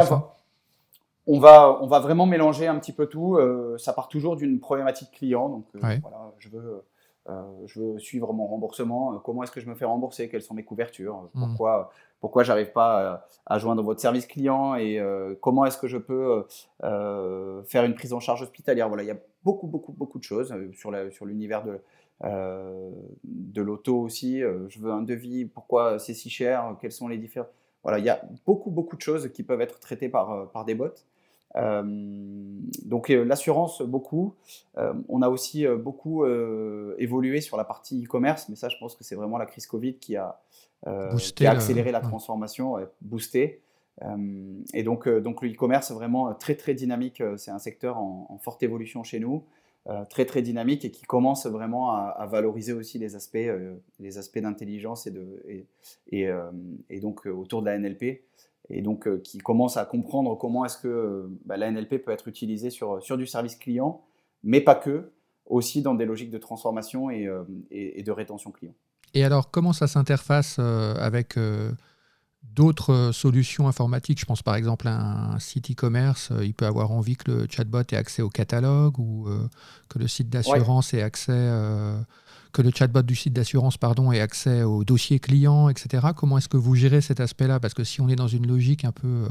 on 1.28 1.40
va, 1.40 1.78
on 1.82 1.88
va, 1.88 2.00
vraiment 2.00 2.26
mélanger 2.26 2.68
un 2.68 2.80
petit 2.80 2.94
peu 2.94 3.06
tout. 3.06 3.38
Euh, 3.38 3.78
ça 3.78 3.94
part 3.94 4.08
toujours 4.08 4.36
d'une 4.36 4.60
problématique 4.60 5.12
client. 5.12 5.50
Donc 5.50 5.66
voilà, 5.74 6.34
je 6.40 6.50
veux 6.50 6.84
je 7.28 7.80
veux 7.80 8.00
suivre 8.00 8.34
mon 8.34 8.48
remboursement. 8.48 9.14
Euh, 9.14 9.18
comment 9.24 9.44
est-ce 9.44 9.52
que 9.52 9.62
je 9.62 9.70
me 9.70 9.76
fais 9.76 9.86
rembourser? 9.86 10.30
Quelles 10.30 10.42
sont 10.42 10.54
mes 10.54 10.64
couvertures? 10.64 11.16
Euh, 11.16 11.40
hmm. 11.40 11.48
Pourquoi, 11.48 11.92
pourquoi 12.20 12.44
j'arrive 12.44 12.72
pas 12.72 13.26
à, 13.46 13.60
joindre 13.60 13.84
votre 13.84 14.00
service 14.00 14.26
client? 14.26 14.76
Et 14.76 15.02
comment 15.42 15.66
est-ce 15.66 15.78
que 15.78 15.88
je 15.88 15.98
peux 15.98 16.46
faire 16.82 17.84
une 17.84 17.96
prise 17.96 18.14
en 18.14 18.20
charge 18.20 18.44
hospitalière? 18.44 18.88
Voilà, 18.88 19.04
il 19.04 19.08
y 19.08 19.12
a 19.12 19.18
beaucoup, 19.44 19.68
beaucoup, 19.68 19.92
beaucoup 19.92 20.20
de 20.20 20.24
choses 20.24 20.54
sur, 20.74 20.94
sur 21.12 21.26
l'univers 21.26 21.64
de, 21.64 21.80
de 23.24 23.62
l'auto 23.62 24.00
aussi. 24.00 24.40
je 24.40 24.80
veux 24.80 24.92
un 24.92 25.02
devis. 25.02 25.46
Pourquoi 25.46 25.98
c'est 25.98 26.14
si 26.14 26.30
cher? 26.30 26.76
Quels 26.80 26.92
sont 26.92 27.08
les 27.08 27.18
différents 27.18 27.48
Voilà, 27.82 27.98
il 27.98 28.06
y 28.06 28.10
a 28.10 28.22
beaucoup, 28.46 28.70
beaucoup 28.70 28.96
de 28.96 29.02
choses 29.02 29.32
qui 29.32 29.42
peuvent 29.42 29.62
être 29.62 29.80
traitées 29.80 30.10
par, 30.10 30.52
par 30.52 30.64
des 30.64 30.76
bots. 30.76 30.94
Euh, 31.56 31.84
donc 32.86 33.10
euh, 33.10 33.24
l'assurance 33.24 33.82
beaucoup. 33.82 34.36
Euh, 34.78 34.94
on 35.10 35.22
a 35.22 35.30
aussi 35.30 35.66
beaucoup 35.68 36.26
évolué 36.98 37.42
sur 37.42 37.58
la 37.58 37.64
partie 37.64 38.04
e-commerce, 38.04 38.48
mais 38.50 38.56
ça 38.56 38.70
je 38.70 38.78
pense 38.78 38.96
que 38.96 39.04
c'est 39.04 39.16
vraiment 39.16 39.38
la 39.38 39.46
crise 39.46 39.68
Covid 39.68 39.96
qui 39.96 40.16
a, 40.16 40.40
accéléré 40.86 41.92
la 41.92 42.02
transformation, 42.02 42.76
boosté. 43.02 43.62
et 44.74 44.84
donc, 44.84 45.08
donc 45.08 45.42
le 45.42 45.52
e-commerce 45.52 45.92
vraiment 45.92 46.34
très 46.34 46.56
très 46.56 46.74
dynamique. 46.74 47.22
C'est 47.38 47.52
un 47.52 47.60
secteur 47.60 47.98
en, 47.98 48.40
forte 48.42 48.64
évolution 48.64 49.04
chez 49.04 49.20
nous, 49.20 49.44
très 50.10 50.26
très 50.26 50.42
dynamique 50.42 50.86
et 50.86 50.92
qui 50.92 51.04
commence 51.04 51.46
vraiment 51.46 51.92
à, 51.92 52.26
valoriser 52.26 52.74
aussi 52.74 52.98
les 52.98 53.16
aspects, 53.16 53.52
les 54.00 54.18
aspects 54.18 54.40
d'intelligence 54.40 55.08
et, 55.08 55.12
de, 55.12 55.66
et, 56.12 56.28
et, 56.90 57.00
donc 57.00 57.26
autour 57.26 57.62
de 57.62 57.68
la 57.68 57.78
NLP 57.78 58.22
et 58.72 58.82
donc 58.82 59.08
euh, 59.08 59.20
qui 59.24 59.38
commence 59.38 59.78
à 59.78 59.86
comprendre 59.86 60.36
comment 60.36 60.66
est-ce 60.66 60.78
que 60.78 60.88
euh, 60.88 61.40
bah, 61.46 61.58
la 61.58 61.70
NLP 61.72 62.04
peut 62.04 62.12
être 62.12 62.28
utilisée 62.28 62.70
sur, 62.70 63.02
sur 63.04 63.18
du 63.18 63.28
service 63.28 63.56
client, 63.56 64.02
mais 64.44 64.62
pas 64.62 64.76
que, 64.76 65.12
aussi 65.46 65.82
dans 65.82 65.96
des 65.96 66.06
logiques 66.06 66.32
de 66.32 66.38
transformation 66.38 67.10
et, 67.10 67.28
euh, 67.28 67.44
et, 67.70 68.04
de 68.04 68.12
rétention 68.12 68.52
client. 68.52 68.74
Et 69.14 69.24
alors, 69.24 69.52
comment 69.52 69.74
ça 69.74 69.88
s'interface 69.88 70.58
avec 70.58 71.38
d'autres 72.44 73.12
solutions 73.12 73.68
informatiques? 73.68 74.22
Je 74.22 74.26
pense 74.26 74.42
par 74.42 74.56
exemple 74.56 74.88
à 74.88 75.34
un 75.34 75.40
site 75.40 75.72
e-commerce, 75.72 76.32
il 76.42 76.54
peut 76.54 76.66
avoir 76.66 76.92
envie 76.92 77.18
que 77.18 77.30
le 77.30 77.48
chatbot 77.50 77.82
ait 77.92 77.98
accès 77.98 78.22
au 78.22 78.30
catalogue 78.30 78.98
ou 79.00 79.28
que 79.90 80.00
le 80.00 80.08
site 80.08 80.30
d'assurance 80.30 80.94
ait 80.94 81.02
accès 81.02 81.34
que 82.52 82.62
le 82.62 82.72
chatbot 82.74 83.02
du 83.02 83.16
site 83.16 83.34
d'assurance 83.34 83.78
pardon, 83.78 84.12
ait 84.12 84.22
accès 84.22 84.64
au 84.64 84.84
dossier 84.84 85.20
client, 85.20 85.70
etc. 85.70 86.08
Comment 86.16 86.38
est-ce 86.38 86.50
que 86.50 86.58
vous 86.58 86.76
gérez 86.76 87.02
cet 87.02 87.20
aspect-là? 87.20 87.60
Parce 87.60 87.74
que 87.74 87.84
si 87.84 88.02
on 88.02 88.10
est 88.10 88.16
dans 88.16 88.28
une 88.28 88.48
logique 88.48 88.86
un 88.86 88.92
peu 88.92 89.08
euh, 89.08 89.30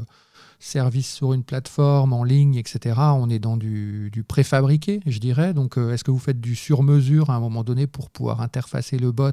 service 0.59 1.12
sur 1.12 1.33
une 1.33 1.45
plateforme, 1.45 2.12
en 2.12 2.25
ligne, 2.25 2.57
etc., 2.57 2.97
on 2.99 3.29
est 3.31 3.39
dans 3.39 3.57
du, 3.57 4.25
préfabriqué, 4.27 5.01
je 5.07 5.18
dirais. 5.18 5.55
Donc, 5.55 5.79
euh, 5.79 5.93
est-ce 5.93 6.05
que 6.05 6.11
vous 6.11 6.18
faites 6.18 6.41
du 6.41 6.57
sur-mesure 6.57 7.31
à 7.31 7.35
un 7.35 7.41
moment 7.41 7.64
donné 7.64 7.87
pour 7.87 8.11
pouvoir 8.11 8.41
interfacer 8.41 8.99
le 8.99 9.12
bot 9.12 9.31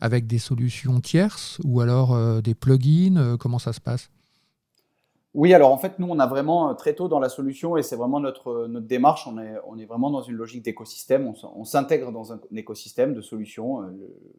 avec 0.00 0.26
des 0.26 0.38
solutions 0.38 1.00
tierces 1.00 1.58
ou 1.64 1.80
alors 1.80 2.14
euh, 2.14 2.40
des 2.40 2.54
plugins? 2.54 3.36
Comment 3.38 3.58
ça 3.58 3.72
se 3.72 3.80
passe? 3.80 4.10
Oui, 5.36 5.52
alors 5.52 5.70
en 5.70 5.76
fait, 5.76 5.98
nous, 5.98 6.06
on 6.08 6.18
a 6.18 6.26
vraiment 6.26 6.70
euh, 6.70 6.72
très 6.72 6.94
tôt 6.94 7.08
dans 7.08 7.20
la 7.20 7.28
solution, 7.28 7.76
et 7.76 7.82
c'est 7.82 7.94
vraiment 7.94 8.20
notre, 8.20 8.48
euh, 8.48 8.68
notre 8.68 8.86
démarche, 8.86 9.26
on 9.26 9.38
est, 9.38 9.56
on 9.66 9.76
est 9.78 9.84
vraiment 9.84 10.10
dans 10.10 10.22
une 10.22 10.34
logique 10.34 10.62
d'écosystème, 10.62 11.30
on, 11.54 11.64
s'intègre 11.64 12.10
dans 12.10 12.32
un, 12.32 12.40
écosystème 12.54 13.12
de 13.12 13.20
solutions, 13.20 13.82
euh, 13.82 13.86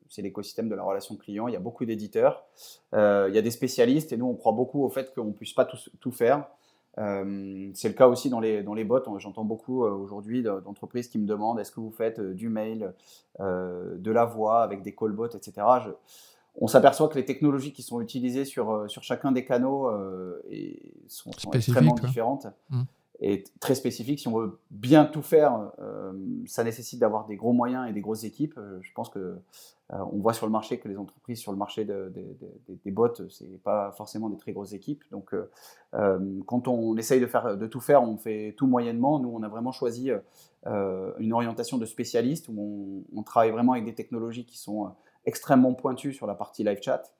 c'est 0.09 0.23
l'écosystème 0.23 0.69
de 0.69 0.73
la 0.73 0.81
relation 0.81 1.15
client, 1.15 1.47
il 1.47 1.53
y 1.53 1.55
a 1.55 1.59
beaucoup 1.59 1.85
d'éditeurs, 1.85 2.45
il 2.93 3.31
y 3.31 3.37
a 3.37 3.41
des 3.43 3.51
spécialistes, 3.51 4.11
et 4.11 4.17
nous, 4.17 4.25
on 4.25 4.33
croit 4.33 4.53
beaucoup 4.53 4.83
au 4.83 4.89
fait 4.89 5.13
qu'on 5.13 5.25
ne 5.25 5.33
puisse 5.33 5.53
pas 5.53 5.65
tout, 5.65 5.77
tout 5.99 6.11
faire. 6.11 6.47
c'est 6.95 7.89
le 7.89 7.93
cas 7.93 8.07
aussi 8.07 8.31
dans 8.31 8.39
les, 8.39 8.63
dans 8.63 8.73
les 8.73 8.83
bots, 8.83 9.19
j'entends 9.19 9.45
beaucoup 9.45 9.83
aujourd'hui 9.83 10.41
d'entreprises 10.41 11.09
qui 11.09 11.19
me 11.19 11.27
demandent 11.27 11.59
est-ce 11.59 11.71
que 11.71 11.79
vous 11.79 11.91
faites 11.91 12.19
du 12.19 12.49
mail, 12.49 12.95
de 13.39 14.11
la 14.11 14.25
voix 14.25 14.63
avec 14.63 14.81
des 14.81 14.95
callbots, 14.95 15.29
etc. 15.29 15.61
on 16.59 16.67
s'aperçoit 16.67 17.07
que 17.07 17.15
les 17.15 17.25
technologies 17.25 17.71
qui 17.71 17.83
sont 17.83 18.01
utilisées 18.01 18.45
sur, 18.45 18.71
euh, 18.71 18.87
sur 18.87 19.03
chacun 19.03 19.31
des 19.31 19.45
canaux 19.45 19.89
euh, 19.89 20.41
et 20.49 20.91
sont, 21.07 21.31
extrêmement 21.53 21.93
différentes 21.93 22.47
mmh. 22.71 22.81
et 23.21 23.43
très 23.59 23.75
spécifiques. 23.75 24.19
Si 24.19 24.27
on 24.27 24.37
veut 24.37 24.59
bien 24.71 25.05
tout 25.05 25.21
faire, 25.21 25.71
euh, 25.79 26.13
ça 26.47 26.63
nécessite 26.63 26.99
d'avoir 26.99 27.27
des 27.27 27.35
gros 27.35 27.53
moyens 27.53 27.87
et 27.87 27.93
des 27.93 28.01
grosses 28.01 28.23
équipes. 28.23 28.59
je 28.81 28.91
pense 28.93 29.09
que 29.09 29.37
on 29.89 30.17
voit 30.17 30.33
sur 30.33 30.45
le 30.45 30.51
marché 30.51 30.79
que 30.79 30.89
les 30.89 30.97
entreprises 30.97 31.39
sur 31.39 31.53
le 31.53 31.57
marché 31.57 31.85
des 31.85 32.91
bots, 32.91 33.07
c'est 33.29 33.63
pas 33.63 33.93
forcément 33.93 34.27
des 34.27 34.35
très 34.35 34.51
grosses 34.51 34.73
équipes. 34.73 35.01
Donc, 35.11 35.33
quand 36.45 36.67
on 36.67 36.97
essaye 36.97 37.21
de 37.21 37.25
faire 37.25 37.57
de 37.57 37.67
tout 37.67 37.79
faire, 37.79 38.03
on 38.03 38.17
fait 38.17 38.53
tout 38.57 38.67
moyennement. 38.67 39.17
Nous, 39.19 39.29
on 39.29 39.43
a 39.43 39.47
vraiment 39.47 39.71
choisi 39.71 40.11
une 40.65 41.31
orientation 41.31 41.77
de 41.77 41.85
spécialiste 41.85 42.49
où 42.49 43.05
on, 43.15 43.17
on, 43.17 43.23
travaille 43.23 43.51
vraiment 43.51 43.71
avec 43.71 43.85
des 43.85 43.95
technologies 43.95 44.45
qui 44.45 44.57
sont 44.57 44.91
extrêmement 45.27 45.73
pointu 45.73 46.13
sur 46.13 46.25
la 46.25 46.33
partie 46.33 46.63
live 46.63 46.81
chat. 46.81 47.13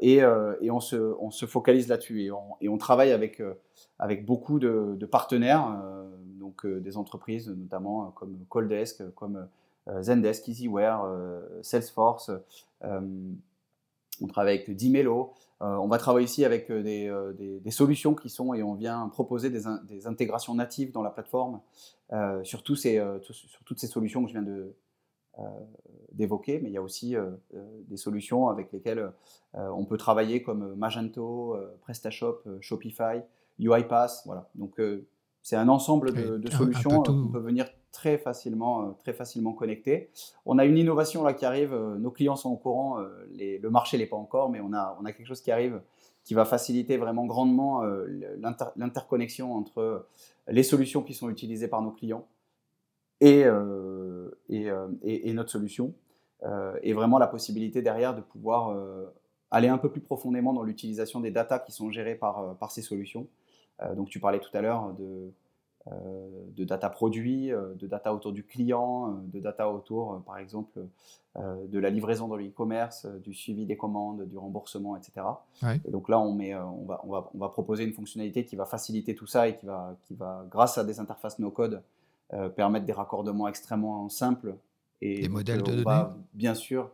et, 0.00 0.18
et 0.18 0.70
on, 0.70 0.80
se, 0.80 0.96
on, 0.96 1.30
se, 1.30 1.44
focalise 1.44 1.88
là-dessus. 1.88 2.22
Et 2.22 2.30
on, 2.30 2.56
et 2.62 2.68
on, 2.68 2.78
travaille 2.78 3.12
avec, 3.12 3.42
avec 3.98 4.24
beaucoup 4.24 4.58
de, 4.58 5.06
partenaires, 5.10 5.82
donc 6.38 6.66
des 6.66 6.96
entreprises 6.96 7.48
notamment 7.50 8.10
comme 8.12 8.38
Coldesk, 8.48 9.14
comme 9.14 9.46
Zendesk, 10.00 10.48
EasyWare, 10.48 11.06
Salesforce. 11.62 12.30
on 12.82 14.26
travaille 14.28 14.54
avec 14.56 14.74
Dimelo. 14.74 15.32
on 15.60 15.88
va 15.88 15.98
travailler 15.98 16.24
aussi 16.24 16.44
avec 16.44 16.70
des, 16.70 17.12
des, 17.62 17.70
solutions 17.70 18.14
qui 18.14 18.30
sont, 18.30 18.54
et 18.54 18.62
on 18.62 18.74
vient 18.74 19.08
proposer 19.08 19.50
des, 19.50 19.62
des 19.88 20.06
intégrations 20.06 20.54
natives 20.54 20.92
dans 20.92 21.02
la 21.02 21.10
plateforme 21.10 21.60
sur, 22.44 22.62
tous 22.62 22.76
ces, 22.76 23.02
sur 23.20 23.64
toutes 23.64 23.80
ces 23.80 23.88
solutions 23.88 24.22
que 24.22 24.28
je 24.28 24.34
viens 24.34 24.42
de, 24.42 24.52
euh, 24.52 24.76
d'évoquer, 26.14 26.60
mais 26.62 26.70
il 26.70 26.72
y 26.72 26.76
a 26.76 26.82
aussi 26.82 27.16
euh, 27.16 27.30
euh, 27.54 27.64
des 27.88 27.96
solutions 27.96 28.48
avec 28.48 28.72
lesquelles 28.72 29.10
on 29.56 29.84
peut 29.84 29.96
travailler 29.96 30.42
comme 30.42 30.74
Magento, 30.74 31.56
PrestaShop, 31.82 32.42
Shopify, 32.60 33.22
UiPath. 33.60 34.22
Voilà. 34.26 34.48
Donc 34.56 34.80
c'est 35.42 35.54
un 35.54 35.68
ensemble 35.68 36.12
de, 36.12 36.50
solutions 36.50 37.02
qu'on 37.04 37.28
peut 37.28 37.38
venir 37.38 37.68
très 37.92 38.18
facilement, 38.18 38.94
très 38.94 39.12
facilement 39.12 39.52
connecter. 39.52 40.10
On 40.44 40.58
a 40.58 40.64
une 40.64 40.76
innovation 40.76 41.22
là 41.22 41.34
qui 41.34 41.44
arrive, 41.44 41.72
nos 41.72 42.10
clients 42.10 42.34
sont 42.34 42.50
au 42.50 42.56
courant, 42.56 42.98
le 42.98 43.68
marché 43.68 43.96
l'est 43.96 44.06
pas 44.06 44.16
encore, 44.16 44.50
mais 44.50 44.60
on 44.60 44.72
a, 44.72 44.98
on 45.00 45.04
a 45.04 45.12
quelque 45.12 45.28
chose 45.28 45.40
qui 45.40 45.52
arrive 45.52 45.80
qui 46.24 46.34
va 46.34 46.44
faciliter 46.44 46.96
vraiment 46.96 47.26
grandement 47.26 47.84
l'interconnexion 48.76 49.54
entre 49.54 50.08
les 50.48 50.64
solutions 50.64 51.02
qui 51.04 51.14
sont 51.14 51.30
utilisées 51.30 51.68
par 51.68 51.80
nos 51.80 51.92
clients 51.92 52.26
et, 53.20 53.44
euh, 53.44 53.93
euh, 54.50 54.88
et, 55.02 55.28
et, 55.28 55.32
notre 55.32 55.50
solution. 55.50 55.94
Euh, 56.42 56.76
et 56.82 56.92
vraiment 56.92 57.18
la 57.18 57.26
possibilité 57.26 57.82
derrière 57.82 58.14
de 58.14 58.20
pouvoir 58.20 58.76
aller 59.50 59.68
un 59.68 59.78
peu 59.78 59.90
plus 59.90 60.00
profondément 60.00 60.52
dans 60.52 60.62
l'utilisation 60.62 61.20
des 61.20 61.30
datas 61.30 61.60
qui 61.60 61.72
sont 61.72 61.90
gérées 61.90 62.16
par, 62.16 62.56
par 62.56 62.70
ces 62.70 62.82
solutions. 62.82 63.28
donc 63.96 64.08
tu 64.08 64.20
parlais 64.20 64.40
tout 64.40 64.54
à 64.54 64.60
l'heure 64.60 64.92
de, 64.94 65.30
de 66.56 66.64
data 66.64 66.90
produits, 66.90 67.50
de 67.50 67.86
data 67.86 68.12
autour 68.12 68.32
du 68.32 68.44
client, 68.44 69.22
de 69.32 69.40
data 69.40 69.70
autour, 69.70 70.22
par 70.26 70.38
exemple, 70.38 70.80
de 71.36 71.78
la 71.78 71.88
livraison 71.88 72.26
dans 72.26 72.36
l'e-commerce, 72.36 73.06
du 73.22 73.32
suivi 73.32 73.64
des 73.64 73.76
commandes, 73.76 74.26
du 74.28 74.36
remboursement, 74.36 74.96
etc. 74.96 75.26
Et 75.86 75.90
donc 75.90 76.08
là, 76.08 76.18
on, 76.18 76.32
met, 76.32 76.54
on, 76.56 76.84
va, 76.84 77.00
on, 77.04 77.12
va, 77.12 77.30
on, 77.32 77.38
va, 77.38 77.48
proposer 77.48 77.84
une 77.84 77.92
fonctionnalité 77.92 78.44
qui 78.44 78.56
va 78.56 78.66
faciliter 78.66 79.14
tout 79.14 79.26
ça 79.26 79.48
et 79.48 79.56
qui 79.56 79.66
va, 79.66 79.96
qui 80.02 80.14
va 80.14 80.44
grâce 80.50 80.78
à 80.78 80.84
des 80.84 80.98
interfaces 80.98 81.38
no-code, 81.38 81.80
euh, 82.34 82.48
permettre 82.48 82.84
des 82.84 82.92
raccordements 82.92 83.46
extrêmement 83.46 84.08
simples. 84.08 84.56
Et 85.00 85.22
des 85.22 85.28
modèles 85.28 85.62
de 85.62 85.82
données. 85.82 86.10
bien 86.32 86.54
sûr, 86.54 86.90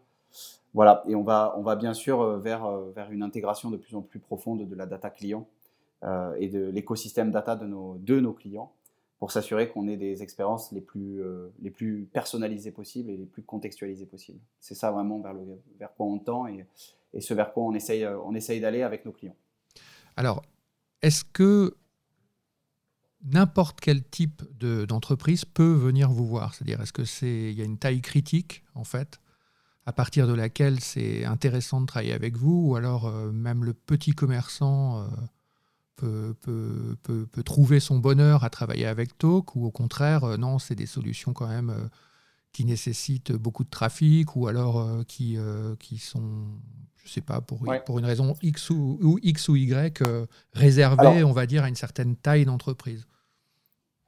voilà, 0.74 1.02
et 1.08 1.14
on 1.14 1.22
va, 1.22 1.54
on 1.56 1.62
va 1.62 1.76
bien 1.76 1.94
sûr 1.94 2.20
euh, 2.20 2.38
vers, 2.38 2.66
euh, 2.66 2.90
vers 2.94 3.10
une 3.10 3.22
intégration 3.22 3.70
de 3.70 3.78
plus 3.78 3.96
en 3.96 4.02
plus 4.02 4.18
profonde 4.18 4.68
de 4.68 4.74
la 4.74 4.86
data 4.86 5.10
client 5.10 5.46
et 6.38 6.48
de 6.48 6.70
l'écosystème 6.70 7.30
data 7.30 7.56
de 7.56 7.66
nos, 7.66 7.98
de 7.98 8.20
nos 8.20 8.32
clients 8.32 8.72
pour 9.18 9.32
s'assurer 9.32 9.68
qu'on 9.68 9.86
ait 9.86 9.98
des 9.98 10.22
expériences 10.22 10.72
les 10.72 10.80
plus, 10.80 11.22
les 11.60 11.68
plus 11.68 12.08
personnalisées 12.10 12.70
possibles 12.70 13.10
et 13.10 13.18
les 13.18 13.26
plus 13.26 13.42
contextualisées 13.42 14.06
possibles. 14.06 14.40
C'est 14.60 14.74
ça 14.74 14.90
vraiment 14.92 15.20
vers, 15.20 15.34
le, 15.34 15.60
vers 15.78 15.92
quoi 15.92 16.06
on 16.06 16.18
tend 16.18 16.46
et, 16.46 16.64
et 17.12 17.20
ce 17.20 17.34
vers 17.34 17.52
quoi 17.52 17.64
on 17.64 17.74
essaye, 17.74 18.06
on 18.06 18.34
essaye 18.34 18.60
d'aller 18.60 18.80
avec 18.80 19.04
nos 19.04 19.12
clients. 19.12 19.36
Alors, 20.16 20.40
est-ce 21.02 21.22
que 21.22 21.74
n'importe 23.22 23.80
quel 23.80 24.02
type 24.02 24.42
d'entreprise 24.60 25.44
peut 25.44 25.72
venir 25.72 26.10
vous 26.10 26.26
voir. 26.26 26.54
C'est-à-dire, 26.54 26.80
est-ce 26.80 26.92
que 26.92 27.04
c'est 27.04 27.52
y 27.52 27.60
a 27.60 27.64
une 27.64 27.78
taille 27.78 28.00
critique 28.00 28.64
en 28.74 28.84
fait 28.84 29.20
à 29.86 29.92
partir 29.92 30.26
de 30.26 30.34
laquelle 30.34 30.80
c'est 30.80 31.24
intéressant 31.24 31.80
de 31.80 31.86
travailler 31.86 32.12
avec 32.12 32.36
vous, 32.36 32.68
ou 32.68 32.76
alors 32.76 33.06
euh, 33.06 33.32
même 33.32 33.64
le 33.64 33.74
petit 33.74 34.12
commerçant 34.12 35.08
euh, 36.02 36.32
peut, 36.36 36.96
peut, 37.02 37.42
trouver 37.42 37.80
son 37.80 37.98
bonheur 37.98 38.44
à 38.44 38.50
travailler 38.50 38.86
avec 38.86 39.18
Talk, 39.18 39.56
ou 39.56 39.64
au 39.66 39.70
contraire, 39.70 40.24
euh, 40.24 40.36
non, 40.36 40.58
c'est 40.58 40.74
des 40.74 40.86
solutions 40.86 41.32
quand 41.32 41.48
même 41.48 41.74
qui 42.52 42.64
nécessitent 42.64 43.32
beaucoup 43.32 43.64
de 43.64 43.70
trafic, 43.70 44.36
ou 44.36 44.46
alors 44.46 45.04
qui 45.06 45.36
sont, 45.98 46.46
je 47.04 47.08
ne 47.08 47.12
sais 47.12 47.20
pas, 47.20 47.40
pour, 47.40 47.60
pour 47.86 47.98
une 47.98 48.04
raison 48.04 48.34
X 48.42 48.70
ou, 48.70 49.18
X 49.22 49.48
ou 49.48 49.56
Y, 49.56 50.02
réservées, 50.52 51.24
on 51.24 51.32
va 51.32 51.46
dire, 51.46 51.64
à 51.64 51.68
une 51.68 51.74
certaine 51.74 52.16
taille 52.16 52.44
d'entreprise 52.44 53.06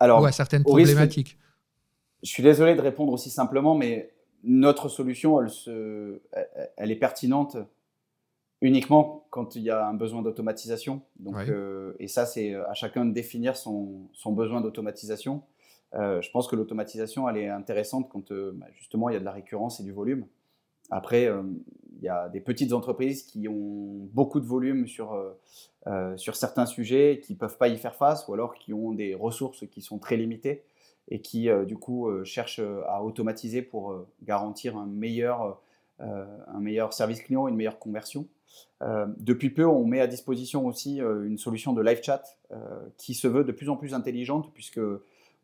ou 0.01 0.25
à 0.25 0.33
certaines 0.33 0.65
problématiques. 0.65 1.39
je 2.23 2.29
suis 2.29 2.43
désolé 2.43 2.75
de 2.75 2.81
répondre 2.81 3.13
aussi 3.13 3.31
simplement, 3.31 3.75
mais 3.75 4.13
notre 4.45 4.89
solution, 4.89 5.41
elle, 5.41 5.51
se, 5.51 6.21
elle 6.77 6.91
est 6.91 6.97
pertinente 6.97 7.57
uniquement 8.61 9.27
quand 9.31 9.57
il 9.57 9.63
y 9.63 9.71
a 9.71 9.87
un 9.87 9.95
besoin 9.95 10.23
d'automatisation. 10.23 11.03
Donc, 11.19 11.37
euh, 11.49 11.95
et 11.99 12.09
ça, 12.09 12.27
c'est 12.27 12.55
à 12.55 12.75
chacun 12.75 13.05
de 13.05 13.13
définir 13.13 13.57
son, 13.57 14.09
son 14.13 14.33
besoin 14.33 14.61
d'automatisation. 14.61 15.43
Euh, 15.95 16.23
je 16.23 16.31
pense 16.31 16.49
que 16.49 16.57
l'automatisation, 16.57 17.29
elle 17.29 17.37
est 17.37 17.49
intéressante 17.49 18.09
quand 18.09 18.31
euh, 18.31 18.53
bah, 18.55 18.67
justement 18.75 19.11
il 19.11 19.13
y 19.13 19.17
a 19.17 19.21
de 19.21 19.25
la 19.25 19.33
récurrence 19.33 19.81
et 19.81 19.83
du 19.83 19.93
volume. 19.93 20.27
Après, 20.91 21.29
y 22.05 22.09
a 22.09 22.29
des 22.29 22.41
petites 22.41 22.73
entreprises 22.73 23.23
qui 23.23 23.49
ont 23.49 24.09
beaucoup 24.13 24.41
de 24.41 24.47
volume 24.47 24.87
sur, 24.87 25.15
euh, 25.89 26.17
sur 26.17 26.37
certains 26.37 26.65
sujets 26.65 27.21
qui 27.21 27.33
ne 27.33 27.39
peuvent 27.39 27.59
pas 27.59 27.67
y 27.67 27.77
faire 27.77 27.97
face 27.97 28.29
ou 28.29 28.35
alors 28.35 28.55
qui 28.55 28.73
ont 28.73 28.93
des 28.93 29.17
ressources 29.17 29.67
qui 29.67 29.83
sont 29.83 29.99
très 29.99 30.17
limitées 30.17 30.63
et 31.09 31.21
qui 31.21 31.49
euh, 31.49 31.65
du 31.65 31.77
coup 31.77 32.09
euh, 32.09 32.23
cherchent 32.23 32.61
à 32.87 33.03
automatiser 33.03 33.63
pour 33.63 34.07
garantir 34.23 34.77
un 34.77 34.87
meilleur, 34.87 35.61
un 35.99 36.61
meilleur 36.61 36.93
service 36.93 37.21
client, 37.23 37.49
une 37.49 37.57
meilleure 37.57 37.79
conversion. 37.79 38.27
depuis 39.19 39.51
peu, 39.51 39.67
on 39.67 39.85
met 39.85 40.01
à 40.01 40.07
disposition 40.07 40.67
aussi 40.67 40.99
une 40.99 41.39
solution 41.39 41.73
de 41.73 41.83
live 41.83 42.01
chat 42.03 42.23
qui 42.97 43.15
se 43.15 43.29
veut 43.29 43.45
de 43.45 43.53
plus 43.53 43.69
en 43.69 43.77
plus 43.77 43.95
intelligente 43.95 44.53
puisque 44.53 44.81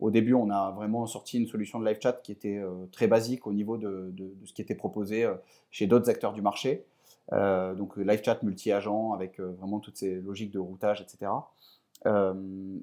au 0.01 0.11
début, 0.11 0.35
on 0.35 0.51
a 0.51 0.71
vraiment 0.71 1.07
sorti 1.07 1.39
une 1.39 1.47
solution 1.47 1.81
de 1.81 1.87
live 1.87 1.99
chat 2.01 2.21
qui 2.23 2.33
était 2.33 2.63
très 2.93 3.09
basique 3.09 3.47
au 3.47 3.53
niveau 3.53 3.77
de, 3.77 4.11
de, 4.13 4.35
de 4.41 4.47
ce 4.47 4.53
qui 4.53 4.63
était 4.63 4.75
proposé 4.75 5.29
chez 5.71 5.87
d'autres 5.87 6.09
acteurs 6.09 6.33
du 6.33 6.43
marché. 6.43 6.87
Euh, 7.33 7.75
donc 7.75 7.97
live 7.97 8.23
chat 8.25 8.43
multi-agent 8.43 9.13
avec 9.13 9.39
euh, 9.39 9.55
vraiment 9.59 9.81
toutes 9.81 9.97
ces 9.97 10.21
logiques 10.21 10.51
de 10.51 10.59
routage, 10.59 11.03
etc. 11.03 11.31
Euh, 12.07 12.33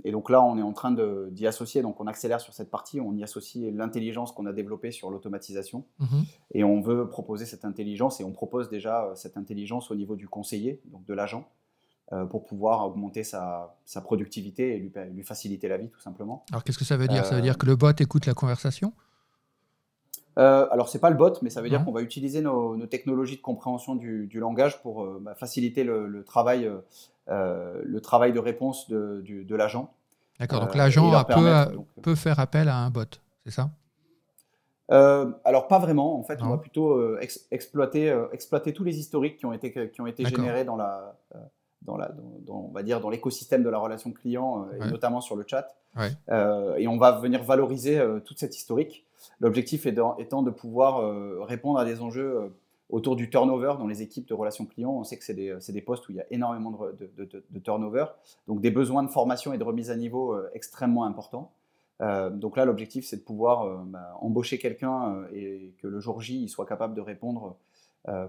et 0.04 0.12
donc 0.12 0.30
là, 0.30 0.44
on 0.44 0.58
est 0.58 0.62
en 0.62 0.74
train 0.74 0.92
d'y 1.32 1.48
associer, 1.48 1.82
donc 1.82 2.02
on 2.02 2.08
accélère 2.08 2.42
sur 2.42 2.54
cette 2.54 2.70
partie, 2.70 3.00
on 3.00 3.16
y 3.16 3.24
associe 3.24 3.74
l'intelligence 3.74 4.34
qu'on 4.34 4.46
a 4.46 4.52
développée 4.52 4.92
sur 4.92 5.10
l'automatisation, 5.10 5.86
mhm. 6.00 6.26
et 6.52 6.64
on 6.66 6.82
veut 6.82 7.08
proposer 7.08 7.46
cette 7.46 7.64
intelligence, 7.64 8.20
et 8.20 8.26
on 8.26 8.34
propose 8.34 8.70
déjà 8.70 9.14
cette 9.16 9.38
intelligence 9.38 9.90
au 9.90 9.96
niveau 9.96 10.18
du 10.18 10.28
conseiller, 10.28 10.82
donc 10.86 11.06
de 11.06 11.14
l'agent, 11.14 11.48
pour 12.30 12.46
pouvoir 12.46 12.86
augmenter 12.86 13.24
sa, 13.24 13.76
productivité 14.04 14.76
et 14.76 14.80
lui, 14.80 14.92
lui, 15.12 15.24
faciliter 15.24 15.68
la 15.68 15.78
vie, 15.78 15.90
tout 15.90 16.00
simplement. 16.00 16.46
Alors 16.52 16.64
qu'est-ce 16.64 16.78
que 16.78 16.86
ça 16.86 16.98
veut 16.98 17.08
dire? 17.08 17.26
Ça 17.26 17.36
veut 17.36 17.42
dire 17.42 17.58
que 17.58 17.66
le 17.66 17.76
bot 17.76 18.00
écoute 18.00 18.26
la 18.26 18.34
conversation? 18.34 18.94
Euh, 20.38 20.68
alors, 20.72 20.90
c'est 20.90 21.00
pas 21.00 21.10
le 21.10 21.16
bot, 21.16 21.34
mais 21.42 21.50
ça 21.50 21.62
veut 21.62 21.70
dire 21.70 21.84
qu'on 21.86 21.92
va 21.92 22.02
utiliser 22.02 22.42
nos, 22.42 22.86
technologies 22.88 23.38
de 23.38 23.42
compréhension 23.42 23.96
du, 23.96 24.40
langage 24.40 24.82
pour 24.82 25.04
euh, 25.04 25.20
bah, 25.22 25.36
faciliter 25.36 25.84
le, 25.84 26.24
travail, 26.24 26.70
euh, 27.30 27.82
le 27.84 28.02
travail 28.02 28.34
de 28.34 28.40
réponse 28.40 28.90
de, 28.90 29.56
l'agent. 29.56 29.94
D'accord, 30.40 30.60
donc 30.60 30.76
l'agent 30.76 31.12
peut, 32.02 32.16
faire 32.16 32.40
appel 32.40 32.68
à 32.68 32.78
un 32.78 32.90
bot, 32.90 33.04
c'est 33.46 33.52
ça? 33.52 33.70
Alors 34.90 35.68
pas 35.68 35.80
vraiment, 35.80 36.20
en 36.20 36.24
fait, 36.24 36.42
on 36.42 36.50
va 36.50 36.58
plutôt 36.58 37.18
exploiter, 37.52 38.16
exploiter 38.32 38.74
tous 38.74 38.84
les 38.84 39.00
historiques 39.00 39.38
qui 39.38 39.46
ont 39.46 39.54
été, 39.54 39.90
qui 39.90 40.02
ont 40.02 40.08
été 40.08 40.26
générés 40.26 40.66
dans 40.66 40.76
la, 40.76 41.16
dans 41.86 41.98
la, 41.98 42.12
on 42.48 42.72
va 42.74 42.84
dire 42.84 43.00
dans 43.00 43.10
l'écosystème 43.10 43.64
de 43.64 43.70
la 43.70 43.78
relation 43.78 44.12
client, 44.12 44.68
et 44.74 44.90
notamment 44.90 45.22
sur 45.22 45.36
le 45.36 45.46
chat. 45.48 45.76
et 46.78 46.88
on 46.88 46.98
va 46.98 47.20
venir 47.20 47.44
valoriser 47.44 48.02
toute 48.26 48.40
cette 48.40 48.56
historique 48.58 49.06
L'objectif 49.40 49.86
étant 49.86 50.42
de 50.42 50.52
pouvoir 50.52 51.00
euh, 51.00 51.40
répondre 51.42 51.80
à 51.80 51.86
des 51.86 52.02
enjeux 52.02 52.38
euh, 52.38 52.50
autour 52.90 53.16
du 53.16 53.30
turnover 53.30 53.76
dans 53.80 53.88
les 53.88 54.02
équipes 54.02 54.28
de 54.28 54.34
relations 54.34 54.66
clients. 54.66 54.92
On 54.92 55.04
sait 55.04 55.18
que 55.18 55.24
c'est 55.24 55.34
des, 55.34 55.82
postes 55.82 56.08
où 56.08 56.12
il 56.12 56.18
y 56.18 56.22
a 56.22 56.26
énormément 56.32 56.72
de, 56.72 57.60
turnover, 57.60 58.06
donc 58.48 58.62
des 58.62 58.72
besoins 58.72 59.04
de 59.04 59.10
formation 59.10 59.54
et 59.54 59.58
de 59.58 59.64
remise 59.64 59.90
à 59.90 59.96
niveau 59.96 60.34
euh, 60.34 60.50
extrêmement 60.54 61.06
importants. 61.06 61.52
donc 62.00 62.58
là, 62.58 62.66
l'objectif, 62.66 63.06
c'est 63.06 63.18
de 63.18 63.24
pouvoir 63.24 63.86
bah, 63.86 64.18
embaucher 64.20 64.60
quelqu'un 64.60 65.24
et 65.34 65.74
que 65.82 65.88
le 65.88 66.00
jour 66.00 66.22
J, 66.22 66.44
il 66.44 66.50
soit 66.50 66.66
capable 66.66 66.94
de 66.94 67.02
répondre 67.02 67.56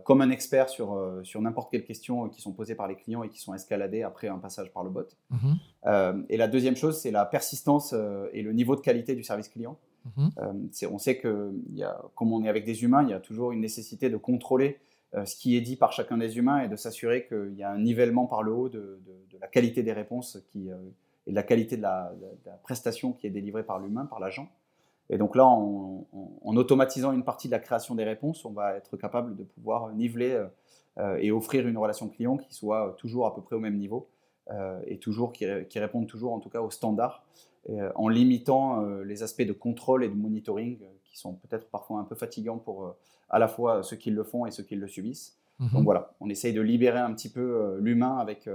comme 0.05 0.23
un 0.23 0.31
expert 0.31 0.71
sur, 0.71 1.21
sur 1.23 1.43
n'importe 1.43 1.71
quelle 1.71 1.85
question 1.85 2.29
qui 2.29 2.41
sont 2.41 2.53
posées 2.53 2.75
par 2.75 2.89
les 2.89 2.97
clients 2.97 3.23
et 3.23 3.29
qui 3.29 3.39
sont 3.39 3.53
escaladées 3.55 4.03
après 4.03 4.29
un 4.29 4.39
passage 4.39 4.73
par 4.73 4.83
le 4.83 4.91
bot. 4.91 5.07
Mm-hmm. 5.33 6.25
et 6.31 6.37
la 6.37 6.49
deuxième 6.49 6.77
chose, 6.77 6.99
c'est 6.99 7.11
la 7.11 7.27
persistance 7.27 7.95
et 8.33 8.43
le 8.43 8.53
niveau 8.53 8.75
de 8.75 8.81
qualité 8.81 9.15
du 9.15 9.23
service 9.23 9.49
client. 9.49 9.77
Mhm. 10.17 10.31
Euh, 10.39 10.89
on 10.91 10.99
sait 10.99 11.19
que, 11.19 11.53
y 11.73 11.83
a, 11.83 12.01
comme 12.15 12.33
on 12.33 12.45
est 12.45 12.49
avec 12.49 12.65
des 12.65 12.85
humains, 12.85 13.03
il 13.03 13.11
y 13.11 13.15
a 13.15 13.21
toujours 13.21 13.53
une 13.53 13.61
nécessité 13.61 14.11
de 14.11 14.17
contrôler 14.17 14.79
euh, 15.15 15.25
ce 15.25 15.37
qui 15.37 15.57
est 15.57 15.61
dit 15.61 15.77
par 15.77 15.93
chacun 15.93 16.19
des 16.19 16.39
humains 16.39 16.61
et 16.61 16.69
de 16.69 16.77
s'assurer 16.77 17.27
qu'il 17.27 17.55
y 17.57 17.63
a 17.63 17.71
un 17.71 17.79
nivellement 17.79 18.27
par 18.27 18.43
le 18.43 18.53
haut 18.53 18.69
de, 18.69 19.01
la 19.41 19.49
qualité 19.49 19.83
des 19.83 19.93
réponses 19.93 20.39
qui, 20.49 20.71
euh, 20.71 20.77
et 21.27 21.31
de 21.31 21.37
la 21.37 21.43
qualité 21.43 21.77
de 21.77 21.83
la, 21.83 22.13
prestation 22.63 23.13
qui 23.13 23.27
est 23.27 23.31
délivrée 23.31 23.65
par 23.65 23.79
l'humain, 23.79 24.07
par 24.07 24.21
l'agent. 24.21 24.49
Et 25.11 25.19
donc 25.19 25.37
là, 25.37 25.47
en, 25.47 26.07
automatisant 26.45 27.13
une 27.13 27.25
partie 27.25 27.49
de 27.49 27.53
la 27.53 27.59
création 27.59 27.95
des 27.95 28.05
réponses, 28.05 28.45
on 28.45 28.51
va 28.51 28.77
être 28.77 28.97
capable 28.97 29.37
de 29.37 29.45
pouvoir 29.45 29.93
niveler 29.93 30.45
et 31.19 31.31
offrir 31.31 31.69
une 31.69 31.79
relation 31.79 32.09
client 32.09 32.37
qui 32.37 32.55
soit 32.55 32.97
toujours 32.99 33.27
à 33.27 33.35
peu 33.35 33.43
près 33.43 33.55
au 33.55 33.61
même 33.61 33.77
niveau 33.77 34.09
et 34.87 34.99
toujours 34.99 35.33
qui, 35.33 35.45
qui, 35.69 35.79
réponde 35.79 36.07
toujours 36.07 36.33
en 36.33 36.41
tout 36.41 36.49
cas 36.49 36.61
aux 36.61 36.71
standards, 36.71 37.25
en 37.95 38.09
limitant 38.09 38.83
les 39.05 39.23
aspects 39.23 39.43
de 39.43 39.53
contrôle 39.53 40.05
et 40.05 40.09
de 40.09 40.15
monitoring 40.15 40.79
qui 41.05 41.19
sont 41.19 41.35
peut-être 41.35 41.69
parfois 41.69 42.01
un 42.01 42.05
peu 42.05 42.15
fatigants 42.15 42.59
pour 42.59 42.95
à 43.29 43.39
la 43.39 43.49
fois 43.49 43.83
ceux 43.83 43.97
qui 43.97 44.11
le 44.11 44.25
font 44.25 44.47
et 44.47 44.51
ceux 44.51 44.63
qui 44.63 44.75
le 44.75 44.89
subissent. 44.89 45.37
Mhm. 45.59 45.69
Donc 45.73 45.85
voilà, 45.85 46.15
on 46.21 46.29
essaye 46.29 46.53
de 46.53 46.61
libérer 46.61 46.99
un 46.99 47.13
petit 47.13 47.31
peu 47.31 47.77
l'humain 47.81 48.19
avec, 48.19 48.49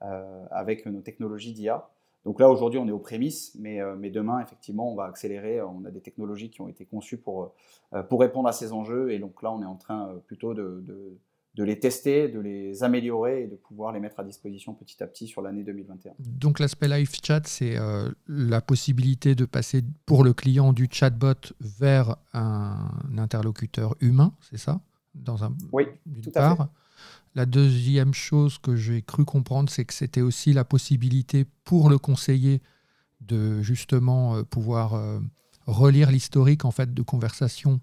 avec 0.00 0.86
nos 0.86 1.02
technologies 1.02 1.52
d'IA 1.52 1.88
donc 2.24 2.40
là, 2.40 2.48
aujourd'hui, 2.48 2.78
on 2.78 2.88
est 2.88 2.92
aux 2.92 2.98
prémices, 2.98 3.54
mais, 3.58 3.80
euh, 3.80 3.96
mais, 3.98 4.10
demain, 4.10 4.40
effectivement, 4.40 4.90
on 4.90 4.96
va 4.96 5.04
accélérer. 5.04 5.60
On 5.60 5.84
a 5.84 5.90
des 5.90 6.00
technologies 6.00 6.50
qui 6.50 6.62
ont 6.62 6.68
été 6.68 6.86
conçues 6.86 7.18
pour, 7.18 7.54
euh, 7.92 8.02
pour 8.02 8.20
répondre 8.20 8.48
à 8.48 8.52
ces 8.52 8.72
enjeux. 8.72 9.12
Et 9.12 9.18
donc 9.18 9.42
là, 9.42 9.52
on 9.52 9.62
est 9.62 9.66
en 9.66 9.76
train 9.76 10.08
euh, 10.08 10.18
plutôt 10.26 10.54
de, 10.54 10.82
de, 11.54 11.64
les 11.64 11.78
tester, 11.78 12.28
de 12.28 12.40
les 12.40 12.82
améliorer 12.82 13.42
et 13.42 13.46
de 13.46 13.56
pouvoir 13.56 13.92
les 13.92 14.00
mettre 14.00 14.20
à 14.20 14.24
disposition 14.24 14.72
petit 14.72 15.02
à 15.02 15.06
petit 15.06 15.26
sur 15.26 15.42
l'année 15.42 15.64
2021. 15.64 16.14
Donc 16.18 16.58
l'aspect 16.58 16.88
live 16.88 17.10
chat, 17.22 17.46
c'est 17.46 17.76
la 18.26 18.60
possibilité 18.60 19.36
de 19.36 19.44
passer 19.44 19.82
pour 20.04 20.24
le 20.24 20.32
client 20.32 20.72
du 20.72 20.88
chatbot 20.90 21.54
vers 21.60 22.16
un 22.32 22.88
interlocuteur 23.16 23.94
humain, 24.00 24.34
c'est 24.40 24.58
ça? 24.58 24.80
Dans 25.14 25.44
un, 25.44 25.54
Oui, 25.72 25.84
tout 26.22 26.32
à 26.34 26.56
fait. 26.56 26.62
La 27.34 27.46
deuxième 27.46 28.14
chose 28.14 28.58
que 28.58 28.76
j'ai 28.76 29.02
cru 29.02 29.24
comprendre, 29.24 29.68
c'est 29.68 29.84
que 29.84 29.94
c'était 29.94 30.20
aussi 30.20 30.52
la 30.52 30.64
possibilité 30.64 31.46
pour 31.64 31.90
le 31.90 31.98
conseiller 31.98 32.62
de 33.20 33.60
justement 33.60 34.36
euh, 34.36 34.42
pouvoir 34.44 34.94
euh, 34.94 35.18
relire 35.66 36.10
l'historique 36.10 36.64
en 36.64 36.70
fait 36.70 36.94
de 36.94 37.02
conversation 37.02 37.80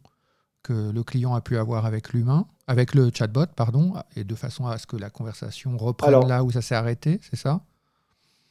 que 0.63 0.91
le 0.91 1.03
client 1.03 1.33
a 1.33 1.41
pu 1.41 1.57
avoir 1.57 1.85
avec 1.85 2.13
l'humain, 2.13 2.45
avec 2.67 2.93
le 2.93 3.09
chatbot, 3.13 3.47
pardon, 3.55 3.93
et 4.15 4.23
de 4.23 4.35
façon 4.35 4.67
à 4.67 4.77
ce 4.77 4.85
que 4.85 4.95
la 4.95 5.09
conversation 5.09 5.75
reprenne 5.75 6.27
là 6.27 6.43
où 6.43 6.51
ça 6.51 6.61
s'est 6.61 6.75
arrêté, 6.75 7.19
c'est 7.23 7.35
ça? 7.35 7.61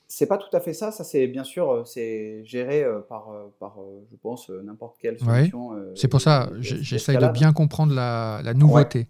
C'est 0.08 0.26
pas 0.26 0.38
tout 0.38 0.54
à 0.54 0.58
fait 0.58 0.72
ça. 0.72 0.90
Ça, 0.90 1.04
c'est 1.04 1.28
bien 1.28 1.44
sûr, 1.44 1.70
euh, 1.70 1.84
c'est 1.84 2.44
géré 2.44 2.84
par, 3.08 3.28
par 3.60 3.76
je 4.10 4.16
pense, 4.16 4.50
n'importe 4.50 4.96
quelle 4.98 5.18
solution. 5.18 5.72
c'est 5.94 6.08
pour 6.08 6.20
ça, 6.20 6.50
j'essaye 6.58 7.16
de 7.16 7.28
bien 7.28 7.52
comprendre 7.54 7.94
la, 7.94 8.42
nouveauté. 8.54 9.08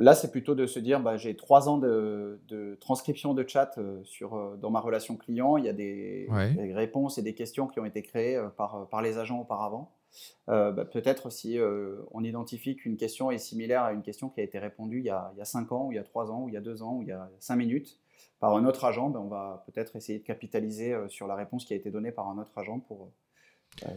Là, 0.00 0.14
c'est 0.14 0.32
plutôt 0.32 0.56
de 0.56 0.66
se 0.66 0.80
dire, 0.80 1.00
bah, 1.00 1.16
j'ai 1.16 1.36
trois 1.36 1.68
ans 1.68 1.78
de, 1.78 2.40
transcription 2.80 3.32
de 3.32 3.46
chat 3.46 3.78
euh, 3.78 4.02
sur, 4.02 4.34
euh, 4.34 4.56
dans 4.56 4.70
ma 4.70 4.80
relation 4.80 5.16
client. 5.16 5.56
Il 5.56 5.64
y 5.64 5.68
a 5.68 5.72
des, 5.72 6.26
réponses 6.74 7.18
et 7.18 7.22
des 7.22 7.34
questions 7.34 7.68
qui 7.68 7.78
ont 7.78 7.84
été 7.84 8.02
créées 8.02 8.36
euh, 8.36 8.48
par, 8.48 8.88
par 8.88 9.02
les 9.02 9.18
agents 9.18 9.40
auparavant. 9.40 9.92
Bah, 10.46 10.84
peut-être 10.84 11.28
si 11.30 11.58
on 12.12 12.22
identifie 12.22 12.76
qu'une 12.76 12.96
question 12.96 13.32
est 13.32 13.38
similaire 13.38 13.82
à 13.82 13.92
une 13.92 14.02
question 14.02 14.28
qui 14.28 14.40
a 14.40 14.44
été 14.44 14.60
répondue 14.60 15.00
il 15.00 15.06
y 15.06 15.10
a, 15.10 15.32
il 15.34 15.38
y 15.38 15.42
a 15.42 15.44
cinq 15.44 15.72
ans, 15.72 15.86
ou 15.86 15.92
il 15.92 15.96
y 15.96 15.98
a 15.98 16.04
trois 16.04 16.30
ans, 16.30 16.42
ou 16.42 16.48
il 16.48 16.54
y 16.54 16.56
a 16.56 16.60
deux 16.60 16.84
ans, 16.84 16.98
ou 16.98 17.02
il 17.02 17.08
y 17.08 17.12
a 17.12 17.28
cinq 17.40 17.56
minutes 17.56 17.98
par 18.38 18.54
un 18.54 18.64
autre 18.64 18.84
agent, 18.84 19.10
bah, 19.10 19.20
on 19.20 19.26
va 19.26 19.64
peut-être 19.66 19.96
essayer 19.96 20.20
de 20.20 20.24
capitaliser 20.24 20.94
sur 21.08 21.26
la 21.26 21.34
réponse 21.34 21.64
qui 21.64 21.72
a 21.72 21.76
été 21.76 21.90
donnée 21.90 22.12
par 22.12 22.28
un 22.28 22.38
autre 22.38 22.56
agent 22.56 22.78
pour, 22.78 23.10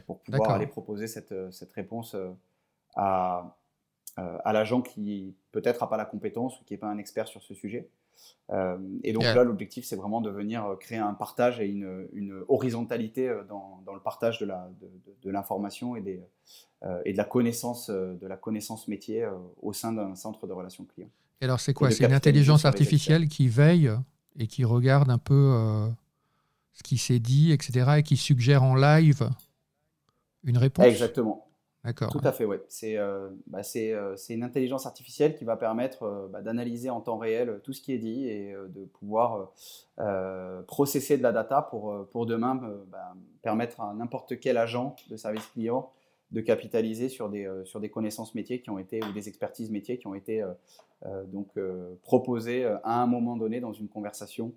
pour 0.07 0.21
pouvoir 0.21 0.51
aller 0.51 0.65
proposer 0.65 1.05
cette, 1.05 1.35
cette 1.51 1.71
réponse 1.73 2.15
à, 2.95 3.55
à 4.17 4.53
l'agent 4.53 4.81
qui 4.81 5.35
peut-être 5.51 5.81
n'a 5.81 5.87
pas 5.87 5.97
la 5.97 6.05
compétence 6.05 6.59
ou 6.59 6.63
qui 6.63 6.73
n'est 6.73 6.79
pas 6.79 6.89
un 6.89 6.97
expert 6.97 7.27
sur 7.27 7.43
ce 7.43 7.53
sujet. 7.53 7.89
Euh, 8.51 8.77
et 9.03 9.13
donc 9.13 9.23
là, 9.23 9.43
l'objectif, 9.43 9.85
c'est 9.85 9.95
vraiment 9.95 10.21
de 10.21 10.29
venir 10.29 10.65
euh, 10.65 10.75
créer 10.75 10.97
un 10.97 11.13
partage 11.13 11.59
et 11.59 11.67
une, 11.67 12.43
horizontalité 12.47 13.31
dans, 13.47 13.81
le 13.93 13.99
partage 13.99 14.39
de 14.39 15.29
l'information 15.29 15.93
de, 15.93 15.99
et, 15.99 16.01
des, 16.01 16.21
et 17.05 17.13
de 17.13 17.17
la 17.17 17.25
connaissance, 17.25 17.89
de 17.89 18.27
la 18.27 18.37
connaissance 18.37 18.87
métier 18.87 19.27
au 19.61 19.73
sein 19.73 19.93
d'un 19.93 20.15
centre 20.15 20.47
de 20.47 20.53
relations 20.53 20.85
clients. 20.85 21.09
Et 21.41 21.45
alors, 21.45 21.59
c'est 21.59 21.73
quoi? 21.73 21.91
C'est 21.91 22.05
une 22.05 22.13
intelligence 22.13 22.65
artificielle 22.65 23.27
qui 23.27 23.47
veille 23.47 23.91
et 24.39 24.47
qui 24.47 24.63
regarde 24.65 25.09
un 25.09 25.17
peu 25.17 25.89
ce 26.73 26.83
qui 26.83 26.97
s'est 26.97 27.19
dit, 27.19 27.51
etc., 27.51 27.95
et 27.97 28.03
qui 28.03 28.17
suggère 28.17 28.63
en 28.63 28.75
live 28.75 29.29
une 30.43 30.57
réponse? 30.57 30.85
Exactement. 30.85 31.46
Tout 32.11 32.21
à 32.23 32.31
fait, 32.31 32.45
oui. 32.45 32.57
Euh, 32.83 33.29
bah, 33.47 33.61
euh, 33.75 34.15
c'est 34.17 34.33
une 34.33 34.43
intelligence 34.43 34.85
artificielle 34.85 35.35
qui 35.35 35.45
va 35.45 35.55
permettre 35.55 36.03
euh, 36.03 36.27
bah, 36.27 36.41
d'analyser 36.41 36.89
en 36.89 37.01
temps 37.01 37.17
réel 37.17 37.61
tout 37.63 37.71
ce 37.71 37.81
qui 37.81 37.93
est 37.93 37.97
dit 37.97 38.27
et 38.27 38.53
de 38.53 38.85
pouvoir 38.85 39.51
processer 40.67 41.17
de 41.17 41.23
la 41.23 41.31
data 41.31 41.61
pour, 41.61 42.07
pour 42.11 42.25
demain 42.25 42.55
bah, 42.87 43.13
permettre 43.41 43.81
à 43.81 43.93
n'importe 43.93 44.39
quel 44.39 44.57
agent 44.57 44.95
de 45.09 45.15
service 45.17 45.45
client 45.47 45.91
de 46.31 46.41
capitaliser 46.41 47.07
sur 47.07 47.29
des, 47.29 47.49
sur 47.63 47.79
des 47.79 47.89
connaissances 47.89 48.35
métiers 48.35 48.61
qui 48.61 48.69
ont 48.69 48.79
été 48.79 48.99
ou 49.03 49.13
des 49.13 49.29
expertises 49.29 49.71
métiers 49.71 49.97
qui 49.97 50.07
ont 50.07 50.13
été 50.13 50.43
donc 51.27 51.57
proposées 52.03 52.65
à 52.65 53.01
un 53.01 53.07
moment 53.07 53.37
donné 53.37 53.59
dans 53.59 53.73
une 53.73 53.87
conversation 53.87 54.53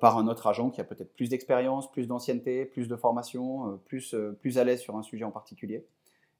par 0.00 0.16
un 0.16 0.28
autre 0.28 0.46
agent 0.46 0.70
qui 0.70 0.80
a 0.80 0.84
peut-être 0.84 1.12
plus 1.14 1.28
d'expérience, 1.28 1.90
plus 1.90 2.06
d'ancienneté, 2.06 2.64
plus 2.64 2.88
de 2.88 2.96
formation, 2.96 3.80
plus, 3.84 4.14
plus 4.40 4.58
à 4.58 4.64
l'aise 4.64 4.80
sur 4.80 4.96
un 4.96 5.02
sujet 5.02 5.24
en 5.24 5.32
particulier. 5.32 5.84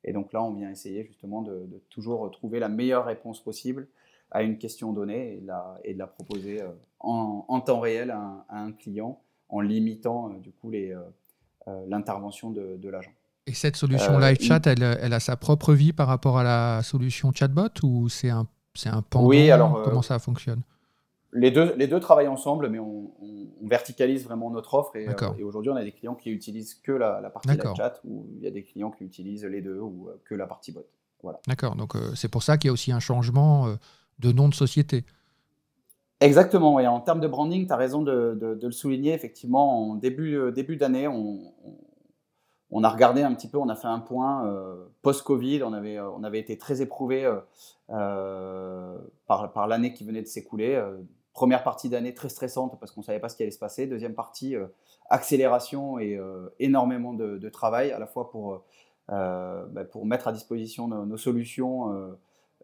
Et 0.04 0.12
donc 0.12 0.32
là, 0.32 0.42
on 0.42 0.52
vient 0.52 0.70
essayer 0.70 1.04
justement 1.04 1.42
de, 1.42 1.68
toujours 1.90 2.30
trouver 2.30 2.58
la 2.58 2.68
meilleure 2.68 3.04
réponse 3.04 3.42
possible 3.42 3.88
à 4.30 4.42
une 4.42 4.58
question 4.58 4.92
donnée 4.92 5.36
et, 5.36 5.40
la, 5.44 5.78
et 5.84 5.94
de 5.94 5.98
la 5.98 6.06
proposer 6.06 6.62
euh, 6.62 6.68
en, 7.00 7.60
temps 7.60 7.80
réel 7.80 8.10
à 8.10 8.44
un, 8.48 8.72
client 8.72 9.20
en 9.48 9.60
limitant 9.60 10.30
euh, 10.30 10.38
du 10.38 10.50
coup 10.50 10.72
euh, 10.72 10.96
l'intervention 11.86 12.50
de, 12.50 12.76
de 12.76 12.88
l'agent. 12.88 13.12
Et 13.46 13.54
cette 13.54 13.76
solution 13.76 14.18
live 14.18 14.40
chat, 14.40 14.66
elle, 14.66 14.82
elle, 14.82 15.12
a 15.12 15.20
sa 15.20 15.36
propre 15.36 15.74
vie 15.74 15.92
par 15.92 16.06
rapport 16.06 16.38
à 16.38 16.44
la 16.44 16.82
solution 16.82 17.32
chatbot 17.32 17.68
ou 17.82 18.08
c'est 18.08 18.30
un, 18.30 18.46
un 18.86 19.02
pendant? 19.02 19.26
Oui, 19.26 19.50
alors. 19.50 19.82
Comment 19.82 20.02
ça 20.02 20.18
fonctionne? 20.18 20.62
Les 21.32 21.50
deux, 21.50 21.74
les 21.76 21.86
deux 21.86 22.00
travaillent 22.00 22.28
ensemble, 22.28 22.68
mais 22.68 22.78
on, 22.78 23.10
verticalise 23.62 24.24
vraiment 24.24 24.50
notre 24.50 24.74
offre. 24.74 24.96
Et, 24.96 25.08
euh, 25.08 25.34
et 25.38 25.44
aujourd'hui, 25.44 25.70
on 25.70 25.76
a 25.76 25.84
des 25.84 25.92
clients 25.92 26.16
qui 26.16 26.30
utilisent 26.30 26.74
que 26.74 26.92
la, 26.92 27.22
partie 27.30 27.48
live 27.48 27.62
chat, 27.76 28.00
ou 28.04 28.26
il 28.36 28.42
y 28.42 28.46
a 28.46 28.50
des 28.50 28.64
clients 28.64 28.90
qui 28.90 29.04
utilisent 29.04 29.44
les 29.44 29.62
deux, 29.62 29.78
ou 29.78 30.08
euh, 30.08 30.20
que 30.24 30.34
la 30.34 30.46
partie 30.46 30.72
bot. 30.72 30.84
Voilà. 31.22 31.40
D'accord, 31.46 31.76
donc 31.76 31.94
euh, 31.94 32.14
c'est 32.16 32.28
pour 32.28 32.42
ça 32.42 32.58
qu'il 32.58 32.68
y 32.68 32.70
a 32.70 32.72
aussi 32.72 32.90
un 32.90 32.98
changement 32.98 33.68
de 34.18 34.32
nom 34.32 34.48
de 34.48 34.54
société. 34.54 35.04
Exactement, 36.20 36.80
et 36.80 36.86
en 36.86 37.00
termes 37.00 37.20
de 37.20 37.28
branding, 37.28 37.66
tu 37.66 37.72
as 37.72 37.76
raison 37.76 38.02
de, 38.02 38.36
de, 38.38 38.66
le 38.66 38.72
souligner. 38.72 39.14
Effectivement, 39.14 39.90
en 39.90 39.94
début, 39.94 40.52
début 40.52 40.76
d'année, 40.76 41.06
on, 41.06 41.54
on, 42.70 42.84
a 42.84 42.88
regardé 42.88 43.22
un 43.22 43.32
petit 43.32 43.48
peu, 43.48 43.58
on 43.58 43.68
a 43.68 43.76
fait 43.76 43.88
un 43.88 44.00
point 44.00 44.52
post-Covid, 45.02 45.62
on 45.62 45.72
avait, 45.72 45.98
on 46.00 46.24
avait 46.24 46.40
été 46.40 46.58
très 46.58 46.82
éprouvé 46.82 47.32
par, 47.86 49.52
par 49.52 49.66
l'année 49.68 49.94
qui 49.94 50.04
venait 50.04 50.22
de 50.22 50.26
s'écouler 50.26 50.82
première 51.32 51.62
partie 51.62 51.88
d'année 51.88 52.14
très 52.14 52.28
stressante 52.28 52.78
parce 52.78 52.92
qu'on 52.92 53.00
ne 53.00 53.06
savait 53.06 53.20
pas 53.20 53.28
ce 53.28 53.36
qui 53.36 53.42
allait 53.42 53.52
se 53.52 53.58
passer. 53.58 53.86
Deuxième 53.86 54.14
partie, 54.14 54.54
euh, 54.54 54.66
accélération 55.08 55.98
et 55.98 56.16
euh, 56.16 56.48
énormément 56.58 57.12
de, 57.12 57.48
travail, 57.48 57.90
à 57.90 57.98
la 57.98 58.06
fois 58.06 58.30
pour, 58.30 58.62
euh, 59.10 59.66
bah, 59.66 59.84
pour 59.84 60.06
mettre 60.06 60.28
à 60.28 60.32
disposition 60.32 60.88
nos, 60.88 61.16
solutions 61.16 62.16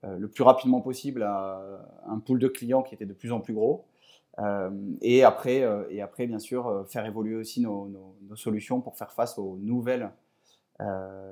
le 0.05 0.29
plus 0.29 0.45
rapidement 0.45 0.81
possible 0.81 1.23
à 1.23 1.61
un 2.07 2.19
pool 2.19 2.39
de 2.39 2.49
clients 2.49 2.83
qui 2.83 2.95
était 2.95 3.07
de 3.07 3.12
plus 3.12 3.33
en 3.33 3.41
plus 3.41 3.55
gros. 3.55 3.85
et, 5.03 5.25
après, 5.25 5.64
et 5.91 6.01
après, 6.01 6.27
bien 6.27 6.39
sûr, 6.39 6.87
faire 6.89 7.05
évoluer 7.05 7.35
aussi 7.35 7.61
nos, 7.61 8.14
solutions 8.35 8.81
pour 8.81 8.97
faire 8.97 9.12
face 9.12 9.39
aux 9.39 9.59
nouvelles, 9.61 10.11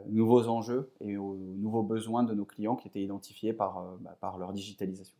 nouveaux 0.09 0.49
enjeux 0.49 0.91
et 1.01 1.16
aux 1.16 1.37
nouveaux 1.37 1.84
besoins 1.84 2.24
de 2.24 2.34
nos 2.34 2.45
clients 2.45 2.76
qui 2.76 2.89
étaient 2.89 3.03
identifiés 3.03 3.53
par, 3.53 3.97
bah, 4.01 4.16
par 4.20 4.39
leur 4.39 4.53
digitalisation. 4.53 5.16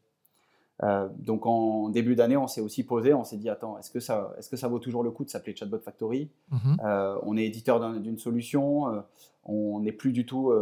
Euh, 0.83 1.09
donc 1.19 1.47
en 1.47 1.89
début 1.89 2.17
d'année, 2.17 2.37
on 2.37 2.47
s'est 2.47 2.61
aussi 2.61 2.85
posé, 2.85 3.15
on 3.15 3.25
s'est 3.25 3.37
dit 3.37 3.49
attends, 3.49 3.79
est-ce 3.79 3.91
que 3.91 4.01
ça, 4.01 4.35
est-ce 4.39 4.51
que 4.51 4.57
ça 4.57 4.69
vaut 4.69 4.79
toujours 4.79 5.03
le 5.03 5.11
coup 5.11 5.25
de 5.25 5.31
s'appeler 5.31 5.57
Chatbot 5.57 5.79
Factory? 5.79 6.31
Mhm. 6.51 6.77
euh, 6.85 7.19
On 7.23 7.37
est 7.37 7.45
éditeur 7.47 7.81
d'une 7.99 8.19
solution, 8.19 8.93
euh, 8.93 9.01
on 9.45 9.81
n'est 9.81 9.93
plus 9.93 10.13
du 10.13 10.27
tout 10.27 10.53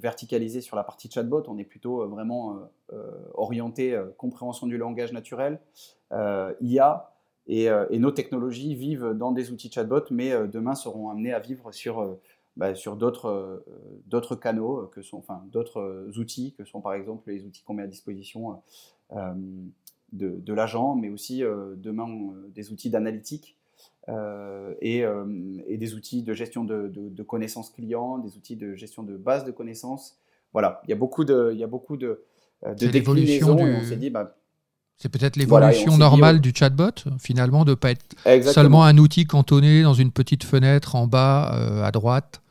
verticalisé 0.00 0.60
sur 0.60 0.76
la 0.76 0.84
partie 0.84 1.10
chatbot, 1.10 1.42
on 1.48 1.58
est 1.58 1.64
plutôt 1.64 2.06
vraiment 2.06 2.60
orienté 3.34 4.00
compréhension 4.16 4.68
du 4.68 4.78
langage 4.78 5.12
naturel, 5.12 5.58
IA. 6.12 7.08
Et, 7.48 7.64
et, 7.64 7.98
nos 7.98 8.12
technologies 8.12 8.76
vivent 8.76 9.10
dans 9.16 9.32
des 9.32 9.50
outils 9.50 9.72
chatbot, 9.72 10.04
mais 10.12 10.30
demain 10.46 10.76
seront 10.76 11.10
amenés 11.10 11.32
à 11.32 11.40
vivre 11.40 11.72
sur 11.72 12.16
bah, 12.56 12.76
sur 12.76 12.94
d'autres 12.94 13.64
d'autres 14.06 14.36
canaux 14.36 14.86
que 14.94 15.02
sont 15.02 15.18
enfin 15.18 15.42
d'autres 15.50 16.06
outils 16.16 16.54
que 16.56 16.64
sont 16.64 16.80
par 16.80 16.94
exemple 16.94 17.28
les 17.28 17.44
outils 17.44 17.64
qu'on 17.64 17.74
met 17.74 17.82
à 17.82 17.88
disposition 17.88 18.62
euh, 19.16 19.32
de, 20.12 20.52
l'agent, 20.52 20.94
mais 20.94 21.08
aussi 21.08 21.42
euh, 21.42 21.74
demain 21.74 22.06
euh, 22.06 22.50
des 22.54 22.70
outils 22.70 22.90
d'analytique 22.90 23.56
et, 24.82 25.06
des 25.70 25.94
outils 25.94 26.22
de 26.22 26.34
gestion 26.34 26.64
de, 26.64 27.22
connaissances 27.22 27.70
clients, 27.70 28.18
des 28.18 28.36
outils 28.36 28.56
de 28.56 28.74
gestion 28.74 29.04
de 29.04 29.16
base 29.16 29.46
de 29.46 29.52
connaissances. 29.52 30.18
Voilà, 30.52 30.82
il 30.84 30.90
y 30.90 30.92
a 30.92 30.96
beaucoup 30.96 31.24
de, 31.24 31.50
il 31.54 31.58
y 31.58 31.64
a 31.64 31.66
beaucoup 31.66 31.96
de, 31.96 32.22
de 32.62 32.86
déclinaisons 32.88 33.56
on 33.58 33.84
s'est 33.84 33.96
dit, 33.96 34.10
bah, 34.10 34.36
c'est 34.98 35.08
peut-être 35.08 35.36
l'évolution 35.36 35.96
normale 35.96 36.42
du 36.42 36.52
chatbot, 36.54 36.90
finalement, 37.18 37.64
de 37.64 37.70
ne 37.70 37.74
pas 37.74 37.92
être 37.92 38.04
seulement 38.52 38.84
un 38.84 38.98
outil 38.98 39.24
cantonné 39.24 39.82
dans 39.82 39.94
une 39.94 40.12
petite 40.12 40.44
fenêtre 40.44 40.94
en 40.94 41.06
bas 41.06 41.44
à 41.82 41.90
droite, 41.90 42.42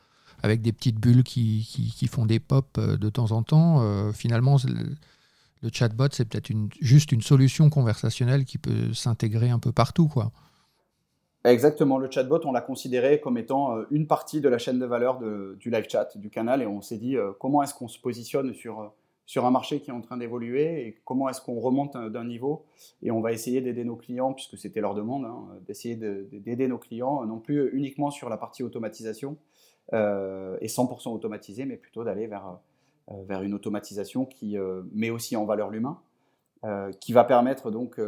avec 0.42 0.64
des 0.64 0.72
petites 0.72 1.00
bulles 1.00 1.24
qui, 1.24 1.94
qui, 1.96 2.08
font 2.08 2.26
des 2.26 2.40
pops 2.40 2.80
de 2.80 3.10
temps 3.10 3.32
en 3.34 3.44
temps. 3.44 4.12
finalement, 4.14 4.58
Le 5.62 5.70
chatbot, 5.72 6.08
c'est 6.12 6.28
peut-être 6.28 6.52
juste 6.80 7.12
une 7.12 7.22
solution 7.22 7.70
conversationnelle 7.70 8.46
qui 8.46 8.58
peut 8.58 8.94
s'intégrer 8.94 9.50
un 9.50 9.60
peu 9.60 9.72
partout, 9.72 10.08
quoi. 10.08 10.32
Exactement, 11.44 11.98
le 11.98 12.10
chatbot, 12.10 12.40
on 12.46 12.52
l'a 12.52 12.62
considéré 12.62 13.20
comme 13.20 13.38
étant 13.38 13.76
euh, 13.76 13.86
une 13.90 14.06
partie 14.06 14.42
de 14.42 14.50
la 14.50 14.60
chaîne 14.60 14.78
de 14.78 14.86
valeur 14.86 15.20
du 15.20 15.72
live 15.72 15.86
chat, 15.90 16.16
du 16.16 16.30
canal, 16.30 16.62
et 16.62 16.68
on 16.68 16.82
s'est 16.82 16.98
dit 16.98 17.18
euh, 17.18 17.32
comment 17.40 17.64
est-ce 17.64 17.74
qu'on 17.74 17.88
se 17.88 18.00
positionne 18.00 18.54
sur, 18.54 18.80
euh, 18.80 18.88
sur 19.26 19.48
un 19.48 19.52
marché 19.52 19.80
qui 19.80 19.90
est 19.90 19.94
en 19.94 20.02
train 20.02 20.18
d'évoluer 20.18 20.86
et 20.86 21.02
comment 21.04 21.30
est-ce 21.30 21.42
qu'on 21.42 21.60
remonte 21.60 21.98
d'un 21.98 22.26
niveau. 22.26 22.66
Et 23.02 23.10
on 23.10 23.22
va 23.22 23.32
essayer 23.32 23.60
d'aider 23.62 23.84
nos 23.84 23.96
clients, 23.96 24.34
puisque 24.34 24.56
c'était 24.56 24.82
leur 24.82 24.94
demande, 24.94 25.26
hein, 25.26 25.48
d'essayer 25.66 25.96
d'aider 25.96 26.68
nos 26.68 26.78
clients, 26.78 27.26
non 27.26 27.40
plus 27.40 27.72
uniquement 27.74 28.12
sur 28.12 28.30
la 28.30 28.38
partie 28.38 28.62
automatisation 28.62 29.38
et 29.94 30.68
100% 30.68 31.10
automatisé, 31.10 31.66
mais 31.66 31.76
plutôt 31.76 32.06
d'aller 32.06 32.26
vers, 32.26 32.60
vers 33.28 33.42
une 33.42 33.54
automatisation 33.54 34.26
qui 34.26 34.58
met 34.94 35.10
aussi 35.10 35.36
en 35.36 35.46
valeur 35.46 35.70
l'humain, 35.70 36.00
qui 37.00 37.14
va 37.14 37.24
permettre 37.24 37.72
donc 37.72 38.00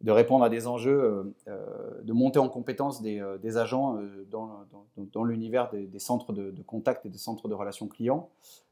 de 0.00 0.10
répondre 0.10 0.44
à 0.44 0.48
des 0.48 0.66
enjeux, 0.66 1.02
euh, 1.02 1.24
euh, 1.48 2.02
de 2.02 2.12
monter 2.12 2.38
en 2.38 2.48
compétence 2.48 3.02
des, 3.02 3.20
euh, 3.20 3.56
agents 3.56 3.98
dans, 4.30 5.24
l'univers 5.24 5.70
des, 5.70 5.98
centres 5.98 6.32
de, 6.32 6.62
contact 6.62 7.04
et 7.06 7.10
des 7.10 7.18
centres 7.18 7.48
de 7.48 7.54
relations 7.54 7.88
clients. 7.88 8.30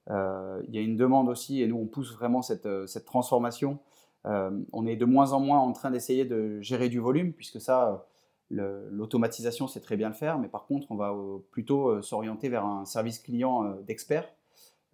il 0.08 0.74
y 0.74 0.78
a 0.78 0.80
une 0.80 0.96
demande 0.96 1.28
aussi, 1.28 1.62
et 1.62 1.66
nous 1.66 1.76
on 1.76 1.86
pousse 1.86 2.14
vraiment 2.14 2.42
cette, 2.42 2.68
transformation. 3.04 3.78
on 4.24 4.86
est 4.86 4.96
de 4.96 5.04
moins 5.04 5.32
en 5.32 5.40
moins 5.40 5.58
en 5.58 5.72
train 5.72 5.90
d'essayer 5.90 6.24
de 6.24 6.60
gérer 6.60 6.88
du 6.88 7.00
volume, 7.00 7.32
puisque 7.32 7.60
ça, 7.60 8.06
l'automatisation, 8.50 9.66
c'est 9.66 9.80
très 9.80 9.96
bien 9.96 10.08
le 10.08 10.14
faire, 10.14 10.38
mais 10.38 10.48
par 10.48 10.66
contre, 10.66 10.90
on 10.90 10.96
va 10.96 11.14
plutôt 11.50 12.00
s'orienter 12.02 12.48
vers 12.48 12.64
un 12.64 12.84
service 12.84 13.18
client 13.18 13.74
d'experts 13.86 14.28
euh, 14.28 14.37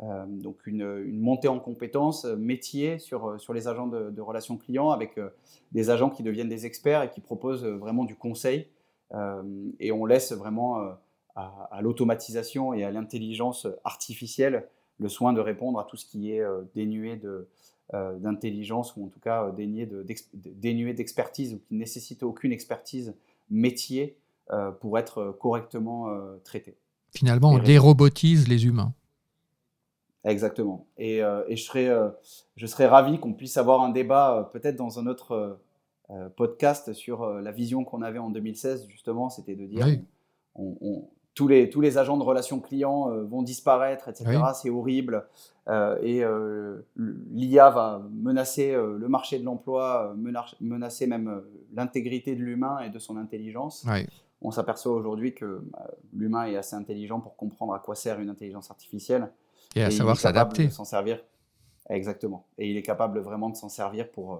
donc 0.03 0.67
une, 0.67 1.21
montée 1.21 1.49
en 1.49 1.61
compétences 1.61 2.25
euh, 2.25 2.37
métier 2.37 2.99
sur, 2.99 3.27
euh, 3.27 3.39
sur 3.39 3.53
les 3.53 3.69
agents 3.69 3.87
de, 3.87 4.21
relations 4.21 4.57
clients 4.57 4.91
avec 4.91 5.21
des 5.73 5.91
agents 5.91 6.11
qui 6.11 6.23
deviennent 6.23 6.49
des 6.49 6.67
experts 6.67 7.03
et 7.03 7.11
qui 7.11 7.21
proposent 7.21 7.65
vraiment 7.65 8.05
du 8.05 8.17
conseil. 8.17 8.69
et 9.79 9.93
on 9.93 10.07
laisse 10.07 10.33
vraiment 10.33 10.97
à, 11.37 11.79
l'automatisation 11.83 12.75
et 12.75 12.83
à 12.85 12.91
l'intelligence 12.91 13.67
artificielle 13.85 14.67
le 14.99 15.09
soin 15.09 15.33
de 15.33 15.41
répondre 15.41 15.79
à 15.79 15.85
tout 15.85 15.97
ce 15.97 16.07
qui 16.07 16.33
est 16.33 16.43
dénué 16.75 17.17
de, 17.17 17.47
d'intelligence 17.93 18.97
ou 18.97 19.05
en 19.05 19.09
tout 19.09 19.21
cas 19.21 19.51
dénué, 19.53 19.87
de, 19.87 20.05
dénué 20.33 20.95
d'expertise 20.95 21.55
ou 21.55 21.59
qui 21.59 21.75
ne 21.75 21.81
nécessite 21.81 22.23
aucune 22.23 22.53
expertise 22.53 23.15
métier 23.51 24.17
pour 24.81 24.99
être 24.99 25.37
correctement 25.39 26.09
traité. 26.43 26.77
Finalement, 27.11 27.51
on 27.51 27.59
dérobotise 27.59 28.49
les 28.49 28.67
humains. 28.67 28.95
Exactement. 30.25 30.87
Et, 30.97 31.23
euh, 31.23 31.43
et 31.49 31.57
je, 31.57 31.65
serais, 31.65 31.89
euh, 31.89 32.09
je 32.57 32.67
serais 32.67 32.87
ravi 32.87 33.19
qu'on 33.19 33.35
puisse 33.35 33.57
avoir 33.57 33.83
un 33.83 33.91
débat, 33.91 34.39
euh, 34.39 34.43
peut-être 34.43 34.77
dans 34.77 34.99
un 34.99 35.07
autre 35.07 35.59
podcast, 36.37 36.93
sur 36.93 37.27
la 37.27 37.51
vision 37.51 37.83
qu'on 37.83 38.03
avait 38.03 38.19
en 38.19 38.29
2016, 38.29 38.89
justement, 38.89 39.31
c'était 39.31 39.57
de 39.57 39.65
dire 39.65 39.87
on, 40.55 41.09
tous, 41.35 41.49
les, 41.49 41.71
tous 41.71 41.81
les 41.81 41.97
agents 41.97 42.19
de 42.19 42.23
relations 42.23 42.61
clients 42.61 43.09
vont 43.25 43.43
disparaître, 43.43 44.11
etc. 44.11 44.39
C'est 44.55 44.69
horrible. 44.69 45.27
et 46.03 46.23
l'IA 46.97 47.71
va 47.71 48.03
menacer 48.13 48.75
le 48.75 49.09
marché 49.09 49.39
de 49.39 49.45
l'emploi, 49.45 50.15
menacer 50.61 51.07
même 51.07 51.43
l'intégrité 51.73 52.37
de 52.37 52.43
l'humain 52.43 52.81
et 52.81 52.91
de 52.91 52.99
son 52.99 53.17
intelligence. 53.17 53.87
On 54.43 54.51
s'aperçoit 54.51 54.93
aujourd'hui 54.93 55.33
que 55.35 55.65
l'humain 56.13 56.45
est 56.45 56.57
assez 56.57 56.77
intelligent 56.77 57.19
pour 57.19 57.35
comprendre 57.35 57.73
à 57.73 57.79
quoi 57.79 57.95
sert 57.95 58.21
une 58.21 58.29
intelligence 58.29 58.71
artificielle. 58.71 59.31
Et 59.75 59.83
à 59.83 59.91
savoir 59.91 60.17
s'adapter. 60.17 60.71
s'en 60.71 60.85
servir. 60.85 61.21
Exactement. 61.91 62.47
Et 62.59 62.71
il 62.71 62.77
est 62.77 62.83
capable 62.83 63.19
vraiment 63.21 63.51
de 63.51 63.57
s'en 63.57 63.69
servir 63.69 64.11
pour, 64.11 64.35
euh, 64.35 64.39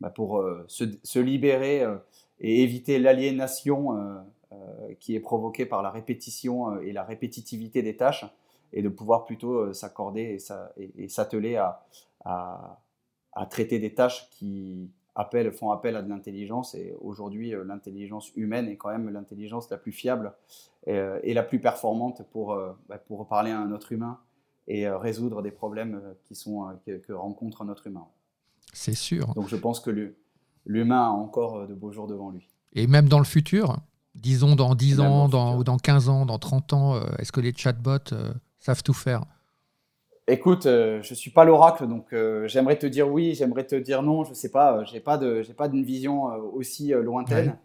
bah, 0.00 0.10
pour 0.10 0.38
euh, 0.38 0.64
se, 0.66 0.84
se, 1.02 1.18
libérer 1.18 1.82
euh, 1.82 1.96
et 2.40 2.62
éviter 2.62 2.98
l'aliénation 2.98 4.24
qui 4.98 5.14
est 5.14 5.20
provoquée 5.20 5.64
par 5.64 5.80
la 5.80 5.90
répétition 5.90 6.80
et 6.80 6.92
la 6.92 7.04
répétitivité 7.04 7.82
des 7.82 7.96
tâches 7.96 8.24
et 8.72 8.82
de 8.82 8.88
pouvoir 8.88 9.24
plutôt 9.24 9.72
s'accorder 9.72 10.38
et 10.96 11.08
s'atteler 11.08 11.56
à, 11.56 11.84
à, 12.24 12.80
à, 13.32 13.46
traiter 13.46 13.78
des 13.78 13.94
tâches 13.94 14.28
qui 14.30 14.90
appellent, 15.14 15.52
font 15.52 15.70
appel 15.70 15.94
à 15.94 16.02
de 16.02 16.08
l'intelligence. 16.08 16.74
Et 16.74 16.96
aujourd'hui, 17.00 17.54
l'intelligence 17.64 18.32
humaine 18.34 18.68
est 18.68 18.76
quand 18.76 18.88
même 18.88 19.08
l'intelligence 19.10 19.70
la 19.70 19.76
plus 19.76 19.92
fiable 19.92 20.32
et, 20.86 21.32
la 21.32 21.42
plus 21.44 21.60
performante 21.60 22.24
pour, 22.32 22.58
bah, 22.88 22.98
pour 22.98 23.28
parler 23.28 23.52
à 23.52 23.60
un 23.60 23.70
autre 23.70 23.92
humain 23.92 24.18
et 24.70 24.86
euh, 24.86 24.96
résoudre 24.96 25.42
des 25.42 25.50
problèmes 25.50 26.00
euh, 26.02 26.12
qui 26.24 26.36
sont, 26.36 26.68
euh, 26.68 26.98
que, 27.04 27.12
rencontre 27.12 27.64
notre 27.64 27.88
humain. 27.88 28.06
C'est 28.72 28.94
sûr. 28.94 29.34
Donc 29.34 29.48
je 29.48 29.56
pense 29.56 29.80
que 29.80 30.14
l'humain 30.64 31.06
a 31.06 31.10
encore 31.10 31.66
de 31.66 31.74
beaux 31.74 31.90
jours 31.90 32.06
devant 32.06 32.30
lui. 32.30 32.48
Et 32.74 32.86
même 32.86 33.08
dans 33.08 33.18
le 33.18 33.24
futur, 33.24 33.78
disons 34.14 34.54
dans 34.54 34.76
10 34.76 35.00
ans, 35.00 35.28
dans, 35.28 35.64
dans 35.64 35.76
15 35.76 36.08
ans, 36.08 36.24
dans 36.24 36.38
30 36.38 36.72
ans, 36.72 37.02
est-ce 37.18 37.32
que 37.32 37.40
les 37.40 37.52
chatbots 37.52 38.14
savent 38.60 38.84
tout 38.84 38.92
faire? 38.92 39.24
Écoute, 40.28 40.62
je 40.66 40.98
ne 40.98 41.14
suis 41.16 41.32
pas 41.32 41.44
l'oracle, 41.44 41.88
donc 41.88 42.14
j'aimerais 42.46 42.78
te 42.78 42.86
dire 42.86 43.08
oui, 43.08 43.34
j'aimerais 43.34 43.66
te 43.66 43.74
dire 43.74 44.04
non, 44.04 44.22
je 44.22 44.30
ne 44.30 44.34
sais 44.34 44.52
pas, 44.52 44.84
je 44.84 44.92
n'ai 44.92 45.00
pas 45.00 45.18
d'une 45.18 45.82
vision 45.82 46.26
aussi 46.54 46.90
lointaine. 46.92 47.56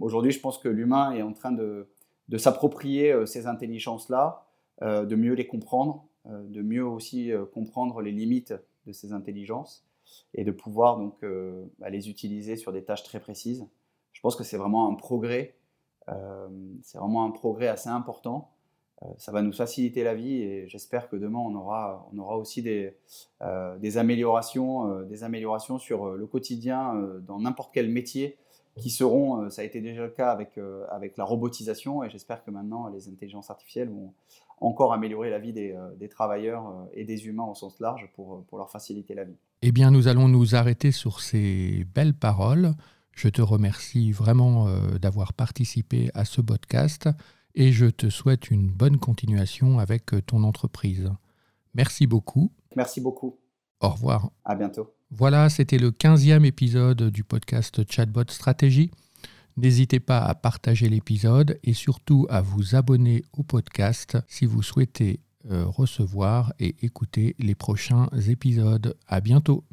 Aujourd'hui, 0.00 0.30
je 0.30 0.38
pense 0.38 0.58
que 0.58 0.68
l'humain 0.68 1.10
est 1.10 1.22
en 1.22 1.32
train 1.32 1.50
de, 1.50 1.88
de 2.28 2.38
s'approprier 2.38 3.26
ces 3.26 3.48
intelligences-là, 3.48 4.45
euh, 4.45 4.45
de 4.82 5.16
mieux 5.16 5.34
les 5.34 5.46
comprendre, 5.46 6.06
euh, 6.28 6.42
de 6.48 6.62
mieux 6.62 6.84
aussi 6.84 7.32
euh, 7.32 7.44
comprendre 7.44 8.00
les 8.00 8.10
limites 8.10 8.54
de 8.86 8.92
ces 8.92 9.12
intelligences 9.12 9.84
et 10.34 10.44
de 10.44 10.50
pouvoir 10.50 10.98
donc 10.98 11.24
bah, 11.78 11.90
les 11.90 12.08
utiliser 12.08 12.56
sur 12.56 12.72
des 12.72 12.84
tâches 12.84 13.02
très 13.02 13.18
précises. 13.18 13.66
Je 14.12 14.20
pense 14.20 14.36
que 14.36 14.44
c'est 14.44 14.56
vraiment 14.56 14.88
un 14.88 14.94
progrès, 14.94 15.56
c'est 16.82 16.98
vraiment 16.98 17.24
un 17.24 17.32
progrès 17.32 17.66
assez 17.66 17.88
important. 17.88 18.52
ça 19.18 19.32
va 19.32 19.42
nous 19.42 19.52
faciliter 19.52 20.04
la 20.04 20.14
vie 20.14 20.42
et 20.42 20.68
j'espère 20.68 21.08
que 21.08 21.16
demain 21.16 21.40
on 21.40 21.56
aura, 21.56 22.08
on 22.12 22.18
aura 22.18 22.38
aussi 22.38 22.62
des, 22.62 22.94
des, 23.80 23.98
améliorations, 23.98 25.02
des 25.02 25.24
améliorations 25.24 25.80
sur 25.80 26.10
le 26.10 26.26
quotidien 26.28 26.94
dans 27.26 27.40
n'importe 27.40 27.74
quel 27.74 27.90
métier 27.90 28.36
qui 28.78 28.90
seront, 28.90 29.50
ça 29.50 29.62
a 29.62 29.64
été 29.64 29.80
déjà 29.80 30.04
le 30.04 30.10
cas 30.10 30.30
avec, 30.30 30.56
avec 30.88 31.16
la 31.16 31.24
robotisation 31.24 32.04
et 32.04 32.10
j'espère 32.10 32.44
que 32.44 32.52
maintenant 32.52 32.86
les 32.86 33.08
intelligences 33.08 33.50
artificielles 33.50 33.88
vont, 33.88 34.14
encore 34.58 34.92
améliorer 34.92 35.30
la 35.30 35.38
vie 35.38 35.52
des, 35.52 35.72
euh, 35.72 36.08
travailleurs 36.08 36.68
euh, 36.68 36.84
et 36.94 37.04
des 37.04 37.26
humains 37.26 37.44
au 37.44 37.54
sens 37.54 37.78
large 37.80 38.08
pour, 38.14 38.34
euh, 38.34 38.44
pour 38.48 38.58
leur 38.58 38.70
faciliter 38.70 39.14
la 39.14 39.24
vie. 39.24 39.36
Eh 39.62 39.72
bien, 39.72 39.90
nous 39.90 40.08
allons 40.08 40.28
nous 40.28 40.54
arrêter 40.54 40.92
sur 40.92 41.20
ces 41.20 41.86
belles 41.94 42.14
paroles. 42.14 42.72
Je 43.12 43.28
te 43.28 43.42
remercie 43.42 44.12
vraiment 44.12 44.68
d'avoir 45.00 45.32
participé 45.32 46.10
à 46.12 46.26
ce 46.26 46.42
podcast 46.42 47.08
et 47.54 47.72
je 47.72 47.86
te 47.86 48.10
souhaite 48.10 48.50
une 48.50 48.68
bonne 48.68 48.98
continuation 48.98 49.78
avec 49.78 50.10
ton 50.26 50.44
entreprise. 50.44 51.10
Merci 51.74 52.06
beaucoup. 52.06 52.52
Merci 52.76 53.00
beaucoup. 53.00 53.38
Au 53.80 53.88
revoir. 53.88 54.30
À 54.44 54.54
bientôt. 54.54 54.92
Voilà, 55.10 55.48
c'était 55.48 55.78
le 55.78 55.92
15e 55.92 56.44
épisode 56.44 57.04
du 57.04 57.24
podcast 57.24 57.90
Chatbot 57.90 58.28
Stratégie. 58.28 58.90
N'hésitez 59.56 60.00
pas 60.00 60.18
à 60.18 60.34
partager 60.34 60.88
l'épisode 60.88 61.58
et 61.64 61.72
surtout 61.72 62.26
à 62.28 62.42
vous 62.42 62.74
abonner 62.74 63.24
au 63.32 63.42
podcast 63.42 64.18
si 64.28 64.44
vous 64.44 64.62
souhaitez 64.62 65.20
euh, 65.50 65.64
recevoir 65.64 66.52
et 66.58 66.74
écouter 66.82 67.34
les 67.38 67.54
prochains 67.54 68.08
épisodes. 68.28 68.96
À 69.06 69.20
bientôt. 69.20 69.64